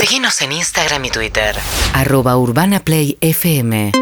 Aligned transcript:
Seguinos 0.00 0.40
en 0.40 0.52
Instagram 0.52 1.04
y 1.04 1.10
Twitter. 1.10 1.54
Arroba 1.92 2.34
Urbana 2.38 2.80
Play 2.80 3.18
FM. 3.20 3.92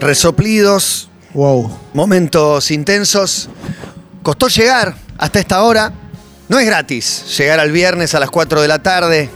Resoplidos, 0.00 1.10
Wow. 1.34 1.70
momentos 1.92 2.70
intensos. 2.70 3.50
Costó 4.22 4.48
llegar 4.48 4.94
hasta 5.18 5.38
esta 5.38 5.62
hora. 5.64 5.92
No 6.48 6.58
es 6.58 6.64
gratis 6.64 7.36
llegar 7.36 7.60
al 7.60 7.72
viernes 7.72 8.14
a 8.14 8.20
las 8.20 8.30
4 8.30 8.62
de 8.62 8.68
la 8.68 8.78
tarde. 8.78 9.28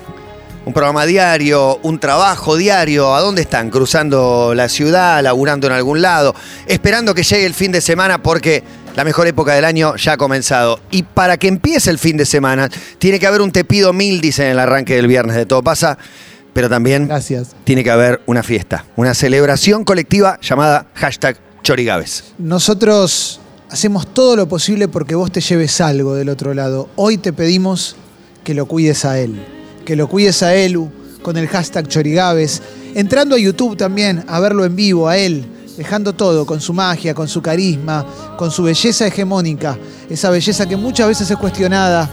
Un 0.64 0.73
programa 0.73 1.05
diario, 1.05 1.79
un 1.82 2.00
trabajo 2.00 2.57
diario. 2.57 3.14
¿A 3.14 3.21
dónde 3.21 3.43
están? 3.43 3.68
Cruzando 3.68 4.55
la 4.55 4.71
ciudad, 4.71 5.23
laburando 5.23 5.66
en 5.66 5.75
algún 5.75 6.00
lado, 6.00 6.34
esperando 6.66 7.14
que 7.14 7.23
llegue 7.23 7.45
el 7.45 7.55
fin 7.55 7.71
de 7.71 7.82
semana 7.82 8.23
porque 8.23 8.64
la 8.96 9.04
mejor 9.04 9.27
época 9.27 9.54
del 9.54 9.64
año 9.64 9.96
ya 9.96 10.12
ha 10.12 10.16
comenzado. 10.16 10.80
Y 10.91 11.02
para 11.02 11.36
que 11.36 11.48
empiece 11.48 11.91
el 11.91 11.98
fin 11.98 12.16
de 12.16 12.27
semana, 12.27 12.68
tiene 12.98 13.18
que 13.18 13.27
haber 13.27 13.41
un 13.41 13.52
te 13.52 13.64
pido 13.64 13.93
mil, 13.93 14.20
dicen 14.20 14.46
en 14.46 14.52
el 14.52 14.59
arranque 14.59 14.96
del 14.96 15.06
viernes 15.06 15.37
de 15.37 15.46
Todo 15.46 15.62
Pasa, 15.62 15.98
pero 16.52 16.69
también 16.69 17.06
Gracias. 17.06 17.55
tiene 17.65 17.84
que 17.84 17.91
haber 17.91 18.20
una 18.27 18.42
fiesta, 18.42 18.84
una 18.96 19.15
celebración 19.15 19.84
colectiva 19.84 20.38
llamada 20.42 20.87
hashtag 20.95 21.37
Chorigaves. 21.62 22.24
Nosotros 22.38 23.41
hacemos 23.70 24.12
todo 24.12 24.34
lo 24.34 24.48
posible 24.48 24.88
porque 24.88 25.15
vos 25.15 25.30
te 25.30 25.41
lleves 25.41 25.80
algo 25.80 26.15
del 26.15 26.29
otro 26.29 26.54
lado. 26.54 26.88
Hoy 26.96 27.18
te 27.18 27.32
pedimos 27.32 27.96
que 28.45 28.54
lo 28.54 28.66
cuides 28.66 29.04
a 29.04 29.18
él. 29.18 29.37
Que 29.84 29.96
lo 29.96 30.09
cuides 30.09 30.43
a 30.43 30.54
Elu 30.54 30.91
con 31.23 31.37
el 31.37 31.48
hashtag 31.48 31.87
Chorigaves. 31.88 32.62
Entrando 32.95 33.37
a 33.37 33.38
YouTube 33.38 33.77
también 33.77 34.24
a 34.27 34.41
verlo 34.41 34.65
en 34.65 34.74
vivo, 34.74 35.09
a 35.09 35.16
él. 35.16 35.46
Dejando 35.80 36.12
todo, 36.12 36.45
con 36.45 36.61
su 36.61 36.75
magia, 36.75 37.15
con 37.15 37.27
su 37.27 37.41
carisma, 37.41 38.05
con 38.37 38.51
su 38.51 38.62
belleza 38.65 39.07
hegemónica. 39.07 39.79
Esa 40.11 40.29
belleza 40.29 40.69
que 40.69 40.77
muchas 40.77 41.09
veces 41.09 41.30
es 41.30 41.37
cuestionada 41.38 42.07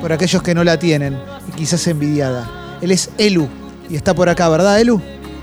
por 0.00 0.12
aquellos 0.12 0.40
que 0.44 0.54
no 0.54 0.62
la 0.62 0.78
tienen 0.78 1.18
y 1.48 1.50
quizás 1.50 1.84
envidiada. 1.88 2.48
Él 2.80 2.92
es 2.92 3.10
Elu 3.18 3.48
y 3.88 3.96
está 3.96 4.14
por 4.14 4.28
acá, 4.28 4.48
¿verdad, 4.48 4.78
Elu? 4.78 5.02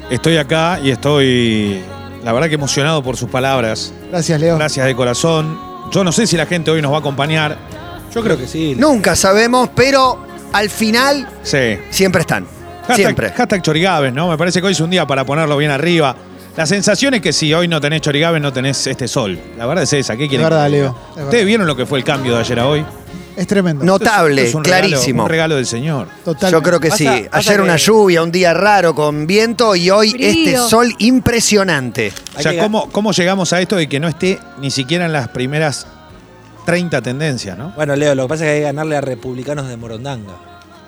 Estoy 0.10 0.38
acá 0.38 0.80
y 0.82 0.92
estoy, 0.92 1.82
la 2.24 2.32
verdad 2.32 2.48
que 2.48 2.56
emocionado 2.56 3.04
por 3.04 3.18
sus 3.18 3.30
palabras. 3.30 3.92
Gracias, 4.12 4.40
Leo. 4.40 4.56
Gracias 4.56 4.86
de 4.86 4.96
corazón. 4.96 5.60
Yo 5.92 6.06
no 6.06 6.14
sé 6.14 6.26
si 6.26 6.38
la 6.38 6.46
gente 6.46 6.72
hoy 6.72 6.82
nos 6.82 6.94
va 6.94 6.96
a 6.96 7.00
acompañar. 7.00 7.58
Yo 8.16 8.24
creo 8.24 8.38
que 8.38 8.48
sí. 8.48 8.76
Nunca 8.78 9.14
sabemos, 9.18 9.70
pero 9.76 10.26
al 10.54 10.70
final 10.70 11.28
Sí. 11.44 11.78
siempre 11.90 12.22
están. 12.22 12.46
Hashtag, 12.88 12.96
Siempre. 12.96 13.30
hashtag 13.32 13.62
Chorigaves, 13.62 14.14
¿no? 14.14 14.30
Me 14.30 14.38
parece 14.38 14.62
que 14.62 14.68
hoy 14.68 14.72
es 14.72 14.80
un 14.80 14.90
día 14.90 15.06
para 15.06 15.26
ponerlo 15.26 15.58
bien 15.58 15.72
arriba. 15.72 16.16
La 16.58 16.66
sensación 16.66 17.14
es 17.14 17.22
que 17.22 17.32
si 17.32 17.54
hoy 17.54 17.68
no 17.68 17.80
tenés 17.80 18.02
Chorigaves, 18.02 18.42
no 18.42 18.52
tenés 18.52 18.86
este 18.88 19.08
sol. 19.08 19.40
La 19.58 19.66
verdad 19.68 19.84
es 19.84 19.94
esa. 19.94 20.18
¿Qué 20.18 20.24
Es 20.24 20.30
quieren? 20.30 20.44
verdad, 20.50 20.66
que 20.66 20.72
Leo. 20.72 20.82
diga? 20.90 20.96
es 21.00 21.08
verdad. 21.16 21.24
¿Ustedes 21.26 21.46
vieron 21.46 21.68
lo 21.68 21.76
que 21.76 21.86
fue 21.86 22.00
el 22.00 22.04
cambio 22.04 22.34
de 22.34 22.40
ayer 22.42 22.60
a 22.60 22.68
hoy? 22.68 22.86
Es 23.36 23.46
tremendo. 23.46 23.86
Notable, 23.86 24.42
Esto 24.42 24.50
es 24.50 24.56
un 24.56 24.64
regalo- 24.64 24.88
clarísimo. 24.88 25.24
un 25.24 25.30
regalo 25.30 25.56
del 25.56 25.68
Señor. 25.68 26.08
Totalmente. 26.26 26.52
Yo 26.52 26.62
creo 26.64 26.80
que 26.80 26.90
Pasa- 26.90 26.98
sí. 27.18 27.26
pasa 27.30 27.38
Ayer 27.52 27.62
una 27.62 27.76
que- 27.76 27.84
lluvia, 27.84 28.24
un 28.24 28.32
día 28.32 28.54
raro 28.56 28.96
con 28.96 29.28
viento 29.28 29.76
y 29.76 29.92
hoy 29.92 30.10
Frío. 30.10 30.28
este 30.30 30.58
sol 30.70 30.96
impresionante. 30.98 32.12
O 32.34 32.38
Hay 32.38 32.44
sea, 32.44 32.52
que- 32.54 32.58
¿cómo, 32.58 32.90
¿cómo 32.92 33.12
llegamos 33.12 33.54
a 33.54 33.62
esto 33.62 33.76
de 33.76 33.88
que 33.88 34.00
no 34.00 34.08
esté 34.08 34.40
ni 34.60 34.72
siquiera 34.72 35.06
en 35.06 35.14
las 35.14 35.28
primeras 35.28 35.86
30 36.66 37.04
tendencias, 37.04 37.56
no? 37.56 37.72
Bueno, 37.76 37.96
Leo, 37.96 38.16
lo 38.16 38.24
que 38.24 38.30
pasa 38.30 38.46
es 38.46 38.48
que 38.48 38.54
hay 38.54 38.60
que 38.62 38.64
ganarle 38.64 38.98
a 38.98 39.02
republicanos 39.02 39.68
de 39.68 39.78
Morondanga. 39.78 40.34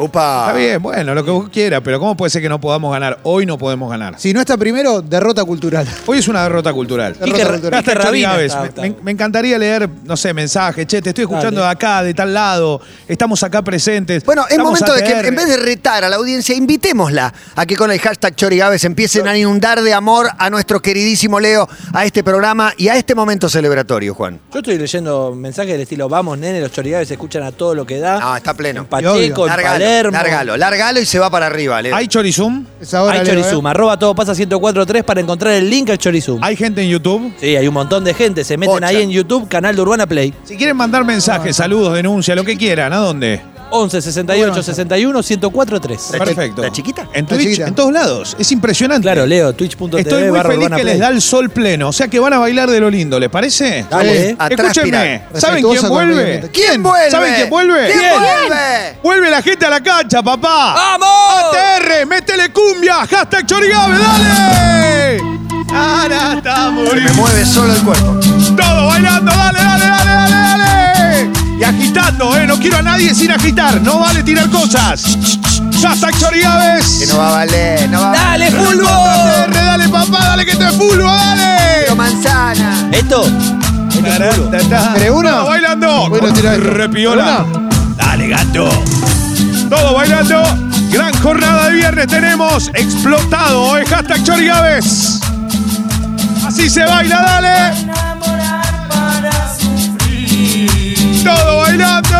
Upa. 0.02 0.46
Está 0.48 0.54
bien, 0.58 0.82
bueno, 0.82 1.14
lo 1.14 1.26
que 1.26 1.32
vos 1.32 1.50
quieras, 1.50 1.82
pero 1.84 2.00
¿cómo 2.00 2.16
puede 2.16 2.30
ser 2.30 2.42
que 2.42 2.48
no 2.48 2.60
podamos 2.62 2.90
ganar? 2.94 3.20
Hoy 3.24 3.46
no 3.46 3.58
podemos 3.58 3.90
ganar. 3.90 4.18
Si 4.18 4.32
no 4.34 4.40
está 4.40 4.56
primero, 4.58 5.02
derrota 5.02 5.44
cultural. 5.44 5.86
Hoy 6.06 6.20
es 6.20 6.28
una 6.30 6.42
derrota 6.44 6.72
cultural. 6.72 7.18
Derrota 7.20 7.50
cultural. 7.50 7.84
Quique 7.84 7.92
Hashtag 7.92 8.06
Chori 8.06 8.24
Rabina 8.24 8.32
Gávez. 8.32 8.54
está 8.64 8.82
Me, 8.82 8.90
me- 8.92 8.96
me 9.04 9.12
encantaría 9.12 9.58
leer, 9.58 9.90
no 10.06 10.16
sé, 10.16 10.34
mensajes. 10.34 10.88
Che, 10.88 11.02
te 11.02 11.10
estoy 11.10 11.24
escuchando 11.24 11.60
Dale. 11.60 11.66
de 11.66 11.72
acá, 11.72 12.04
de 12.04 12.14
tal 12.14 12.34
lado. 12.34 12.80
Estamos 13.10 13.44
acá 13.44 13.62
presentes. 13.62 14.24
Bueno, 14.24 14.44
es 14.46 14.52
Estamos 14.52 14.72
momento 14.80 14.94
de 14.94 15.04
que 15.04 15.14
ATR. 15.16 15.28
en 15.28 15.36
vez 15.36 15.48
de 15.50 15.58
retar 15.58 16.04
a 16.06 16.10
la 16.10 16.16
audiencia, 16.16 16.56
invitémosla 16.56 17.34
a 17.58 17.66
que 17.66 17.76
con 17.76 17.92
el 17.92 18.00
hashtag 18.00 18.36
Chorigaves 18.36 18.86
empiecen 18.86 19.28
a 19.28 19.38
inundar 19.38 19.82
de 19.82 19.94
amor 19.94 20.30
a 20.38 20.50
nuestro 20.50 20.82
queridísimo 20.82 21.42
Leo, 21.42 21.68
a 21.94 22.06
este 22.06 22.24
programa 22.24 22.74
y 22.78 22.88
a 22.88 22.96
este 22.96 23.16
momento 23.16 23.50
celebratorio, 23.50 24.14
Juan. 24.14 24.40
Yo 24.54 24.60
estoy 24.60 24.78
leyendo 24.78 25.36
mensajes 25.36 25.74
del 25.74 25.82
estilo, 25.82 26.08
vamos, 26.08 26.38
nene, 26.38 26.62
los 26.62 26.72
chorigaves 26.72 27.10
se 27.10 27.16
escuchan 27.16 27.44
a 27.44 27.52
todo 27.52 27.76
lo 27.76 27.86
que 27.86 28.00
da. 28.00 28.18
No, 28.22 28.38
está 28.38 28.54
pleno. 28.54 28.82
En 28.82 28.88
Pacheco, 28.88 29.42
en 29.44 29.48
Lárgalo, 29.50 29.74
Palermo. 29.74 29.89
Lárgalo, 30.12 30.58
lárgalo 30.58 31.00
y 31.00 31.06
se 31.06 31.20
va 31.20 31.30
para 31.30 31.48
arriba, 31.48 31.82
Leo. 31.82 31.96
¿Hay 31.96 32.08
Chorizum? 32.08 32.66
Es 32.82 32.94
ahora, 32.94 33.20
Hay 33.20 33.26
Leo, 33.26 33.36
Chorizum, 33.36 33.66
¿eh? 33.66 33.70
arroba 33.70 33.98
todo 33.98 34.16
pasa 34.16 34.34
1043 34.34 35.04
para 35.04 35.22
encontrar 35.22 35.54
el 35.54 35.70
link 35.70 35.90
al 35.90 35.98
Chorizum. 35.98 36.44
¿Hay 36.44 36.56
gente 36.56 36.82
en 36.82 36.90
YouTube? 36.90 37.34
Sí, 37.40 37.56
hay 37.56 37.68
un 37.68 37.74
montón 37.74 38.04
de 38.04 38.14
gente. 38.14 38.44
Se 38.44 38.58
meten 38.58 38.84
ahí 38.84 39.02
en 39.02 39.10
YouTube, 39.12 39.48
canal 39.48 39.76
de 39.76 39.82
Urbana 39.82 40.08
Play. 40.08 40.34
Si 40.44 40.58
quieren 40.58 40.78
mandar 40.78 41.06
mensajes, 41.06 41.56
saludos, 41.56 41.94
denuncia, 41.94 42.36
lo 42.36 42.44
que 42.44 42.58
quieran, 42.58 42.94
¿a 42.94 42.98
dónde? 42.98 43.42
11 43.72 44.02
68 44.02 44.48
Bueno, 44.48 44.64
61 44.64 45.20
1043. 45.22 46.10
¿La 46.12 46.20
chi- 46.20 46.26
Perfecto. 46.26 46.62
la 46.62 46.72
chiquita? 46.72 47.08
En 47.14 47.26
La 47.26 47.30
Twitch, 47.30 47.42
chiquita. 47.50 47.68
en 47.68 47.76
todos 47.76 47.92
lados. 47.94 48.36
Es 48.40 48.52
impresionante. 48.52 49.04
Claro, 49.04 49.26
Leo, 49.26 49.54
twitch.tv 49.54 50.02
Estoy 50.02 50.24
muy 50.24 50.32
barra 50.32 50.50
feliz 50.50 50.58
Urbana 50.66 50.76
que 50.78 50.84
les 50.84 50.94
Play. 50.96 51.02
da 51.02 51.08
el 51.10 51.22
sol 51.22 51.50
pleno. 51.50 51.90
O 51.90 51.94
sea 51.94 52.08
que 52.08 52.20
van 52.20 52.34
a 52.34 52.40
bailar 52.40 52.70
de 52.70 52.80
lo 52.80 52.90
lindo, 52.90 53.20
¿les 53.20 53.30
parece? 53.30 53.86
Dale, 53.90 54.30
eh. 54.32 54.38
Escúchenme. 54.50 55.24
¿Saben 55.36 55.64
quién 55.64 55.84
Respetuosa 55.84 55.88
con 55.90 56.02
el 56.02 56.08
medio 56.08 56.16
vuelve? 56.18 56.22
ambiente. 56.36 56.50
¿Quién 56.52 56.84
vuelve? 56.84 57.12
¿Saben 57.12 57.34
quién 57.36 57.50
vuelve? 57.50 57.86
¿Quién 57.88 58.00
¿Quién? 58.00 58.14
vuelve? 58.20 58.98
Vuelve 59.04 59.30
la 59.30 59.42
gente 59.42 59.66
a 59.66 59.70
la 59.70 59.82
cancha, 59.82 60.22
papá. 60.24 60.74
¡Vamos! 60.74 61.44
ATR, 61.54 62.06
métele 62.08 62.52
cumbia, 62.52 63.06
hashtag 63.08 63.46
Chorigabe, 63.46 63.98
dale. 63.98 65.20
Ahora 65.72 66.34
estamos. 66.38 66.90
Se 66.90 66.96
me 66.96 67.12
mueve 67.12 67.46
solo 67.46 67.74
el 67.74 67.82
cuerpo. 67.84 68.20
Todo 68.58 68.88
bailando, 68.88 69.32
dale, 69.32 69.60
dale, 69.60 69.86
dale, 69.86 70.14
dale, 70.14 70.32
dale. 70.34 70.89
Y 71.60 71.64
agitando, 71.64 72.38
eh. 72.38 72.48
No 72.48 72.58
quiero 72.58 72.78
a 72.78 72.82
nadie 72.82 73.14
sin 73.14 73.32
agitar. 73.32 73.82
No 73.82 74.00
vale 74.00 74.24
tirar 74.24 74.50
cosas. 74.50 75.04
Hashtag 75.82 76.18
Chorigaves. 76.18 77.00
Que 77.00 77.08
no 77.08 77.18
va 77.18 77.28
a 77.28 77.32
valer, 77.32 77.90
no 77.90 78.00
va 78.00 78.08
a 78.08 78.28
valer. 78.28 78.52
¡Dale, 78.54 78.66
fútbol! 78.66 79.54
dale, 79.54 79.90
papá, 79.90 80.20
dale 80.26 80.46
que 80.46 80.56
te 80.56 80.68
fulbo, 80.72 81.04
dale. 81.04 81.58
Pero 81.82 81.96
manzana. 81.98 82.90
Esto. 82.92 83.26
Esto 83.26 84.30
es. 84.56 84.94
¿Querés 84.94 85.12
una? 85.12 85.32
Todo 85.32 85.46
bailando. 85.48 86.10
Bueno, 86.10 86.34
tira. 86.34 86.56
Repiola. 86.56 87.46
Dale, 87.98 88.28
gato. 88.30 88.70
Todo 89.70 89.96
bailando. 89.96 90.44
Gran 90.92 91.14
jornada 91.22 91.68
de 91.68 91.74
viernes 91.74 92.08
tenemos. 92.08 92.70
Explotado, 92.74 93.78
eh. 93.78 93.86
Hashtag 93.86 94.24
Chorigaves. 94.24 95.20
Así 96.46 96.70
se 96.70 96.86
baila, 96.86 97.22
dale. 97.22 97.99
Todo 101.24 101.58
bailando. 101.58 102.18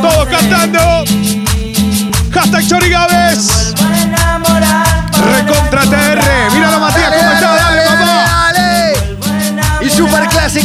Todo 0.00 0.26
cantando. 0.26 1.04
Hashtag 2.32 2.66
Chorigaves. 2.66 3.74
Recontra 5.34 5.82
TR. 5.82 6.52
Míralo, 6.52 6.80
Matías, 6.80 7.10
cómo 7.16 7.32
está. 7.32 7.61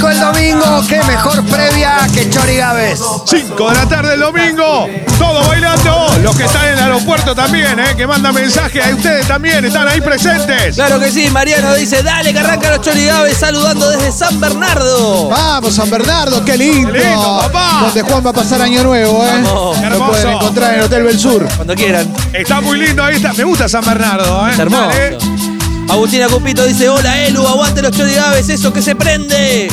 El 0.05 0.19
domingo. 0.19 0.83
Qué 0.87 1.01
mejor 1.03 1.43
previa 1.45 2.07
que 2.13 2.29
Chorigaves. 2.29 3.01
5 3.25 3.69
de 3.69 3.75
la 3.75 3.89
tarde 3.89 4.13
el 4.13 4.19
domingo, 4.19 4.87
todo 5.17 5.47
bailando. 5.47 6.07
Los 6.21 6.35
que 6.35 6.43
están 6.45 6.65
en 6.65 6.73
el 6.73 6.79
aeropuerto 6.79 7.33
también, 7.33 7.79
eh, 7.79 7.95
que 7.95 8.05
mandan 8.05 8.33
mensajes, 8.35 8.85
a 8.85 8.93
ustedes 8.93 9.27
también 9.27 9.65
están 9.65 9.87
ahí 9.87 9.99
presentes. 10.01 10.75
Claro 10.75 10.99
que 10.99 11.11
sí, 11.11 11.29
Mariano 11.31 11.73
dice, 11.73 12.03
dale 12.03 12.31
que 12.31 12.39
arranca 12.39 12.69
los 12.69 12.81
chorigaves 12.81 13.37
saludando 13.37 13.89
desde 13.89 14.11
San 14.11 14.39
Bernardo. 14.39 15.29
Vamos, 15.29 15.73
San 15.75 15.89
Bernardo, 15.89 16.45
qué 16.45 16.57
lindo. 16.57 16.91
Qué 16.93 16.99
lindo, 16.99 17.39
papá. 17.41 17.79
Donde 17.85 18.01
Juan 18.03 18.25
va 18.25 18.29
a 18.29 18.33
pasar 18.33 18.61
año 18.61 18.83
nuevo, 18.83 19.25
¿eh? 19.25 19.29
Vamos. 19.43 19.79
Lo 19.79 19.85
Hermoso. 19.85 20.11
pueden 20.11 20.29
encontrar 20.29 20.73
en 20.75 20.81
Hotel 20.81 21.03
Belsur. 21.03 21.47
Cuando 21.55 21.73
quieran. 21.75 22.13
Está 22.33 22.61
muy 22.61 22.77
lindo 22.77 23.03
ahí 23.03 23.15
está. 23.15 23.33
Me 23.33 23.43
gusta 23.43 23.67
San 23.67 23.83
Bernardo, 23.83 24.47
eh. 24.47 24.51
Es 24.53 24.59
hermoso. 24.59 24.87
Dale. 24.87 25.56
Agustina 25.89 26.27
Cupito 26.27 26.65
dice, 26.65 26.89
hola 26.89 27.23
Elu, 27.25 27.47
aguante 27.47 27.81
los 27.81 27.91
chorigaves, 27.91 28.49
eso 28.49 28.73
que 28.73 28.81
se 28.81 28.95
prende. 28.95 29.69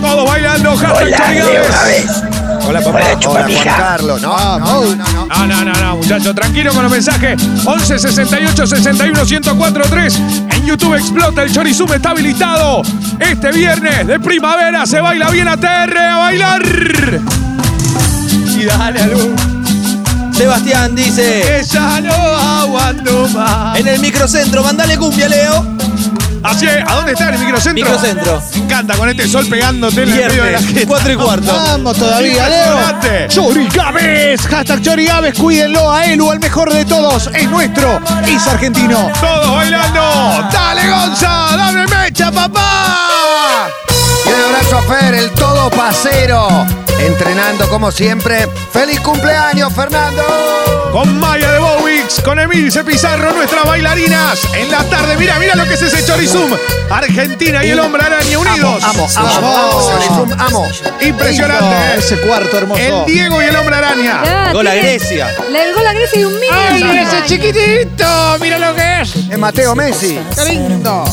Todo 0.00 0.26
bailando, 0.26 0.76
hashtag 0.76 1.42
Chorigaves. 1.42 2.22
Hola, 2.66 2.80
papá. 2.80 3.00
Hola, 3.26 3.46
Juan 3.46 3.64
Carlos. 3.64 4.20
No, 4.20 4.58
no, 4.58 4.84
no, 4.84 4.96
no, 4.96 5.26
no. 5.26 5.64
No, 5.64 5.64
no, 5.64 5.96
muchachos, 5.96 6.34
tranquilo 6.34 6.72
con 6.72 6.82
los 6.82 6.92
mensajes. 6.92 7.40
11 7.64 7.98
68 7.98 8.66
61 8.66 9.24
104 9.24 9.84
3. 9.88 10.16
En 10.50 10.66
YouTube 10.66 10.94
explota 10.94 11.42
el 11.42 11.52
Chorizum, 11.52 11.92
está 11.92 12.10
habilitado. 12.10 12.82
Este 13.18 13.50
viernes 13.52 14.06
de 14.06 14.20
primavera 14.20 14.86
se 14.86 15.00
baila 15.00 15.30
bien 15.30 15.48
a 15.48 15.56
TR 15.56 15.98
a 15.98 16.18
bailar. 16.18 16.62
Y 18.56 18.64
dale 18.64 19.00
a 19.00 19.06
luz. 19.06 19.57
Sebastián 20.38 20.94
dice, 20.94 21.42
Que 21.42 21.64
ya 21.64 22.00
no 22.00 22.14
aguanto 22.14 23.26
más. 23.30 23.76
en 23.76 23.88
el 23.88 23.98
microcentro, 23.98 24.62
mandale 24.62 24.96
cumbia, 24.96 25.28
Leo. 25.28 25.66
Así 26.44 26.64
es, 26.64 26.76
¿a 26.86 26.94
dónde 26.94 27.12
está 27.14 27.30
el 27.30 27.40
microcentro? 27.40 27.84
Microcentro. 27.84 28.40
Me 28.54 28.60
encanta 28.60 28.96
con 28.96 29.08
este 29.08 29.26
sol 29.26 29.44
pegándote 29.48 30.04
en 30.04 30.08
el 30.10 30.14
medio 30.28 30.44
de 30.44 30.52
la 30.52 30.62
gente. 30.62 30.86
4 30.86 31.12
y 31.12 31.16
cuarto. 31.16 31.52
Vamos 31.52 31.96
todavía. 31.96 32.48
Leo. 32.48 33.28
Chorigaves, 33.28 34.40
hashtag 34.42 34.80
Chorigaves, 34.80 35.34
cuídenlo 35.36 35.92
a 35.92 36.04
Elu, 36.04 36.30
al 36.30 36.38
mejor 36.38 36.72
de 36.72 36.84
todos. 36.84 37.28
Es 37.34 37.50
nuestro, 37.50 38.00
es 38.24 38.46
argentino. 38.46 39.10
Todos 39.20 39.56
bailando. 39.56 40.48
Dale, 40.52 40.88
Gonza, 40.88 41.48
dame 41.56 41.84
mecha, 41.88 42.30
papá. 42.30 43.66
Y 44.24 44.28
un 44.28 44.54
abrazo 44.54 44.77
a 44.77 44.77
Fer, 44.88 45.14
el 45.14 45.30
todo 45.32 45.70
pasero. 45.70 46.48
Entrenando 46.98 47.68
como 47.68 47.90
siempre. 47.92 48.48
¡Feliz 48.72 49.00
cumpleaños, 49.00 49.72
Fernando! 49.72 50.22
Con 50.92 51.18
Maya 51.20 51.52
de 51.52 51.58
Bowix, 51.58 52.20
con 52.24 52.38
Emilce 52.38 52.82
Pizarro, 52.82 53.32
nuestras 53.34 53.64
bailarinas. 53.64 54.40
En 54.54 54.70
la 54.70 54.82
tarde, 54.84 55.16
mira, 55.18 55.38
mira 55.38 55.54
lo 55.54 55.64
que 55.66 55.74
es 55.74 55.82
ese 55.82 56.04
chorizum. 56.04 56.50
Argentina 56.90 57.62
y 57.64 57.70
el 57.70 57.78
hombre 57.80 58.02
araña 58.02 58.38
unidos. 58.38 58.82
Amo, 58.82 59.06
amo, 59.16 59.28
amo, 59.28 59.56
amo, 59.56 59.90
Chorizum, 59.90 60.40
amo. 60.40 60.66
Impresionante. 61.02 61.76
¿eh? 61.76 61.98
ese 61.98 62.16
cuarto 62.20 62.56
hermoso. 62.56 62.80
El 62.80 63.04
Diego 63.06 63.42
y 63.42 63.44
el 63.44 63.56
hombre 63.56 63.76
araña. 63.76 64.22
Ya, 64.24 64.52
Gol 64.52 64.66
a 64.66 64.72
tiene- 64.72 64.88
Grecia. 64.88 65.36
Le- 65.52 65.62
El 65.68 65.74
gol 65.74 65.86
a 65.86 65.92
Grecia 65.92 66.20
y 66.20 66.24
un 66.24 66.32
mini. 66.34 66.46
¡Ay, 66.50 66.98
ese 67.06 67.24
chiquitito! 67.26 68.38
¡Mira 68.40 68.58
lo 68.58 68.74
que 68.74 69.02
es! 69.02 69.14
Es 69.30 69.38
Mateo 69.38 69.74
Messi. 69.74 70.18
¡Qué 70.34 70.44
lindo! 70.54 71.04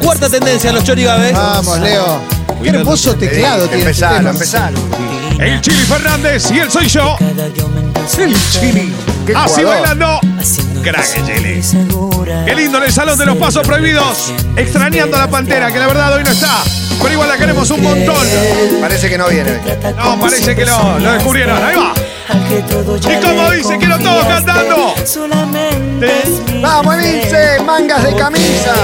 Cuarta 0.00 0.28
tendencia 0.28 0.70
en 0.70 0.76
los 0.76 0.84
chorigabes. 0.84 1.32
Vamos, 1.34 1.78
Leo. 1.78 2.20
Qué 2.62 2.68
hermoso 2.70 3.14
teclado 3.14 3.66
tiene 3.68 3.90
este 3.90 4.04
Empezalo, 4.04 4.16
tema. 4.18 4.30
empezalo. 4.30 4.78
El 5.38 5.60
Chili 5.60 5.82
Fernández 5.84 6.50
y 6.50 6.58
él 6.58 6.70
soy 6.70 6.86
yo. 6.88 7.16
El 8.18 8.34
Chini. 8.50 8.92
Qué 9.26 9.34
Así 9.34 9.62
jugador. 9.62 9.80
bailando. 9.80 10.20
Crack 10.82 11.16
el 11.16 11.26
Chili. 11.26 11.62
Qué 12.46 12.54
lindo 12.54 12.78
en 12.78 12.84
el 12.84 12.92
Salón 12.92 13.18
de 13.18 13.26
los 13.26 13.36
Pasos 13.36 13.66
Prohibidos. 13.66 14.32
Extrañando 14.56 15.16
a 15.16 15.20
la 15.20 15.28
Pantera, 15.28 15.70
que 15.72 15.78
la 15.78 15.86
verdad 15.86 16.14
hoy 16.14 16.24
no 16.24 16.30
está. 16.30 16.62
Pero 17.00 17.12
igual 17.12 17.28
la 17.28 17.36
queremos 17.36 17.68
un 17.70 17.82
montón. 17.82 18.26
Parece 18.80 19.08
que 19.10 19.18
no 19.18 19.28
viene 19.28 19.50
hoy. 19.52 19.58
No, 19.96 20.20
parece 20.20 20.54
que 20.54 20.64
lo, 20.64 20.98
lo 20.98 21.12
descubrieron. 21.12 21.62
Ahí 21.62 21.76
va. 21.76 21.92
Y 23.10 23.22
como 23.24 23.50
dice, 23.50 23.76
quiero 23.78 23.98
todos 23.98 24.24
cantando. 24.26 24.94
Vamos, 26.62 26.94
Emilce, 26.94 27.60
mangas 27.66 28.04
de 28.04 28.14
camisa. 28.16 28.74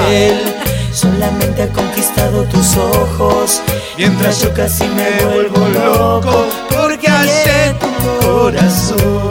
Solamente 0.92 1.62
ha 1.62 1.68
conquistado 1.68 2.44
tus 2.44 2.76
ojos. 2.76 3.62
Mientras 3.96 4.42
yo 4.42 4.52
casi 4.52 4.84
me 4.88 5.24
vuelvo 5.24 5.68
loco. 5.68 6.46
Porque 6.68 7.08
hallé 7.08 7.74
tu 7.80 8.26
corazón. 8.26 9.30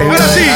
Ahora 0.00 0.28
sí. 0.34 0.46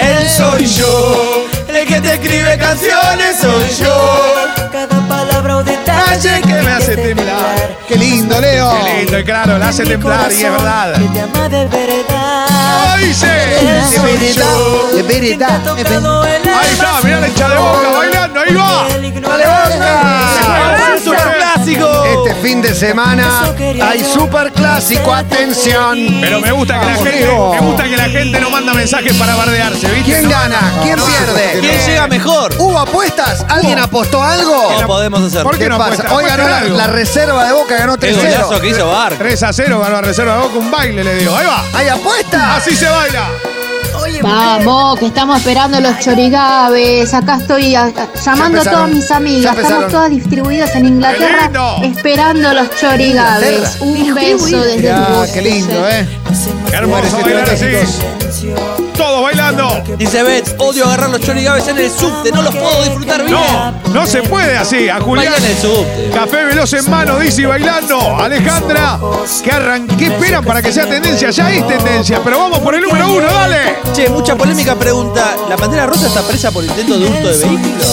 Él 0.00 0.28
soy 0.28 0.66
yo. 0.66 1.46
El 1.68 1.86
que 1.86 2.00
te 2.00 2.14
escribe 2.14 2.58
canciones 2.58 3.36
soy 3.40 3.84
yo. 3.84 4.70
Cada 4.72 5.06
palabra 5.06 5.58
o 5.58 5.62
detalle 5.62 6.40
que 6.40 6.62
me 6.62 6.70
hace 6.70 6.96
temblar. 6.96 7.76
Qué 7.86 7.96
lindo, 7.96 8.27
Leo. 8.40 8.70
Qué 8.84 9.00
lindo 9.00 9.18
y 9.18 9.24
claro, 9.24 9.58
la 9.58 9.68
hace 9.68 9.84
temblar 9.84 10.30
y 10.32 10.42
es 10.44 10.50
verdad. 10.52 10.92
Que 10.94 11.08
te 11.08 11.20
ama 11.20 11.48
de 11.48 11.66
verdad. 11.66 12.46
Soy 12.94 13.12
yo. 14.34 14.46
de 14.96 15.02
verdad, 15.02 15.60
tocado 15.64 16.24
el 16.26 16.48
Ahí 16.48 16.72
está, 16.72 17.00
mirá 17.02 17.20
la 17.20 17.28
hincha 17.28 17.48
de 17.48 17.56
boca 17.56 17.88
bailando, 17.96 18.40
ahí 18.40 18.54
va. 18.54 18.86
¡Dale, 19.28 19.44
Boca! 19.46 20.96
¡Es 20.96 21.06
un 21.06 21.14
clásico! 21.14 22.04
Este 22.04 22.34
fin 22.40 22.62
de 22.62 22.74
semana 22.74 23.52
hay 23.82 24.04
super 24.04 24.52
clásico, 24.52 25.12
atención. 25.14 25.98
Pero 26.20 26.40
me 26.40 26.50
gusta 26.52 26.80
que 26.80 26.86
la 26.86 26.94
gente, 26.94 27.26
me 27.26 27.60
gusta 27.60 27.84
que 27.84 27.96
la 27.96 28.04
gente 28.04 28.40
no 28.40 28.50
manda 28.50 28.74
mensajes 28.74 29.14
para 29.14 29.34
bardearse, 29.36 29.88
¿viste? 29.88 30.04
¿Quién 30.04 30.24
No. 30.24 30.30
gana? 30.30 30.72
¿Quién 30.82 30.96
pierde? 30.96 31.60
¿Quién 31.60 31.86
llega 31.86 32.06
mejor? 32.06 32.54
¿Hubo 32.58 32.78
apuestas? 32.78 33.44
¿Alguien 33.48 33.78
apostó 33.78 34.22
algo? 34.22 34.76
¿Qué 34.78 34.86
podemos 34.86 35.22
hacer? 35.22 35.42
¿Por 35.42 35.56
qué 35.56 35.64
¿Qué 35.64 35.68
no 35.70 35.78
pasa? 35.78 36.02
apuesta? 36.02 36.14
Hoy 36.14 36.24
ganó 36.24 36.48
la, 36.76 36.86
reserva 36.86 37.44
de 37.44 37.52
Boca, 37.52 37.76
ganó 37.76 37.96
Qué 37.98 38.12
3-0. 38.14 38.27
Golazo 38.32 38.60
que 38.60 38.68
hizo 38.68 38.86
Bar. 38.88 39.14
3 39.16 39.42
a 39.42 39.52
0 39.52 39.80
ganó 39.80 39.94
la 39.94 40.00
reserva 40.02 40.34
de 40.36 40.42
Boca, 40.42 40.58
un 40.58 40.70
baile 40.70 41.04
le 41.04 41.14
dio. 41.16 41.36
Ahí 41.36 41.46
va. 41.46 41.64
¿Hay 41.74 41.88
apuestas? 41.88 42.42
Así 42.58 42.74
se 42.76 42.88
baila. 42.88 43.28
Vamos, 44.22 44.98
que 44.98 45.06
estamos 45.06 45.38
esperando 45.38 45.80
los 45.80 45.98
chorigabes. 45.98 47.12
Acá 47.14 47.36
estoy 47.40 47.74
a- 47.74 47.92
llamando 48.24 48.58
a 48.58 48.62
empezaron, 48.62 48.72
todas 48.72 48.90
mis 48.90 49.08
ya 49.08 49.16
amigas. 49.16 49.50
empezaron. 49.52 49.64
Estamos 49.84 49.92
todas 49.92 50.10
distribuidas 50.10 50.74
en 50.76 50.82
¡Qué 50.82 50.88
Inglaterra 50.88 51.42
lindo! 51.44 51.76
esperando 51.82 52.54
los 52.54 52.70
chorigabes. 52.76 53.76
Un 53.80 54.14
beso 54.14 54.60
desde 54.60 54.76
Mirá, 54.78 55.00
Bruselas. 55.00 55.30
qué 55.32 55.42
lindo, 55.42 55.88
¿eh? 55.88 56.08
Qué 56.70 56.76
hermoso 56.76 57.20
bailar 57.20 57.50
así. 57.50 58.87
Todos 58.98 59.22
bailando. 59.22 59.82
Dice 59.96 60.22
Bet, 60.24 60.56
odio 60.58 60.84
agarrar 60.84 61.10
los 61.10 61.20
chorigabes 61.20 61.68
en 61.68 61.78
el 61.78 61.88
subte, 61.90 62.32
no 62.32 62.42
los 62.42 62.54
puedo 62.54 62.82
disfrutar 62.82 63.24
bien. 63.24 63.38
No, 63.38 63.72
no 63.94 64.06
se 64.06 64.22
puede 64.22 64.56
así. 64.58 64.88
A 64.88 65.00
Julián. 65.00 65.32
En 65.36 65.44
el 65.44 65.56
subte. 65.56 66.10
Café 66.12 66.44
veloz 66.44 66.72
en 66.72 66.90
mano, 66.90 67.18
dice 67.18 67.42
y 67.42 67.44
bailando. 67.46 68.16
Alejandra, 68.16 68.98
que 69.42 69.52
arran 69.52 69.86
¿qué 69.86 70.06
esperan 70.06 70.44
para 70.44 70.60
que 70.60 70.72
sea 70.72 70.86
tendencia? 70.88 71.30
Ya 71.30 71.50
es 71.50 71.66
tendencia, 71.66 72.20
pero 72.24 72.40
vamos 72.40 72.58
por 72.58 72.74
el 72.74 72.82
número 72.82 73.12
uno, 73.12 73.26
dale. 73.26 73.76
Che, 73.94 74.08
mucha 74.08 74.34
polémica 74.36 74.74
pregunta. 74.74 75.36
¿La 75.48 75.56
Pantera 75.56 75.86
Rosa 75.86 76.08
está 76.08 76.22
presa 76.22 76.50
por 76.50 76.64
intento 76.64 76.98
de 76.98 77.06
hurto 77.06 77.28
de 77.28 77.38
vehículo? 77.38 77.84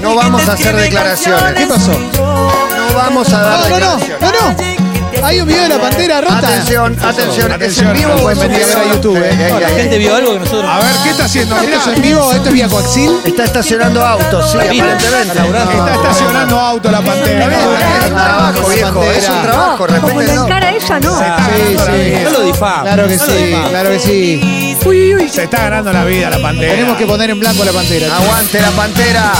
No 0.00 0.14
vamos 0.16 0.48
a 0.48 0.52
hacer 0.54 0.74
declaraciones. 0.76 1.54
¿Qué 1.54 1.66
pasó? 1.66 1.92
No 1.92 2.94
vamos 2.96 3.32
a 3.32 3.40
dar 3.40 3.58
No, 3.60 3.78
no, 3.78 3.86
no, 3.86 3.96
declaraciones. 3.96 4.20
no, 4.20 4.32
no. 4.80 4.85
Hay 5.22 5.40
un 5.40 5.48
video 5.48 5.62
de 5.64 5.68
la 5.70 5.78
pantera 5.80 6.20
rota. 6.20 6.38
Atención, 6.38 6.96
atención. 7.02 7.62
¿Es 7.62 7.78
en 7.78 7.92
vivo 7.92 8.12
o 8.14 8.30
es 8.30 8.38
a 8.38 8.46
ver 8.46 8.62
a 8.62 8.94
YouTube, 8.94 9.16
eh. 9.22 9.54
La 9.60 9.68
gente 9.70 9.98
vio 9.98 10.14
algo 10.14 10.32
que 10.34 10.38
nosotros. 10.40 10.70
A 10.70 10.78
ver, 10.78 10.94
¿qué 11.02 11.10
está 11.10 11.24
haciendo? 11.24 11.56
¿Esto 11.60 11.90
es 11.90 11.96
en 11.96 12.02
vivo? 12.02 12.32
¿Esto 12.32 12.48
es 12.48 12.54
vía 12.54 12.68
coaxil? 12.68 13.10
Está 13.24 13.44
estacionando 13.44 14.04
autos, 14.04 14.50
sí, 14.52 14.58
Mira, 14.70 14.92
aparentemente. 14.94 15.76
está 15.76 15.94
estacionando 15.94 16.60
auto 16.60 16.90
la 16.90 17.00
pantera. 17.02 17.46
Es 17.46 18.06
un 18.10 18.14
trabajo, 18.16 18.68
viejo. 18.68 19.04
Es 19.04 19.28
un 19.28 19.42
trabajo, 19.42 19.86
Como 19.86 19.86
respétenlo. 20.08 20.42
encara 20.44 20.70
ella, 20.72 21.00
no. 21.00 21.18
Sí, 21.18 21.76
la. 21.76 22.24
No 22.24 22.30
lo 22.30 22.40
difama. 22.42 22.82
Claro 22.82 23.08
que 23.08 23.16
no 23.16 23.26
lo 23.26 23.32
sí, 23.32 23.42
difama. 23.44 23.68
claro 23.68 23.90
que 23.90 23.98
sí. 23.98 24.76
Uy, 24.84 25.14
uy. 25.16 25.28
Se 25.28 25.42
está 25.44 25.58
ganando 25.62 25.92
la 25.92 26.04
vida 26.04 26.30
la 26.30 26.38
pantera. 26.38 26.72
Tenemos 26.74 26.96
que 26.96 27.06
poner 27.06 27.30
en 27.30 27.40
blanco 27.40 27.64
la 27.64 27.72
pantera. 27.72 28.14
Aguante 28.16 28.60
la 28.60 28.70
pantera. 28.70 29.32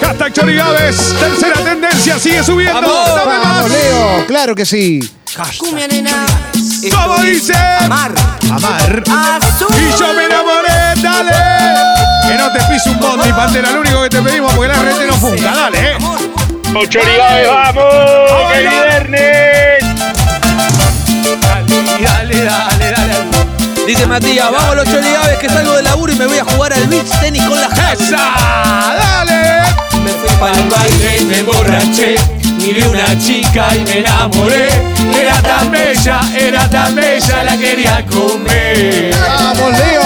Hashtag 0.00 0.32
Chorigaves, 0.32 1.14
tercera 1.18 1.54
tendencia, 1.62 2.18
sigue 2.18 2.42
subiendo. 2.42 2.80
¡Vamos! 2.80 3.14
Dame 3.14 3.38
más. 3.38 3.56
Vamos, 3.56 3.70
Leo. 3.70 4.26
Claro 4.26 4.54
que 4.54 4.66
sí. 4.66 5.00
¿Cómo 6.90 7.22
dice? 7.22 7.54
Amar. 7.54 8.12
Amar. 8.50 9.02
Y 9.02 9.98
yo 9.98 10.12
me 10.14 10.24
enamoré, 10.24 11.00
dale. 11.02 11.32
Que 12.26 12.34
no 12.36 12.52
te 12.52 12.58
pise 12.72 12.90
un 12.90 12.98
bondi, 13.00 13.32
pantera. 13.32 13.70
Lo 13.72 13.80
único 13.80 14.02
que 14.02 14.08
te 14.08 14.22
pedimos 14.22 14.52
porque 14.54 14.68
la 14.72 14.82
red 14.82 15.06
no 15.06 15.14
funca, 15.14 15.54
dale, 15.54 15.92
eh. 15.92 15.98
Chorigabe, 16.88 17.46
vamos, 17.46 17.84
¡A 17.84 18.52
que 18.52 18.60
viernes. 18.60 19.84
Dale, 21.40 22.44
dale, 22.44 22.44
dale, 22.44 22.90
dale. 22.92 23.40
Dice 23.86 24.06
Matías, 24.06 24.50
vamos 24.50 24.76
los 24.76 24.84
chorigabes 24.84 25.38
que 25.38 25.48
salgo 25.48 25.74
de 25.74 25.82
laburo 25.82 26.12
y 26.12 26.16
me 26.16 26.26
voy 26.26 26.38
a 26.38 26.44
jugar 26.44 26.72
al 26.72 26.86
beach 26.86 27.10
tenis 27.20 27.42
con 27.44 27.60
la. 27.60 27.66
¡Esa! 27.92 28.16
¡Dale! 29.26 29.89
Me 30.04 30.10
fui 30.10 30.30
para 30.38 30.56
el 30.56 30.68
baile, 30.68 31.20
me 31.26 31.38
emborraché. 31.38 32.16
Miré 32.58 32.86
una 32.88 33.18
chica 33.18 33.68
y 33.74 33.80
me 33.80 33.98
enamoré. 33.98 34.68
Era 35.18 35.40
tan 35.42 35.70
bella, 35.70 36.20
era 36.38 36.68
tan 36.68 36.94
bella, 36.94 37.44
la 37.44 37.56
quería 37.56 38.04
comer. 38.06 39.14
Vamos, 39.20 39.78
Leo. 39.78 40.02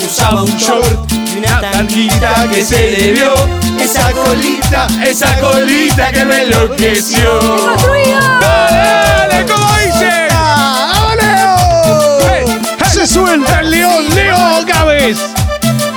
y 0.00 0.04
usaba 0.04 0.42
un 0.42 0.56
short 0.56 1.12
y 1.12 1.38
una 1.38 1.60
tanguita 1.60 2.46
que 2.50 2.64
se 2.64 2.90
le 2.90 3.12
vio. 3.12 3.34
Esa 3.80 4.10
colita, 4.12 4.86
esa 5.04 5.34
colita 5.38 6.10
que 6.12 6.24
me 6.24 6.42
enloqueció. 6.42 7.40
¡Dale! 8.40 9.44
¿Cómo 9.46 9.66
dice? 9.78 10.26
Se 12.96 13.06
suelta 13.06 13.60
el 13.60 13.70
león, 13.70 14.06
Leo 14.14 14.64
Gávez. 14.64 15.18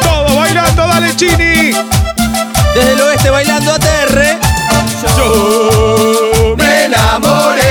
Todo 0.03 0.36
bailando, 0.36 0.86
dale, 0.86 1.15
Chini. 1.15 1.72
Desde 2.79 2.93
el 2.93 3.01
oeste 3.01 3.29
bailando 3.29 3.74
a 3.74 3.79
Terre. 3.79 4.38
Yo 5.17 6.55
me 6.57 6.86
enamoré 6.86 7.62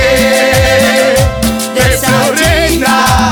de 1.73 1.93
esa 1.93 2.11
chica. 2.35 3.31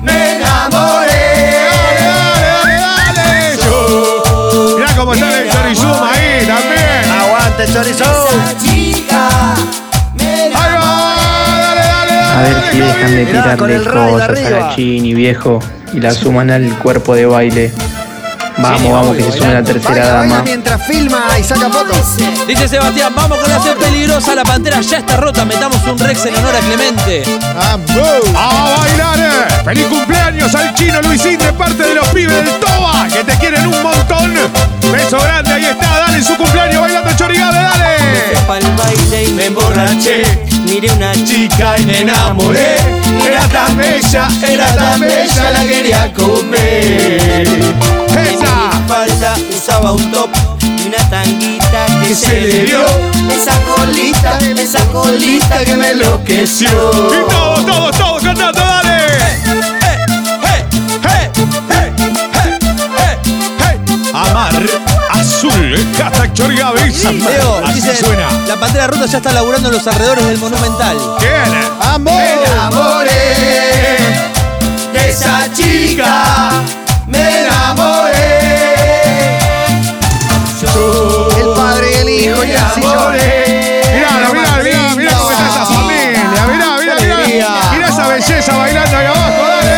Me 0.00 0.36
enamoré. 0.36 1.60
Dale, 2.00 2.74
dale, 2.74 3.12
dale. 3.14 3.56
Yo. 3.64 4.78
Mirá 4.78 4.96
cómo 4.96 5.14
está 5.14 5.38
el 5.38 5.48
Chorizuma 5.48 6.10
ahí 6.12 6.44
también. 6.44 7.12
Aguante, 7.20 7.72
chorizo. 7.72 8.04
Esa 8.04 8.58
chica. 8.58 9.28
Me 10.14 10.24
Ahí 10.24 10.50
va, 10.52 11.14
dale, 11.56 11.82
dale, 11.86 12.14
dale. 12.14 12.20
A 12.20 12.42
ver 12.42 12.56
si 12.72 12.78
dejan 12.80 13.10
de 13.14 13.26
tirarle 13.26 13.84
cosas 13.84 14.44
a 14.44 14.50
la 14.50 14.74
Chini, 14.74 15.14
viejo, 15.14 15.60
y 15.92 16.00
la 16.00 16.10
suman 16.10 16.50
al 16.50 16.76
cuerpo 16.78 17.14
de 17.14 17.26
baile. 17.26 17.72
Vamos, 18.58 18.92
vamos, 18.92 19.16
que 19.16 19.22
se 19.24 19.32
sume 19.38 19.54
la 19.54 19.62
tercera 19.62 19.90
Baila, 19.94 20.14
baila 20.14 20.34
dama. 20.34 20.42
mientras 20.44 20.86
filma 20.86 21.24
y 21.38 21.42
saca 21.44 21.68
fotos. 21.70 22.16
Dice 22.46 22.68
Sebastián, 22.68 23.12
vamos 23.16 23.38
con 23.38 23.48
la 23.50 23.58
C 23.60 23.74
peligrosa, 23.74 24.34
la 24.34 24.44
pantera 24.44 24.80
ya 24.80 24.98
está 24.98 25.16
rota, 25.16 25.44
metamos 25.44 25.78
un 25.84 25.98
Rex 25.98 26.26
en 26.26 26.34
honor 26.36 26.54
a 26.56 26.60
Clemente. 26.60 27.24
Vamos. 27.54 28.22
A 28.36 28.76
bailar. 28.78 29.18
eh. 29.18 29.62
Feliz 29.64 29.86
cumpleaños 29.86 30.54
al 30.54 30.74
chino 30.74 31.00
Luisín 31.02 31.38
de 31.38 31.52
parte 31.52 31.82
de 31.82 31.94
los 31.94 32.06
pibes 32.08 32.36
del 32.36 32.60
Toba, 32.60 33.06
que 33.08 33.24
te 33.24 33.32
quieren 33.38 33.66
un 33.66 33.82
montón. 33.82 34.32
Beso 34.92 35.18
grande, 35.20 35.52
ahí 35.54 35.64
está, 35.64 35.98
dale 36.00 36.18
en 36.18 36.24
su 36.24 36.36
cumpleaños 36.36 36.80
bailando 36.82 37.12
Chorigabe, 37.16 37.56
dale. 37.56 37.96
para 38.46 38.58
el 38.60 38.76
baile 38.76 39.24
y 39.24 39.32
me 39.32 39.46
emborraché. 39.46 40.22
Miré 40.66 40.90
una 40.92 41.12
chica 41.24 41.74
y 41.78 41.84
me 41.86 42.00
enamoré. 42.02 42.76
Era 43.26 43.40
tan 43.48 43.76
bella, 43.76 44.28
era 44.46 44.66
tan 44.74 45.00
bella, 45.00 45.50
la 45.50 45.60
quería 45.64 46.12
comer. 46.12 47.48
Esa. 48.16 48.70
falda 48.88 49.34
usaba 49.50 49.92
un 49.92 50.10
top 50.12 50.30
y 50.62 50.86
una 50.88 50.98
tanguita 51.10 51.86
que 52.02 52.08
que 52.08 52.14
se 52.14 52.40
le 52.40 52.64
dio. 52.64 52.80
Esa 53.30 53.52
colita, 53.76 54.38
esa 54.60 54.84
colita 54.86 55.64
que 55.64 55.74
me 55.76 55.90
enloqueció. 55.90 56.68
Y 56.68 57.30
todos, 57.30 57.66
todos, 57.66 57.96
todos 57.98 58.22
cantando, 58.22 58.60
dale. 58.60 59.02
Amar 64.14 64.52
azul, 65.10 65.76
hashtag 65.98 66.32
Chorigavis. 66.34 67.02
Leo, 67.04 67.62
Así 67.64 67.74
dice, 67.80 67.96
suena. 67.96 68.28
la 68.46 68.56
Pantera 68.56 68.86
Rota 68.88 69.06
ya 69.06 69.18
está 69.18 69.32
laburando 69.32 69.68
en 69.68 69.74
los 69.74 69.86
alrededores 69.86 70.26
del 70.26 70.38
Monumental. 70.38 70.96
¿Quién? 71.18 71.78
¡Vamos! 71.78 72.12
Me 72.12 72.44
enamoré 72.44 73.34
de 74.92 75.10
esa 75.10 75.48
chica. 75.54 76.50
Me 77.12 77.22
enamoré. 77.40 78.40
Yo 80.60 81.28
El 81.38 81.48
padre 81.54 81.86
y 81.90 81.94
el 81.94 82.08
hijo 82.08 82.44
y 82.44 82.52
así 82.52 82.80
yo. 82.80 82.88
Mirá, 83.94 84.10
mirá, 84.32 84.62
mirá, 84.62 84.94
mirá 84.96 85.12
cómo 85.18 85.30
está 85.30 85.46
esa 85.48 85.64
familia. 85.66 86.24
Mirá, 86.30 86.46
mirá, 86.46 86.96
mirá. 87.26 87.50
Mirá 87.72 87.88
esa 87.88 88.04
belleza 88.08 88.56
bailando 88.56 88.96
ahí 88.96 89.06
abajo, 89.06 89.42
dale. 89.48 89.76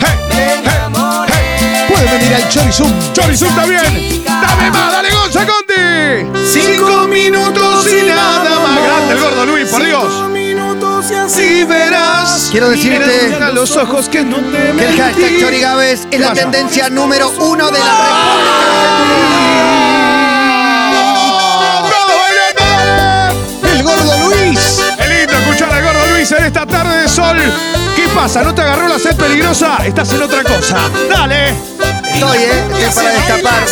Hey, 0.00 0.16
hey, 0.30 0.60
hey. 0.64 1.86
Pueden 1.88 2.10
venir 2.18 2.34
al 2.34 2.48
Chorizum. 2.48 2.92
Chorizum 3.12 3.54
también. 3.54 4.24
Dame 4.26 4.70
más, 4.70 4.92
dale 4.92 5.10
Gonza 5.10 5.46
Conti. 5.46 6.26
Cinco 6.52 7.06
minutos 7.06 7.86
y 7.86 8.06
nada 8.08 8.58
más. 8.60 8.82
Grande 8.82 9.14
el 9.14 9.20
gordo 9.20 9.46
Luis, 9.46 9.68
por 9.68 9.84
Dios. 9.84 10.33
Si 11.28 11.64
verás. 11.64 12.48
Quiero 12.50 12.70
decirte 12.70 13.34
a 13.42 13.50
los 13.50 13.76
ojos 13.76 14.08
que 14.08 14.22
no 14.24 14.36
te 14.38 14.72
Que 14.72 14.84
el 14.86 14.96
hashtag 14.96 15.16
mentí. 15.16 15.40
Chorigaves 15.40 16.08
es 16.10 16.20
la 16.20 16.28
pasa? 16.30 16.40
tendencia 16.40 16.88
número 16.88 17.30
uno 17.40 17.70
de 17.70 17.78
la 17.78 18.94
¡Bravo, 21.88 22.12
bailando! 22.22 23.68
El 23.72 23.82
gordo 23.82 24.28
Luis. 24.28 24.80
Es 24.98 25.08
lindo 25.08 25.32
escuchar 25.32 25.72
al 25.72 25.82
gordo 25.82 26.06
Luis 26.14 26.32
en 26.32 26.44
esta 26.44 26.66
tarde 26.66 27.02
de 27.02 27.08
sol. 27.08 27.36
¿Qué 27.96 28.08
pasa? 28.14 28.42
¿No 28.42 28.54
te 28.54 28.62
agarró 28.62 28.88
la 28.88 28.98
sed 28.98 29.16
peligrosa? 29.16 29.76
Estás 29.84 30.12
en 30.12 30.22
otra 30.22 30.42
cosa. 30.42 30.76
Dale. 31.10 31.54
Estoy, 32.14 32.38
¿eh? 32.38 32.64
Estoy 32.86 33.04
para 33.04 33.14
destapar. 33.14 33.64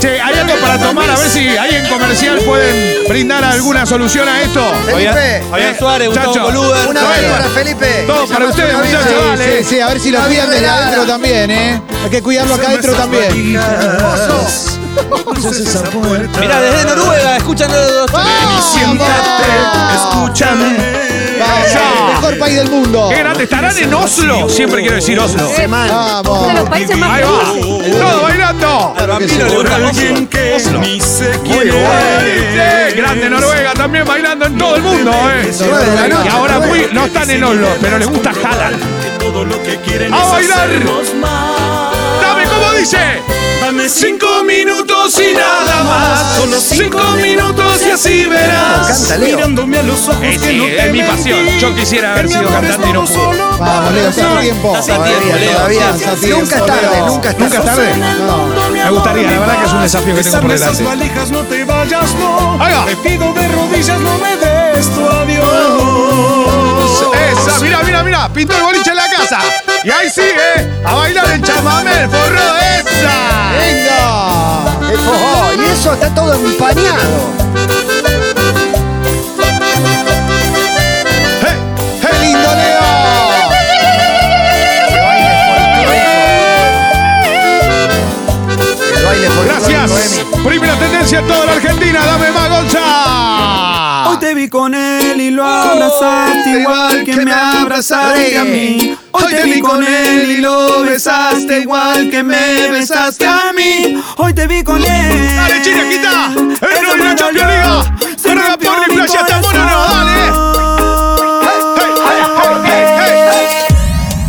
Che, 0.00 0.20
¿hay 0.20 0.34
algo 0.38 0.54
para 0.56 0.78
tomar? 0.78 1.10
A 1.10 1.16
ver 1.16 1.28
si 1.28 1.40
ahí 1.56 1.74
en 1.76 1.86
comercial 1.88 2.38
pueden 2.40 3.04
brindar 3.08 3.44
alguna 3.44 3.86
solución 3.86 4.28
a 4.28 4.42
esto. 4.42 4.72
Felipe, 4.86 5.42
Fabián 5.50 5.78
Suárez, 5.78 6.08
Gustavo 6.08 6.28
Muchacho. 6.30 6.46
Coluber. 6.46 6.88
una 6.88 7.08
vez 7.08 7.30
para 7.30 7.44
Felipe. 7.50 8.04
Todo 8.06 8.26
para 8.26 8.46
ustedes, 8.46 8.74
muchachos, 8.74 9.08
Sí, 9.08 9.14
dale. 9.28 9.58
sí, 9.58 9.64
sí, 9.74 9.80
a 9.80 9.86
ver 9.88 10.00
si 10.00 10.10
lo 10.10 10.20
cuidan 10.26 10.50
desde 10.50 10.68
adentro 10.68 11.04
también, 11.06 11.50
¿eh? 11.50 11.80
Hay 12.04 12.10
que 12.10 12.22
cuidarlo 12.22 12.54
acá 12.54 12.68
adentro 12.68 12.92
también. 12.94 13.58
Oso. 14.96 15.82
Mirá, 16.40 16.60
desde 16.60 16.84
Noruega, 16.84 17.36
escuchan 17.36 17.70
los 17.72 18.10
escúchame. 19.94 21.02
Vamos, 21.38 22.14
mejor 22.14 22.38
país 22.38 22.56
del 22.56 22.70
mundo. 22.70 23.08
Qué 23.10 23.18
grande. 23.18 23.44
¿Estarán 23.44 23.76
en 23.76 23.94
Oslo? 23.94 24.48
Siempre 24.48 24.80
quiero 24.80 24.96
decir 24.96 25.18
Oslo. 25.18 25.48
Uno 25.48 25.58
de 25.58 25.68
los 25.68 26.22
Vamos. 26.22 26.68
países 26.68 26.96
más 26.96 27.10
Ahí 27.10 27.22
va. 27.22 27.98
Todo 27.98 28.22
bailando. 28.22 28.94
Al 28.98 29.06
vampiro 29.08 29.46
le 29.46 29.54
gusta 29.56 29.76
Oslo. 30.56 30.80
ni 30.80 31.00
grande 32.94 33.30
Noruega 33.30 33.72
también 33.74 34.04
bailando 34.04 34.46
en 34.46 34.58
todo 34.58 34.76
el 34.76 34.82
mundo, 34.82 35.12
eh. 35.30 35.50
Y 36.24 36.28
ahora 36.28 36.60
muy, 36.60 36.88
no 36.92 37.06
están 37.06 37.30
en 37.30 37.42
Oslo, 37.44 37.68
pero 37.80 37.98
les 37.98 38.08
gusta 38.08 38.30
Halal. 38.30 38.76
¡A 40.12 40.24
bailar! 40.26 40.68
Dice. 42.82 42.98
Dame 43.60 43.88
cinco 43.88 44.26
minutos 44.44 45.14
y 45.20 45.34
nada 45.34 45.84
más. 45.84 46.36
Solo 46.36 46.60
cinco 46.60 46.98
minutos 47.16 47.80
y 47.86 47.90
así 47.90 48.24
verás. 48.24 48.88
Canta, 48.88 49.16
Leo. 49.18 49.36
Mirándome 49.36 49.78
a 49.78 49.82
los 49.84 50.08
ojos 50.08 50.18
Eh, 50.22 50.32
que 50.32 50.48
sí, 50.50 50.56
no 50.58 50.64
te 50.64 50.86
es 50.86 50.92
mi 50.92 51.02
pasión. 51.02 51.46
Yo 51.60 51.74
quisiera 51.76 52.12
haber 52.12 52.28
sido 52.28 52.50
cantante 52.50 52.88
y 52.88 52.92
no 52.92 53.04
pude. 53.04 53.14
solo 53.14 53.56
Vamos, 53.58 53.92
Leo, 53.92 54.08
está 54.08 54.36
a 54.36 54.40
tiempo. 54.40 54.76
Hace 54.76 54.92
tiempo, 54.92 55.04
Todavía, 55.04 55.36
Leo. 55.36 55.52
todavía. 55.52 55.88
hace 55.90 56.16
tiempo, 56.16 56.40
Nunca 56.40 56.56
es 56.56 56.66
tarde, 56.66 56.90
Leo. 56.92 57.06
nunca 57.06 57.30
es 57.30 57.38
Nunca 57.38 57.58
es 57.58 57.64
tarde. 57.64 57.94
Me 58.72 58.90
gustaría, 58.90 59.30
la 59.30 59.38
verdad 59.38 59.58
que 59.60 59.66
es 59.66 59.72
un 59.72 59.82
desafío 59.82 60.14
que 60.16 60.22
tengo 60.24 60.40
por 60.40 60.52
delante. 60.52 60.82
valijas 60.82 61.30
no 61.30 61.40
te 61.42 61.64
vayas, 61.64 62.14
no. 62.14 62.62
Ahí 62.62 62.72
va. 62.74 62.84
Te 62.86 62.96
pido 62.96 63.32
de 63.32 63.48
rodillas, 63.48 64.00
no 64.00 64.18
me 64.18 64.36
des 64.36 64.86
tu 64.90 65.08
adiós. 65.08 65.48
Esa, 67.46 67.58
mira, 67.60 67.82
mira, 67.84 68.02
mira, 68.02 68.28
pintó 68.32 68.56
el 68.56 68.62
boliche 68.62 68.90
en 68.90 68.96
la 68.96 69.08
casa. 69.22 69.40
Y 69.84 69.90
ahí 69.90 70.10
sigue 70.10 70.70
a 70.84 70.94
bailar 70.94 71.30
el 71.30 71.42
chamamé, 71.42 72.02
el 72.02 72.08
forro 72.08 72.56
esa. 72.78 73.52
¡Venga! 73.58 74.90
El 74.92 74.98
fojó. 74.98 75.52
Y 75.54 75.64
eso 75.66 75.94
está 75.94 76.14
todo 76.14 76.34
empañado. 76.34 77.30
Hey, 81.40 81.56
¡Qué 82.00 82.18
lindo, 82.20 82.54
Leo! 82.54 82.80
El 88.96 89.04
baile 89.04 89.28
folclórico, 89.30 89.42
Gracias. 89.46 90.20
Primera 90.44 90.74
tendencia 90.76 91.18
en 91.20 91.26
toda 91.26 91.46
la 91.46 91.52
Argentina. 91.52 92.06
Dame 92.06 92.30
más, 92.30 92.48
Gonza. 92.50 94.08
Hoy 94.10 94.16
te 94.18 94.34
vi 94.34 94.48
con 94.48 94.74
él 94.74 95.20
y 95.20 95.30
lo 95.30 95.44
abrazaste 95.46 96.60
igual 96.60 97.04
que 97.04 97.16
me 97.16 97.32
abrazaste 97.32 98.38
a 98.38 98.44
mí. 98.44 98.96
Hoy 99.24 99.34
te 99.34 99.42
vi 99.44 99.60
con 99.60 99.82
él 99.84 100.30
y 100.30 100.36
lo 100.38 100.82
besaste 100.82 101.60
igual 101.60 102.10
que 102.10 102.22
me 102.22 102.68
besaste 102.70 103.26
a 103.26 103.52
mí. 103.56 104.02
Hoy 104.16 104.34
te 104.34 104.46
vi 104.46 104.62
con 104.62 104.82
él. 104.82 105.36
Dale, 105.36 105.62
Chinequita. 105.62 106.32
El 106.36 106.46
Eso 106.52 106.96
rol 106.96 106.98
de 106.98 107.14
dolió. 107.14 107.46
League. 107.46 108.16
Se 108.16 108.34
rompió 108.34 108.72
mi 108.78 108.94
playa 108.94 109.20
hasta 109.20 109.40
no, 109.40 109.50
dale. 109.50 110.52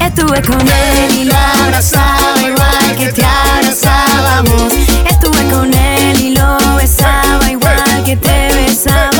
Estuve 0.05 0.41
con 0.41 0.61
él 0.61 1.15
y 1.17 1.25
lo 1.25 1.35
abrazaba 1.35 2.41
igual 2.41 2.95
que 2.97 3.11
te 3.11 3.23
abrazábamos. 3.25 4.73
Estuve 5.09 5.49
con 5.51 5.73
él 5.73 6.21
y 6.21 6.29
lo 6.35 6.57
besaba 6.75 7.51
igual 7.51 8.03
que 8.05 8.15
te 8.15 8.53
besábamos. 8.55 9.12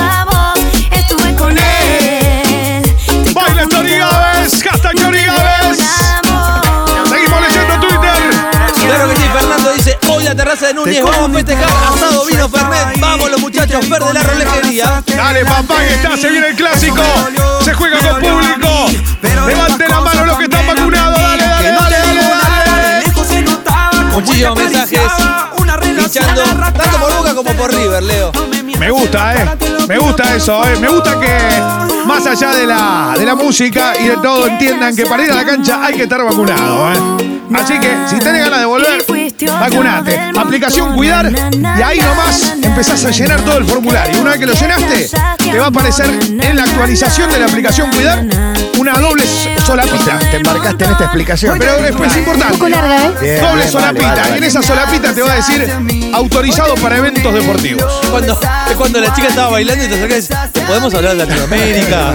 Amor. 5.83 7.07
Seguimos 7.07 7.41
leyendo 7.41 7.79
Twitter. 7.79 8.13
Claro 8.85 9.09
que 9.09 9.15
sí, 9.15 9.23
Fernando 9.33 9.73
dice, 9.73 9.97
hoy 10.09 10.23
la 10.23 10.35
terraza 10.35 10.67
de 10.67 10.73
Núñez, 10.73 11.03
vamos 11.03 11.29
a 11.29 11.33
festejar, 11.33 11.69
asado, 11.93 12.25
vino, 12.25 12.49
Fernet, 12.49 12.99
vamos 12.99 13.31
los 13.31 13.39
muchachos, 13.39 13.85
Fer 13.85 14.03
de 14.03 14.13
la 14.13 14.23
rolejería. 14.23 15.03
Dale, 15.05 15.45
papá, 15.45 15.77
que 15.79 15.93
está, 15.93 16.17
se 16.17 16.29
viene 16.29 16.47
el 16.49 16.55
clásico. 16.55 17.01
Se 17.63 17.73
juega 17.73 17.97
con 17.99 18.19
público. 18.21 18.85
Levante 19.47 19.87
la 19.87 20.01
mano 20.01 20.25
los 20.25 20.37
que 20.37 20.43
están 20.43 20.67
vacunados. 20.67 21.21
Dale, 21.21 21.45
dale, 21.45 21.71
dale, 21.71 21.97
dale, 21.97 22.21
dale. 22.21 23.03
Muchísimos 24.11 24.55
mensajes, 24.57 25.01
pinchando, 25.81 26.43
tanto 26.43 26.97
por 26.99 27.17
Boca 27.17 27.35
como 27.35 27.53
por 27.53 27.73
River, 27.73 28.03
Leo. 28.03 28.31
Me 28.79 28.91
gusta, 28.91 29.35
eh. 29.35 29.45
Me 29.87 29.97
gusta 29.97 30.35
eso, 30.35 30.63
eh. 30.67 30.77
Me 30.79 30.87
gusta 30.87 31.19
que 31.19 32.05
más 32.05 32.25
allá 32.25 32.53
de 32.53 32.65
la, 32.65 33.13
de 33.17 33.25
la 33.25 33.35
música 33.35 33.93
y 33.99 34.07
de 34.07 34.17
todo 34.17 34.47
entiendan 34.47 34.95
que 34.95 35.05
para 35.05 35.23
ir 35.23 35.31
a 35.31 35.35
la 35.35 35.45
cancha 35.45 35.85
hay 35.85 35.95
que 35.95 36.03
estar 36.03 36.23
vacunado, 36.23 36.91
eh. 36.91 37.39
Así 37.53 37.79
que 37.79 37.95
si 38.07 38.17
tenés 38.19 38.43
ganas 38.43 38.59
de 38.59 38.65
volver, 38.65 39.05
vacunate. 39.59 40.19
Aplicación 40.35 40.95
Cuidar 40.95 41.31
y 41.31 41.81
ahí 41.81 41.99
nomás 41.99 42.55
empezás 42.61 43.05
a 43.05 43.11
llenar 43.11 43.41
todo 43.41 43.57
el 43.57 43.65
formulario. 43.65 44.21
Una 44.21 44.31
vez 44.31 44.39
que 44.39 44.45
lo 44.47 44.53
llenaste, 44.53 45.09
te 45.37 45.59
va 45.59 45.65
a 45.65 45.67
aparecer 45.67 46.07
en 46.29 46.55
la 46.55 46.63
actualización 46.63 47.31
de 47.31 47.39
la 47.39 47.45
aplicación 47.45 47.91
Cuidar 47.91 48.25
una 48.79 48.93
doble 48.93 49.23
solapita. 49.65 50.19
Te 50.19 50.37
embarcaste 50.37 50.83
en 50.85 50.91
esta 50.91 51.03
explicación. 51.05 51.57
Pero 51.59 51.81
después 51.81 52.11
es 52.11 52.17
importante. 52.17 52.53
poco 52.53 52.69
larga, 52.69 52.95
¿eh? 53.05 53.11
Bien, 53.21 53.41
Doble 53.41 53.55
bien, 53.61 53.71
solapita. 53.71 54.07
vale, 54.07 54.21
vale, 54.21 54.33
Y 54.35 54.37
en 54.37 54.43
esa 54.43 54.61
solapita 54.61 55.13
te 55.13 55.21
va 55.21 55.31
a 55.31 55.35
decir 55.35 55.71
autorizado 56.13 56.75
para 56.75 56.97
eventos 56.97 57.33
deportivos. 57.33 57.91
Cuando, 58.09 58.33
es 58.69 58.75
cuando 58.77 58.99
la 58.99 59.13
chica 59.13 59.27
estaba 59.27 59.51
bailando 59.51 59.83
y 59.83 59.87
te 59.87 59.95
acercas 59.95 60.17
y 60.17 60.21
dices, 60.21 60.37
¿te 60.51 60.61
podemos 60.61 60.93
hablar 60.93 61.15
de 61.15 61.25
Latinoamérica? 61.25 62.13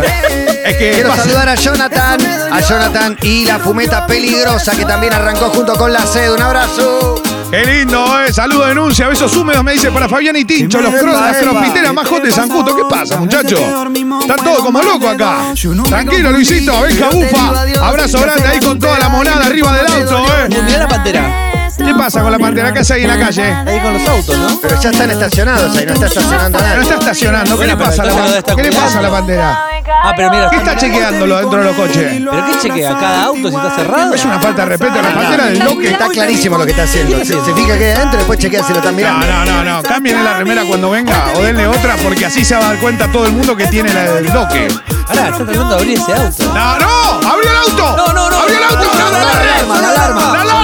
Es 0.64 0.76
que 0.76 0.90
Quiero 0.92 1.08
pasa- 1.10 1.22
saludar 1.22 1.48
a 1.48 1.54
Jonathan, 1.54 2.20
a 2.52 2.60
Jonathan 2.60 3.16
y 3.22 3.44
la 3.46 3.58
fumeta 3.58 4.06
peligrosa 4.06 4.72
que 4.72 4.84
también 4.84 5.12
arrancó 5.14 5.48
junto 5.50 5.74
con 5.76 5.92
la 5.92 6.06
sed. 6.06 6.30
Un 6.32 6.42
abrazo. 6.42 7.22
Qué 7.50 7.64
lindo, 7.64 8.04
eh. 8.22 8.32
Saludo, 8.32 8.66
denuncia, 8.66 9.08
besos 9.08 9.34
húmedos, 9.34 9.64
me 9.64 9.72
dice 9.72 9.90
para 9.90 10.06
Fabián 10.06 10.36
y 10.36 10.44
Tincho, 10.44 10.82
los 10.82 10.94
cros, 10.94 11.18
las 11.18 11.38
crofiteras 11.38 11.94
más 11.94 12.06
hot 12.06 12.22
de 12.22 12.30
San 12.30 12.48
Justo. 12.50 12.76
¿Qué 12.76 12.82
pasa, 12.88 13.16
muchachos? 13.18 13.58
Están 13.58 14.36
todos 14.44 14.58
como 14.58 14.82
locos 14.82 15.14
acá. 15.14 15.54
Tranquilo, 15.88 16.30
Luisito, 16.30 16.78
venga, 16.82 17.08
bufa. 17.08 17.86
Abrazo 17.86 18.20
grande 18.20 18.46
ahí 18.46 18.60
con 18.60 18.78
toda 18.78 18.98
la 18.98 19.08
monada 19.08 19.46
arriba 19.46 19.72
del 19.72 19.86
auto, 19.86 20.26
eh. 20.26 20.48
Mirá 20.62 20.78
la 20.78 20.88
pantera, 20.88 21.57
¿Qué 21.78 21.94
pasa 21.94 22.22
con 22.22 22.32
la 22.32 22.38
pantera? 22.38 22.72
¿Qué 22.72 22.80
hace 22.80 22.94
ahí 22.94 23.02
en 23.04 23.08
la 23.08 23.18
calle? 23.18 23.44
ahí 23.44 23.80
con 23.80 23.92
los 23.94 24.08
autos, 24.08 24.36
¿no? 24.36 24.60
Pero 24.60 24.80
ya 24.80 24.90
están 24.90 25.10
estacionados 25.10 25.76
ahí, 25.76 25.86
no 25.86 25.92
está 25.94 26.06
estacionando 26.06 26.58
No 26.58 26.64
nadie. 26.66 26.82
está 26.82 26.94
estacionando. 26.96 27.58
¿Qué 27.58 27.66
le 27.66 27.76
pasa 27.76 28.02
a 28.02 28.04
la 28.06 28.12
no 28.12 28.18
pantera? 28.18 28.56
¿Qué 28.56 28.62
le 28.62 28.72
pasa 28.72 28.98
a 28.98 29.02
la 29.02 29.10
pantera? 29.10 29.64
Ah, 30.04 30.12
pero 30.16 30.30
mira, 30.30 30.50
¿Qué 30.50 30.56
está 30.56 30.76
chequeándolo 30.76 31.38
dentro 31.38 31.58
de 31.58 31.64
los 31.64 31.76
coches? 31.76 32.12
¿Pero 32.30 32.46
qué 32.46 32.58
chequea? 32.60 32.98
¿Cada 32.98 33.24
auto 33.24 33.48
si 33.48 33.56
está 33.56 33.70
cerrado? 33.74 34.14
Es 34.14 34.24
una 34.24 34.38
falta 34.40 34.62
de 34.62 34.68
respeto 34.68 34.92
a 34.98 35.02
la 35.02 35.14
pantera 35.14 35.46
del 35.46 35.58
loque. 35.60 35.90
Está 35.92 36.08
clarísimo 36.08 36.58
lo 36.58 36.64
que 36.64 36.70
está 36.72 36.82
haciendo. 36.84 37.18
Se, 37.18 37.40
se 37.44 37.54
fija 37.54 37.78
que 37.78 37.84
hay 37.86 37.96
adentro, 37.96 38.18
después 38.18 38.38
chequea 38.38 38.62
si 38.64 38.72
lo 38.72 38.78
están 38.80 38.92
No, 38.92 38.96
mirando. 38.98 39.26
no, 39.26 39.44
no, 39.44 39.64
no. 39.64 39.82
Cámbienle 39.82 40.22
la 40.24 40.34
remera 40.34 40.62
cuando 40.66 40.90
venga 40.90 41.14
o 41.36 41.42
denle 41.42 41.66
otra 41.66 41.96
porque 42.02 42.26
así 42.26 42.44
se 42.44 42.54
va 42.56 42.64
a 42.64 42.68
dar 42.68 42.78
cuenta 42.78 43.10
todo 43.10 43.24
el 43.26 43.32
mundo 43.32 43.56
que 43.56 43.66
tiene 43.66 43.92
la 43.94 44.02
del 44.14 44.26
loque. 44.32 44.68
Ahora, 45.08 45.22
está 45.28 45.36
tratando 45.44 45.68
de 45.68 45.74
abrir 45.74 45.98
ese 45.98 46.12
auto. 46.12 46.44
¡No, 46.54 46.78
no! 46.78 47.28
¡Abrió 47.30 47.50
el 47.50 47.56
auto! 47.56 47.96
No, 47.96 48.12
no, 48.12 48.28
no. 48.30 48.36
¡Abrió 48.36 48.56
el 48.58 48.64
auto! 48.64 48.90
No, 48.98 49.10
¡No, 49.10 49.10
la 49.10 49.30
alarma, 49.30 49.80
la 49.80 49.88
alarma. 49.88 50.20
¡La 50.34 50.40
alarma! 50.42 50.57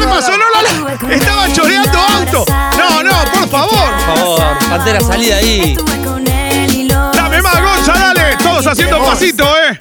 ¡Sonó 0.68 0.88
la 0.88 0.92
alarma! 0.92 1.14
¡Estaba 1.14 1.52
choreando 1.52 1.99
auto! 1.99 2.44
¡No, 2.49 3.02
no! 3.02 3.25
¡Por 3.33 3.49
favor! 3.49 3.90
Por 4.06 4.16
favor, 4.16 4.59
Pantera, 4.68 5.00
salí 5.00 5.26
de 5.26 5.35
ahí. 5.35 5.73
Estuve 5.73 6.04
con 6.04 6.26
él 6.26 6.75
y 6.75 6.88
lo 6.88 7.11
¡Dame 7.12 7.42
más, 7.42 7.61
Gonza, 7.61 7.92
dale! 7.92 8.37
Todos 8.37 8.66
haciendo 8.66 9.04
pasito, 9.04 9.44
¿eh? 9.44 9.78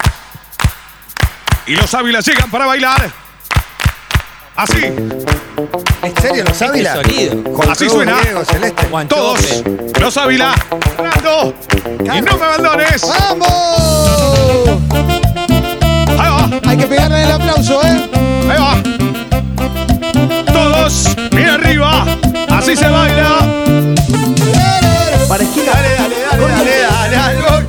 Y 1.66 1.76
los 1.76 1.92
Ávilas 1.94 2.26
llegan 2.26 2.50
para 2.50 2.66
bailar. 2.66 3.10
Así. 4.56 4.84
¿En 4.84 6.16
serio, 6.20 6.44
los 6.44 6.62
Ávila? 6.62 7.00
Este. 7.00 7.42
Con 7.52 7.68
Así 7.70 7.88
suena. 7.88 8.20
Diego, 8.20 8.44
Celeste. 8.44 8.86
Todos. 9.08 9.40
Los 9.98 10.16
Ávila. 10.16 10.54
Ganando. 10.96 11.54
Y 12.00 12.20
no 12.20 12.36
me 12.36 12.44
abandones. 12.44 13.02
¡Vamos! 13.02 14.68
Ahí 16.18 16.30
va. 16.30 16.50
Hay 16.70 16.76
que 16.76 16.86
pegarle 16.86 17.22
el 17.24 17.32
aplauso, 17.32 17.82
¿eh? 17.84 18.10
Así 22.74 22.82
se 22.82 22.90
baila. 22.90 23.38
Para 25.28 25.44
esquina. 25.44 25.72
Dale, 25.74 25.88
dale, 25.94 26.16
dale, 26.28 26.42
dale, 26.48 27.16
dale, 27.16 27.16
dale. 27.16 27.66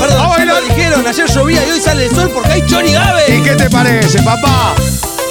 Perdón, 0.00 0.08
ya 0.08 0.22
lo 0.22 0.28
bailando. 0.30 0.60
dijeron. 0.74 1.06
Ayer 1.06 1.26
llovía 1.30 1.66
y 1.66 1.70
hoy 1.70 1.80
sale 1.80 2.06
el 2.06 2.14
sol 2.14 2.30
porque 2.32 2.52
hay 2.52 2.66
Chori 2.66 2.88
¿Y 2.88 2.92
Gabe. 2.94 3.42
qué 3.44 3.54
te 3.56 3.68
parece, 3.68 4.22
papá? 4.22 4.72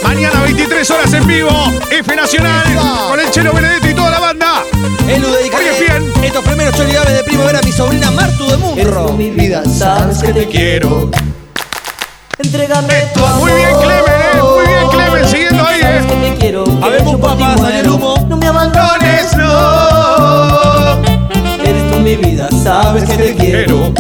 Mañana 0.04 0.42
23 0.44 0.92
horas 0.92 1.14
en 1.14 1.26
vivo, 1.26 1.50
F 1.90 2.16
Nacional, 2.16 2.64
con 3.10 3.20
el 3.20 3.32
Chelo 3.32 3.54
Benedetto 3.54 3.90
y 3.90 3.94
toda 3.96 4.12
la 4.12 4.20
banda. 4.20 4.64
Elu, 5.08 5.32
dedicaré 5.32 5.72
Oye, 5.72 5.80
bien. 5.80 6.14
estos 6.24 6.44
primeros 6.44 6.76
Chori 6.76 6.92
Gabes 6.94 7.14
de 7.16 7.24
primavera 7.24 7.58
a 7.58 7.62
mi 7.64 7.72
sobrina 7.72 8.12
Martu 8.12 8.46
de 8.52 8.58
Murro. 8.58 9.14
vida, 9.18 9.64
sabes 9.66 10.20
que 10.20 10.32
te 10.32 10.48
quiero. 10.48 11.10
Entrégame 12.38 12.94
tu 13.14 13.20
Muy 13.22 13.52
bien, 13.54 13.70
Clemen, 13.82 14.13
Clemen, 15.14 15.30
siguiendo 15.30 15.64
ahí, 15.68 15.80
eh. 15.84 16.02
te 16.22 16.38
quiero. 16.40 16.64
Habemos 16.82 17.20
papas 17.20 17.60
en 17.60 17.76
el 17.78 17.90
humo. 17.90 18.16
No 18.28 18.38
me 18.38 18.48
abandones, 18.48 19.32
Dones, 19.32 19.38
no. 19.38 21.04
eres 21.64 21.92
tú 21.92 22.00
mi 22.00 22.16
vida, 22.16 22.50
sabes 22.64 23.04
que 23.04 23.18
te 23.18 23.36
quiero. 23.36 23.94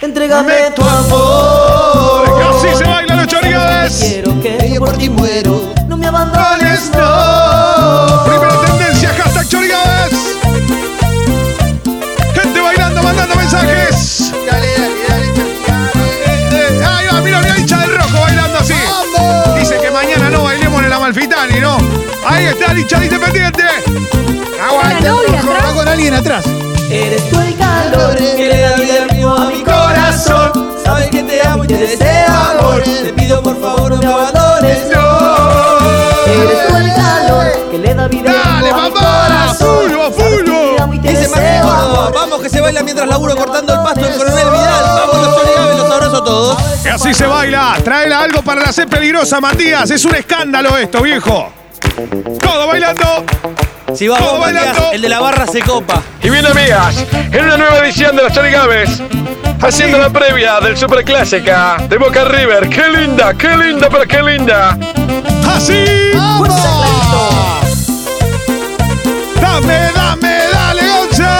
Entrégame 0.00 0.70
tu 0.76 0.82
que 0.82 0.88
amor. 0.88 2.42
así 2.50 2.68
se 2.76 2.84
bailan 2.84 3.18
los 3.18 3.26
chorigades. 3.26 3.98
quiero, 4.00 4.40
que 4.40 4.70
yo 4.72 4.80
por 4.80 4.96
ti 4.96 5.10
muero. 5.10 5.72
No 5.88 5.96
me 5.96 6.06
abandones, 6.06 6.90
no. 6.94 8.24
Primera 8.24 8.60
tendencia, 8.64 9.08
hashtag 9.18 9.48
chorigades. 9.48 10.18
Gente 12.34 12.60
bailando, 12.60 13.02
mandando 13.02 13.34
mensajes. 13.34 14.32
Ahí 22.30 22.44
está 22.46 22.70
el 22.72 22.78
hincha 22.78 22.98
de 23.00 23.06
independiente. 23.06 23.62
Aguante. 24.62 25.10
Va 25.10 25.74
con 25.74 25.88
alguien 25.88 26.14
atrás. 26.14 26.44
Eres 26.88 27.28
tú 27.28 27.40
el 27.40 27.56
calor 27.56 28.16
que 28.16 28.48
le 28.48 28.60
da 28.60 28.76
vida 28.76 29.06
mío 29.12 29.34
a 29.34 29.46
mi 29.46 29.62
corazón. 29.62 30.70
Sabes 30.84 31.08
que 31.10 31.22
te 31.24 31.46
amo 31.46 31.64
y 31.64 31.66
te 31.66 31.74
deseo 31.76 32.26
amor. 32.28 32.82
Te 32.82 33.12
pido 33.12 33.42
por 33.42 33.60
favor 33.60 33.90
no 33.90 33.96
me 33.98 34.06
abandones. 34.06 34.78
Eres 36.26 36.68
tú 36.68 36.76
el 36.76 36.94
calor 36.94 37.70
que 37.70 37.78
le 37.78 37.94
da 37.94 38.08
vida 38.08 38.32
Dale, 38.32 38.70
a 38.70 38.74
mi 38.74 38.90
papá. 38.90 39.26
corazón. 39.26 39.90
Fulvo, 40.12 40.94
y 40.94 40.98
Dice 40.98 41.28
Martín 41.28 41.42
deseo 41.42 41.62
Córdoba, 41.62 42.10
vamos 42.14 42.40
que 42.40 42.48
se 42.48 42.60
baila 42.60 42.82
mientras 42.82 43.08
laburo 43.08 43.36
cortando 43.36 43.72
el 43.74 43.80
pasto 43.80 44.00
del 44.00 44.14
coronel 44.16 44.50
Vidal. 44.50 44.84
Vamos 44.84 45.16
los 45.26 45.54
Gabes, 45.54 45.76
los 45.78 45.90
abrazo 45.90 46.16
a 46.16 46.24
todos. 46.24 46.62
Que 46.82 46.90
así 46.90 47.14
se 47.14 47.26
baila. 47.26 47.76
Tráela 47.84 48.20
algo 48.20 48.42
para 48.42 48.62
la 48.62 48.72
sed 48.72 48.88
peligrosa, 48.88 49.40
Matías. 49.40 49.90
Es 49.90 50.04
un 50.04 50.14
escándalo 50.16 50.76
esto, 50.76 51.00
viejo. 51.02 51.52
Todo 52.40 52.66
bailando. 52.66 53.24
Si 53.94 54.06
vamos, 54.08 54.28
Todo 54.28 54.40
bailando. 54.40 54.90
el 54.92 55.02
de 55.02 55.08
la 55.08 55.20
barra 55.20 55.46
se 55.46 55.60
copa. 55.60 56.02
Y 56.22 56.30
bien, 56.30 56.46
amigas, 56.46 57.04
en 57.12 57.44
una 57.44 57.56
nueva 57.56 57.78
edición 57.78 58.14
de 58.16 58.22
los 58.22 58.32
Chorigaves, 58.32 59.02
haciendo 59.60 59.98
la 59.98 60.10
previa 60.10 60.60
del 60.60 60.76
Superclásica 60.76 61.76
de 61.88 61.98
Boca 61.98 62.24
River. 62.24 62.68
¡Qué 62.68 62.88
linda, 62.88 63.34
qué 63.34 63.56
linda, 63.56 63.88
pero 63.90 64.06
qué 64.06 64.22
linda! 64.22 64.78
Así. 65.48 65.84
Dame, 69.40 69.90
dame, 69.94 70.38
dale, 70.52 70.82
Gonza. 70.88 71.38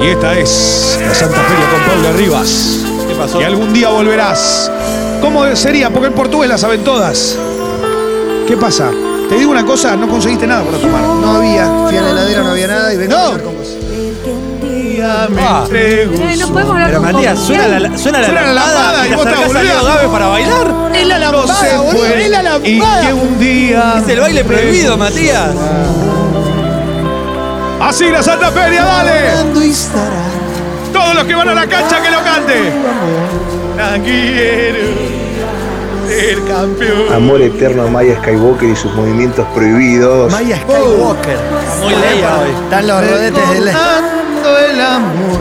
Y 0.00 0.06
esta 0.08 0.34
es 0.38 0.98
la 1.04 1.14
Santa 1.14 1.40
Feria 1.40 1.70
con 1.70 1.80
Paula 1.82 2.12
Rivas. 2.16 2.84
¿Qué 3.08 3.14
pasó? 3.14 3.40
Y 3.40 3.44
algún 3.44 3.72
día 3.72 3.88
volverás. 3.88 4.70
¿Cómo 5.20 5.44
sería? 5.56 5.90
Porque 5.90 6.06
en 6.08 6.12
portugués 6.14 6.48
la 6.48 6.58
saben 6.58 6.84
todas. 6.84 7.36
¿Qué 8.46 8.56
pasa? 8.56 8.90
Te 9.28 9.36
digo 9.36 9.50
una 9.50 9.64
cosa, 9.64 9.96
no 9.96 10.08
conseguiste 10.08 10.46
nada 10.46 10.62
para 10.62 10.78
tomar. 10.78 11.02
No 11.02 11.36
había, 11.36 11.66
fui 11.88 11.96
a 11.96 12.02
la 12.02 12.10
heladera, 12.10 12.42
no 12.42 12.50
había 12.50 12.66
nada 12.68 12.94
y 12.94 12.96
vengo 12.96 13.16
a 13.16 13.26
hablar 13.26 13.42
con 13.42 13.56
vos. 13.56 13.76
Ah. 15.38 15.64
Pero 15.68 16.10
no 16.10 16.48
podemos 16.48 16.72
hablar 16.72 16.88
Pero 16.88 17.02
con 17.02 17.12
Matías, 17.12 17.38
suena 17.38 17.62
confianza. 17.64 17.88
la, 17.90 17.98
suena 17.98 18.18
la 18.20 18.26
Suena 18.26 18.42
la 18.42 18.52
lambada 18.52 18.92
lambada 18.92 19.08
y 19.08 19.14
vos 19.14 19.24
te 19.24 19.84
Gabe 19.84 20.08
para 20.08 20.26
bailar. 20.28 20.74
Es 20.94 21.06
la 21.06 21.18
lambada, 21.18 21.80
boludo. 21.82 22.04
Es 22.06 22.30
la 22.30 22.40
Y 22.64 22.78
lambada. 22.78 23.06
que 23.06 23.12
un 23.12 23.38
día. 23.38 23.94
Es 24.02 24.08
el 24.08 24.20
baile 24.20 24.44
prohibido, 24.44 24.96
Matías. 24.96 25.50
Así 27.80 28.10
la 28.10 28.22
Santa 28.22 28.50
Feria, 28.50 28.84
dale. 28.84 29.68
Estará. 29.68 30.24
Todos 30.92 31.14
los 31.14 31.24
que 31.24 31.34
van 31.34 31.48
a 31.48 31.54
la 31.54 31.66
cancha 31.66 32.00
que 32.02 32.10
lo 32.10 32.22
cante. 32.22 32.72
La 33.76 33.98
quiero 34.02 35.25
ser 36.16 36.42
campeón. 36.44 37.12
Amor 37.12 37.42
eterno 37.42 37.84
a 37.84 37.90
Maya 37.90 38.16
Skywalker 38.22 38.68
y 38.70 38.76
sus 38.76 38.92
movimientos 38.94 39.46
prohibidos. 39.54 40.32
Maya 40.32 40.58
Skywalker. 40.62 41.38
Muy 41.82 41.94
leia 41.94 42.38
hoy. 42.38 42.50
Están 42.64 42.86
los 42.86 43.10
rodetes 43.10 43.50
del 43.50 43.68
el 43.68 44.80
amor 44.80 45.38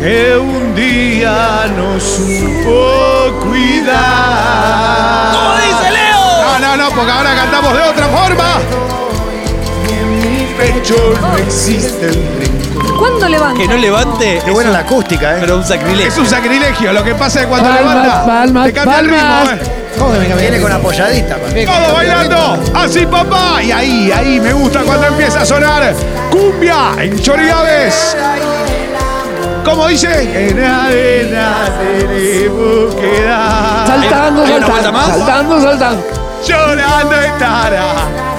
que 0.00 0.36
un 0.36 0.74
día 0.76 1.66
no 1.76 1.98
supo 1.98 3.32
cuidar. 3.42 5.34
¿Cómo 5.34 5.56
dice 5.56 5.90
Leo? 5.90 6.42
No, 6.44 6.58
no, 6.60 6.76
no, 6.76 6.90
porque 6.94 7.10
ahora 7.10 7.34
cantamos 7.34 7.72
de 7.74 7.82
otra 7.82 8.06
forma. 8.06 9.03
Pecho 10.64 10.96
no 11.20 11.36
existe 11.36 12.06
el 12.06 12.14
rencor. 12.38 12.96
¿Cuándo 12.98 13.28
levanta? 13.28 13.60
Que 13.60 13.68
no 13.68 13.76
levante. 13.76 14.40
Qué 14.42 14.50
buena 14.50 14.70
la 14.70 14.78
acústica, 14.78 15.34
¿eh? 15.34 15.38
Pero 15.40 15.58
un 15.58 15.64
sacrilegio. 15.64 16.06
Es 16.08 16.16
un 16.16 16.26
sacrilegio. 16.26 16.90
Lo 16.94 17.04
que 17.04 17.14
pasa 17.14 17.40
es 17.40 17.44
que 17.44 17.50
cuando 17.50 17.68
Palmas, 17.68 17.94
levanta, 17.96 18.24
palmas, 18.26 18.64
te 18.64 18.72
cambia 18.72 18.98
el 19.00 19.04
ritmo. 19.10 19.20
palmas. 19.20 19.58
¿eh? 20.30 20.34
Viene 20.40 20.60
con 20.62 20.72
apoyadita. 20.72 21.36
Todo 21.36 21.94
bailando, 21.94 22.58
así 22.76 23.04
papá. 23.04 23.62
Y 23.62 23.72
ahí, 23.72 24.10
ahí 24.10 24.40
me 24.40 24.54
gusta 24.54 24.80
cuando 24.84 25.06
empieza 25.08 25.42
a 25.42 25.44
sonar 25.44 25.94
cumbia 26.30 26.92
en 26.98 27.20
Chorigaves. 27.20 28.16
¿Cómo 29.66 29.86
dice? 29.88 30.48
En 30.48 30.64
arena 30.64 31.56
tenemos 31.78 32.94
que 32.94 33.22
dar. 33.22 33.86
Saltando, 33.86 34.44
¿Hay 34.44 34.52
una 34.52 34.66
vuelta 34.66 34.82
saltando, 34.82 34.92
más? 34.92 35.08
saltando, 35.08 35.60
saltando. 35.60 36.04
Llorando 36.46 37.20
estará. 37.20 38.33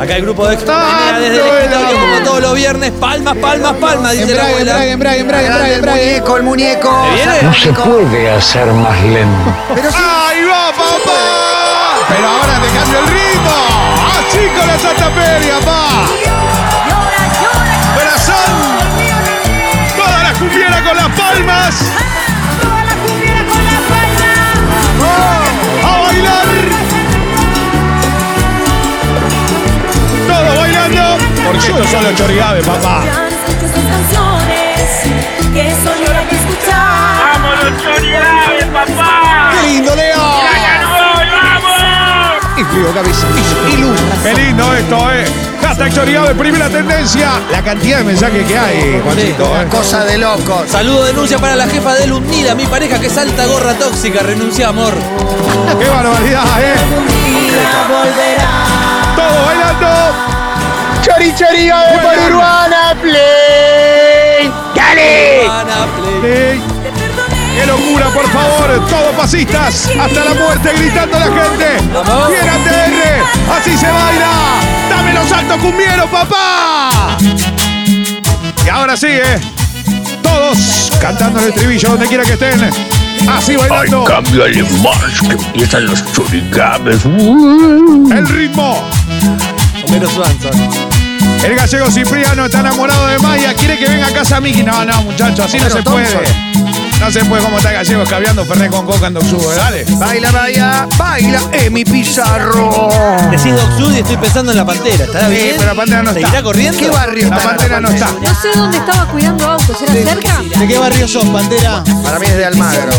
Acá 0.00 0.16
el 0.16 0.22
grupo 0.22 0.48
de 0.48 0.54
extra 0.54 1.12
desde 1.18 1.26
el 1.26 1.46
escritorio, 1.46 2.00
como 2.00 2.24
todos 2.24 2.40
los 2.40 2.54
viernes. 2.54 2.90
Palmas, 2.92 3.36
palmas, 3.36 3.74
palmas, 3.74 4.12
dice 4.12 4.34
la 4.34 4.46
abuela. 4.46 4.86
embrague, 4.86 5.20
embrague, 5.20 5.46
embrague, 5.46 5.74
embrague, 5.74 6.00
muñeco, 6.06 6.36
el 6.38 6.42
muñeco. 6.42 7.02
¿Te 7.02 7.14
viene? 7.16 7.42
No 7.42 7.52
se 7.52 7.72
puede 7.74 8.30
hacer 8.30 8.66
más 8.72 8.98
lento. 9.02 9.54
Pero 9.74 9.90
sí, 9.90 9.98
¡Ahí 9.98 10.42
va, 10.44 10.72
papá! 10.72 12.06
Pero 12.08 12.26
ahora 12.28 12.60
te 12.62 12.78
cambio 12.78 12.98
el 12.98 13.06
ritmo. 13.08 13.56
Así 14.16 14.58
con 14.58 14.66
la 14.66 14.78
Santa 14.78 15.10
Feria, 15.10 15.60
pa. 15.66 16.06
Corazón. 17.94 18.52
Toda 19.98 20.22
la 20.22 20.32
cumbiera 20.32 20.82
con 20.82 20.96
las 20.96 21.08
palmas. 21.10 22.09
Todo 30.50 30.60
bailando. 30.60 31.18
Porque 31.46 31.58
estos 31.58 31.90
son 31.90 32.04
los 32.04 32.14
chorigaves, 32.16 32.66
papá. 32.66 33.02
Que 36.30 36.36
escuchar. 36.36 37.32
¡Vamos 37.32 37.64
los 37.64 37.82
Chorigaves, 37.82 38.64
papá! 38.66 39.50
¡Qué 39.52 39.68
lindo, 39.68 39.96
Leo! 39.96 40.16
¡Vamos! 41.42 41.70
Y 42.56 42.64
frío, 42.64 42.92
cabeza. 42.94 43.26
Y, 43.72 43.76
luz. 43.78 43.98
Qué 44.22 44.34
lindo 44.34 44.74
esto, 44.74 45.12
eh. 45.12 45.24
Hashtag 45.62 45.92
Chorigabe, 45.94 46.34
primera 46.34 46.68
tendencia. 46.68 47.30
La 47.50 47.62
cantidad 47.62 47.98
de 47.98 48.04
mensajes 48.04 48.46
que 48.46 48.58
hay, 48.58 49.00
Juanchito. 49.02 49.44
Sí. 49.44 49.52
¿eh? 49.60 49.66
Cosa 49.70 50.04
de 50.04 50.18
locos. 50.18 50.68
Saludo 50.70 51.04
denuncia 51.04 51.38
para 51.38 51.56
la 51.56 51.66
jefa 51.66 51.94
de 51.94 52.06
Lumnida, 52.06 52.54
mi 52.54 52.66
pareja 52.66 53.00
que 53.00 53.08
salta 53.08 53.46
gorra 53.46 53.74
tóxica. 53.74 54.20
Renuncia, 54.20 54.68
amor. 54.68 54.94
¡Qué 55.78 55.88
barbaridad, 55.88 56.44
eh! 56.60 56.74
Todo 59.16 59.46
bailando. 59.46 60.29
Chori 61.10 61.34
Chorigabe 61.34 61.98
por 61.98 62.32
Urbana 62.32 62.94
Play. 63.02 64.52
¡Dale! 64.74 65.50
Play. 66.20 66.60
¡Qué 67.56 67.66
locura, 67.66 68.06
por 68.10 68.28
favor! 68.30 68.86
Todos 68.88 69.14
pasistas, 69.16 69.90
hasta 70.00 70.24
la 70.24 70.34
muerte 70.34 70.70
gritando 70.76 71.16
a 71.16 71.20
la 71.20 71.26
gente. 71.26 71.82
¡Bien 72.28 72.48
ATR! 72.48 73.58
¡Así 73.58 73.76
se 73.76 73.90
baila! 73.90 74.60
¡Dame 74.88 75.12
los 75.12 75.28
saltos 75.28 75.58
cumbieros, 75.58 76.08
papá! 76.10 77.16
Y 78.64 78.68
ahora 78.68 78.96
sigue. 78.96 79.40
Todos 80.22 80.92
cantando 81.00 81.40
el 81.40 81.48
estribillo 81.48 81.88
donde 81.90 82.06
quiera 82.06 82.24
que 82.24 82.34
estén. 82.34 82.70
Así 83.28 83.56
bailando. 83.56 84.04
cambio 84.04 84.44
de 84.44 84.62
march 84.82 85.26
que 85.26 85.32
empiezan 85.32 85.86
los 85.86 86.12
chorigabes. 86.12 87.04
Uh. 87.04 88.12
El 88.12 88.28
ritmo. 88.28 88.88
Homero 89.86 90.08
Swanson. 90.08 90.89
El 91.42 91.56
gallego 91.56 91.90
Cipriano 91.90 92.44
está 92.46 92.60
enamorado 92.60 93.06
de 93.06 93.18
Maya. 93.18 93.54
Quiere 93.54 93.78
que 93.78 93.86
venga 93.88 94.06
a 94.08 94.12
casa 94.12 94.40
Miki. 94.40 94.62
No, 94.62 94.84
no, 94.84 95.02
muchachos, 95.02 95.46
así 95.46 95.56
no 95.58 95.64
Homero 95.66 95.76
se 95.78 95.82
puede. 95.82 96.50
No 97.00 97.10
se 97.10 97.24
puede 97.24 97.42
como 97.42 97.56
está 97.56 97.70
el 97.70 97.76
gallego 97.76 98.02
escabeando 98.02 98.44
Fernet 98.44 98.70
con 98.70 98.84
coca 98.84 99.06
en 99.06 99.14
Doxugo. 99.14 99.50
Dale. 99.54 99.84
Baila, 99.96 100.30
baila, 100.32 100.86
baila, 100.98 101.40
Emi 101.52 101.82
Pizarro. 101.82 102.90
Decís 103.30 103.54
Doc 103.54 103.78
Sud 103.78 103.94
y 103.94 104.00
estoy 104.00 104.18
pensando 104.18 104.52
en 104.52 104.58
la 104.58 104.66
pantera. 104.66 105.04
¿Estará 105.06 105.28
Sí, 105.28 105.32
bien? 105.34 105.54
pero 105.56 105.70
la 105.70 105.74
pantera 105.74 106.02
no 106.02 106.10
¿Seguirá 106.12 106.28
está. 106.28 106.42
corriendo? 106.42 106.78
¿Qué 106.78 106.88
barrio 106.90 107.30
La 107.30 107.36
está? 107.36 107.48
pantera 107.48 107.80
no 107.80 107.88
está. 107.88 108.06
No 108.12 108.34
sé 108.34 108.48
dónde 108.54 108.76
estaba 108.76 109.06
cuidando 109.06 109.46
autos, 109.50 109.76
¿era 109.82 109.92
cerca? 109.94 110.42
¿De 110.58 110.68
qué 110.68 110.78
barrio 110.78 111.08
sos, 111.08 111.24
Pantera? 111.24 111.82
Para 112.04 112.18
mí 112.18 112.26
es 112.26 112.36
de 112.36 112.44
Almagro. 112.44 112.92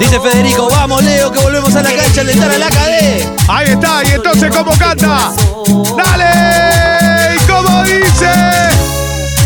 Dice 0.00 0.18
Federico, 0.20 0.68
vamos 0.68 1.04
Leo, 1.04 1.30
que 1.30 1.38
volvemos 1.38 1.72
a 1.76 1.82
la 1.82 1.90
cancha 1.94 2.22
a 2.22 2.24
alentar 2.24 2.50
a 2.50 2.58
la 2.58 2.68
cadena. 2.68 3.30
Ahí 3.46 3.68
está, 3.70 4.02
y 4.04 4.08
entonces 4.10 4.50
¿cómo 4.50 4.72
canta? 4.76 5.30
¡Dale! 5.96 6.85
¿Y 7.84 7.84
cómo 7.84 7.84
dice? 7.84 8.30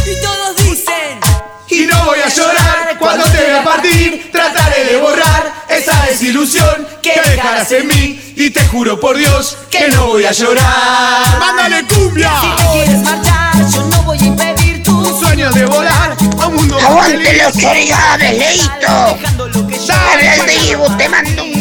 Y 0.06 0.20
todos 0.22 0.56
dicen 0.56 1.20
Y 1.68 1.86
no 1.86 2.04
voy 2.04 2.18
a 2.20 2.28
llorar 2.28 2.96
cuando 2.98 3.24
te 3.24 3.38
vea 3.38 3.64
partir 3.64 4.30
Trataré 4.30 4.84
de 4.84 4.96
borrar 5.00 5.52
esa 5.68 6.06
desilusión 6.06 6.86
Que 7.02 7.20
dejarás 7.24 7.72
en 7.72 7.88
mí 7.88 8.34
Y 8.36 8.50
te 8.50 8.64
juro 8.66 9.00
por 9.00 9.16
Dios 9.16 9.56
Que 9.70 9.88
no 9.88 10.08
voy 10.08 10.24
a 10.24 10.32
llorar 10.32 11.38
¡Mándale 11.38 11.86
cumbia! 11.86 12.32
Si 12.40 12.62
te 12.62 12.70
quieres 12.72 13.02
marchar 13.02 13.70
Yo 13.72 13.82
no 13.86 14.02
voy 14.04 14.18
a 14.18 14.24
impedir 14.24 14.82
tus 14.82 15.18
Sueños 15.18 15.54
de 15.54 15.66
volar 15.66 16.16
a 16.40 16.46
un 16.46 16.54
mundo 16.54 16.78
¡Aguante 16.78 17.42
los 17.42 17.56
chorigabes, 17.56 18.38
Leito! 18.38 19.16
Dejando 19.18 19.48
lo 19.48 19.66
que 19.66 19.78
yo 19.78 19.94
Habla 19.94 20.34
el 20.36 20.46
Dibu, 20.46 20.96
te 20.96 21.08
mando 21.08 21.44
un 21.44 21.59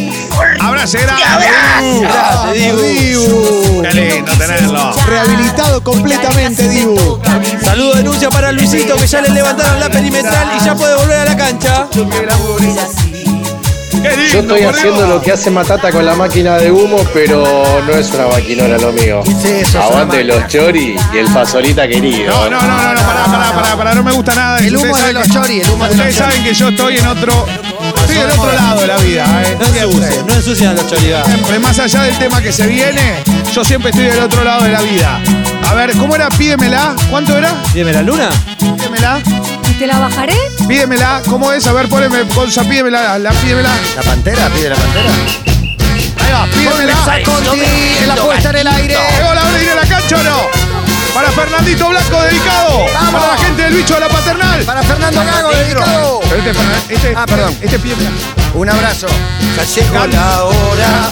fuerte 0.88 0.98
Abrazo 0.98 0.98
grande. 0.98 1.26
abrazo. 1.26 2.02
Gracias, 2.02 2.54
Dibu. 2.54 2.82
Dibu. 2.82 3.82
Qué 3.84 3.94
lindo 3.94 4.32
tenerlo. 4.34 4.94
Rehabilitado 5.08 5.84
completamente, 5.84 6.68
Dibu. 6.70 7.20
Saludo 7.64 7.94
denuncia 7.96 8.30
para 8.30 8.52
Luisito, 8.52 8.96
que 8.96 9.08
ya 9.08 9.22
le 9.22 9.30
levantaron 9.30 9.80
la 9.80 9.90
perimetral 9.90 10.48
y 10.60 10.64
ya 10.66 10.76
puede 10.76 10.96
volver 10.96 11.18
a 11.20 11.26
la 11.26 11.38
cancha. 11.38 11.88
Qué 14.02 14.16
lindo, 14.16 14.32
Yo 14.34 14.40
estoy 14.40 14.64
haciendo 14.64 15.08
lo 15.08 15.22
que 15.22 15.34
hace 15.34 15.50
Matata 15.52 15.92
con 15.92 16.06
la 16.06 16.16
máquina 16.16 16.56
de 16.58 16.72
humo, 16.72 16.98
pero 17.14 17.44
no 17.86 17.94
es 17.94 18.10
una 18.12 18.28
maquinora 18.28 18.78
lo 18.78 18.94
mío. 18.94 19.22
Aguante 19.78 20.24
los 20.24 20.48
chori 20.48 20.96
y 21.14 21.18
el 21.18 21.28
fasolita 21.28 21.86
querido. 21.88 22.32
No, 22.50 22.50
no, 22.50 22.62
no, 22.62 22.68
no, 22.68 22.94
no, 22.94 23.02
pará, 23.02 23.26
pará, 23.26 23.52
pará, 23.54 23.76
pará, 23.78 23.96
no 23.96 24.04
me 24.04 24.12
gusta 24.14 24.36
nada. 24.36 24.60
El 24.60 24.74
Ustedes 24.76 24.96
humo 24.96 25.06
de 25.06 25.14
los 25.14 25.28
chori, 25.30 25.60
el 25.62 25.70
humo 25.70 25.84
de 25.84 25.90
los 25.90 25.98
Ustedes 25.98 26.16
chori. 26.18 26.30
saben 26.32 26.44
que 26.46 26.54
yo 26.54 26.70
estoy 26.70 26.98
en 26.98 27.08
otro. 27.08 27.46
Estoy 28.02 28.16
del 28.16 28.32
otro 28.32 28.52
lado 28.54 28.82
de 28.82 28.88
la 28.88 28.98
vida, 28.98 29.44
¿eh? 29.44 29.58
No 29.60 29.66
ensucian, 29.66 30.28
no 30.28 30.34
ensucian 30.34 30.70
a 30.72 30.74
los 30.74 30.88
chorigaves. 30.88 31.26
Siempre, 31.28 31.60
más 31.60 31.80
allá 31.80 32.04
del 32.04 32.18
tema 32.18 32.42
que 32.42 32.52
se 32.52 32.68
viene, 32.68 33.24
yo 33.54 33.64
siempre 33.64 33.92
estoy 33.92 34.06
del 34.06 34.20
otro 34.20 34.44
lado 34.44 34.64
de 34.64 34.72
la 34.72 34.82
vida. 34.82 35.20
A 35.68 35.74
ver, 35.74 35.96
¿cómo 35.98 36.16
era? 36.16 36.30
Pídemela. 36.30 36.96
¿Cuánto 37.10 37.38
era? 37.38 37.54
Dime 37.74 37.94
la 37.94 38.02
luna. 38.02 38.30
Pídemela. 38.58 39.22
¿Y 39.70 39.74
te 39.74 39.88
la 39.88 40.00
bajaré? 40.00 40.36
Pídemela. 40.68 41.22
¿Cómo 41.30 41.52
es? 41.52 41.68
A 41.68 41.74
ver, 41.74 41.88
poneme, 41.88 42.24
Gonza, 42.24 42.64
pídemela. 42.64 43.20
La, 43.20 43.32
pídemela. 43.32 43.70
¿La 43.96 44.02
pantera? 44.02 44.50
¿Pide 44.50 44.70
la 44.70 44.76
pantera? 44.76 45.10
Ahí 46.22 46.32
va, 46.34 46.46
pídemela. 46.48 47.24
Conti 47.24 47.62
en 48.02 48.08
la 48.08 48.16
puesta 48.16 48.50
en 48.50 48.56
el 48.56 48.68
aire. 48.68 48.96
¿Llegó 49.16 49.34
la 49.34 49.42
hora 49.42 49.52
de 49.52 49.64
ir 49.64 49.70
a 49.70 49.76
la 49.76 49.86
cancha 49.86 50.16
o 50.18 50.24
no? 50.24 50.69
Para 51.14 51.32
Fernandito 51.32 51.90
Blanco, 51.90 52.22
dedicado. 52.22 52.86
Vamos. 52.94 53.22
Para 53.22 53.34
la 53.34 53.38
gente 53.38 53.62
del 53.64 53.74
bicho 53.74 53.94
de 53.96 54.00
la 54.02 54.10
paternal. 54.10 54.64
Para 54.64 54.84
Fernando 54.84 55.22
Gago, 55.24 55.50
dedicado. 55.52 56.20
Pero 56.30 56.36
este, 56.38 56.94
este, 56.94 57.14
Ah, 57.16 57.26
perdón. 57.26 57.56
Este 57.62 57.80
pídemela. 57.80 58.10
Un 58.54 58.70
abrazo. 58.70 59.08
Ya 59.58 59.64
llegó 59.64 60.08
la 60.08 60.44
hora 60.46 61.12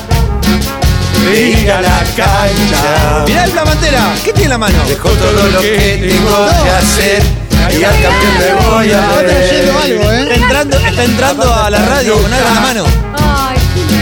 de 1.25 1.41
ir 1.49 1.71
a 1.71 1.81
la 1.81 1.99
cancha. 2.15 3.25
Mirá 3.25 3.43
el 3.45 3.51
Plamantera, 3.51 4.01
¿qué 4.23 4.31
tiene 4.33 4.43
en 4.45 4.49
la 4.51 4.57
mano? 4.57 4.83
Dejo 4.87 5.09
todo 5.09 5.47
lo 5.49 5.59
que 5.61 6.07
tengo 6.09 6.47
que 6.63 6.69
hacer 6.69 7.23
y 7.69 7.83
al 7.83 7.91
campeón 8.01 8.37
me 8.39 8.53
voy 8.69 8.91
a 8.91 8.99
Está 8.99 9.19
trayendo 9.25 9.79
algo, 9.79 10.11
¿eh? 10.11 10.21
Está 10.21 10.35
entrando, 10.35 10.77
está 10.77 11.03
entrando 11.03 11.53
a 11.53 11.69
la 11.69 11.79
radio 11.85 12.21
con 12.21 12.33
algo 12.33 12.47
en 12.47 12.53
la 12.55 12.61
mano. 12.61 12.85
Ay, 13.19 13.57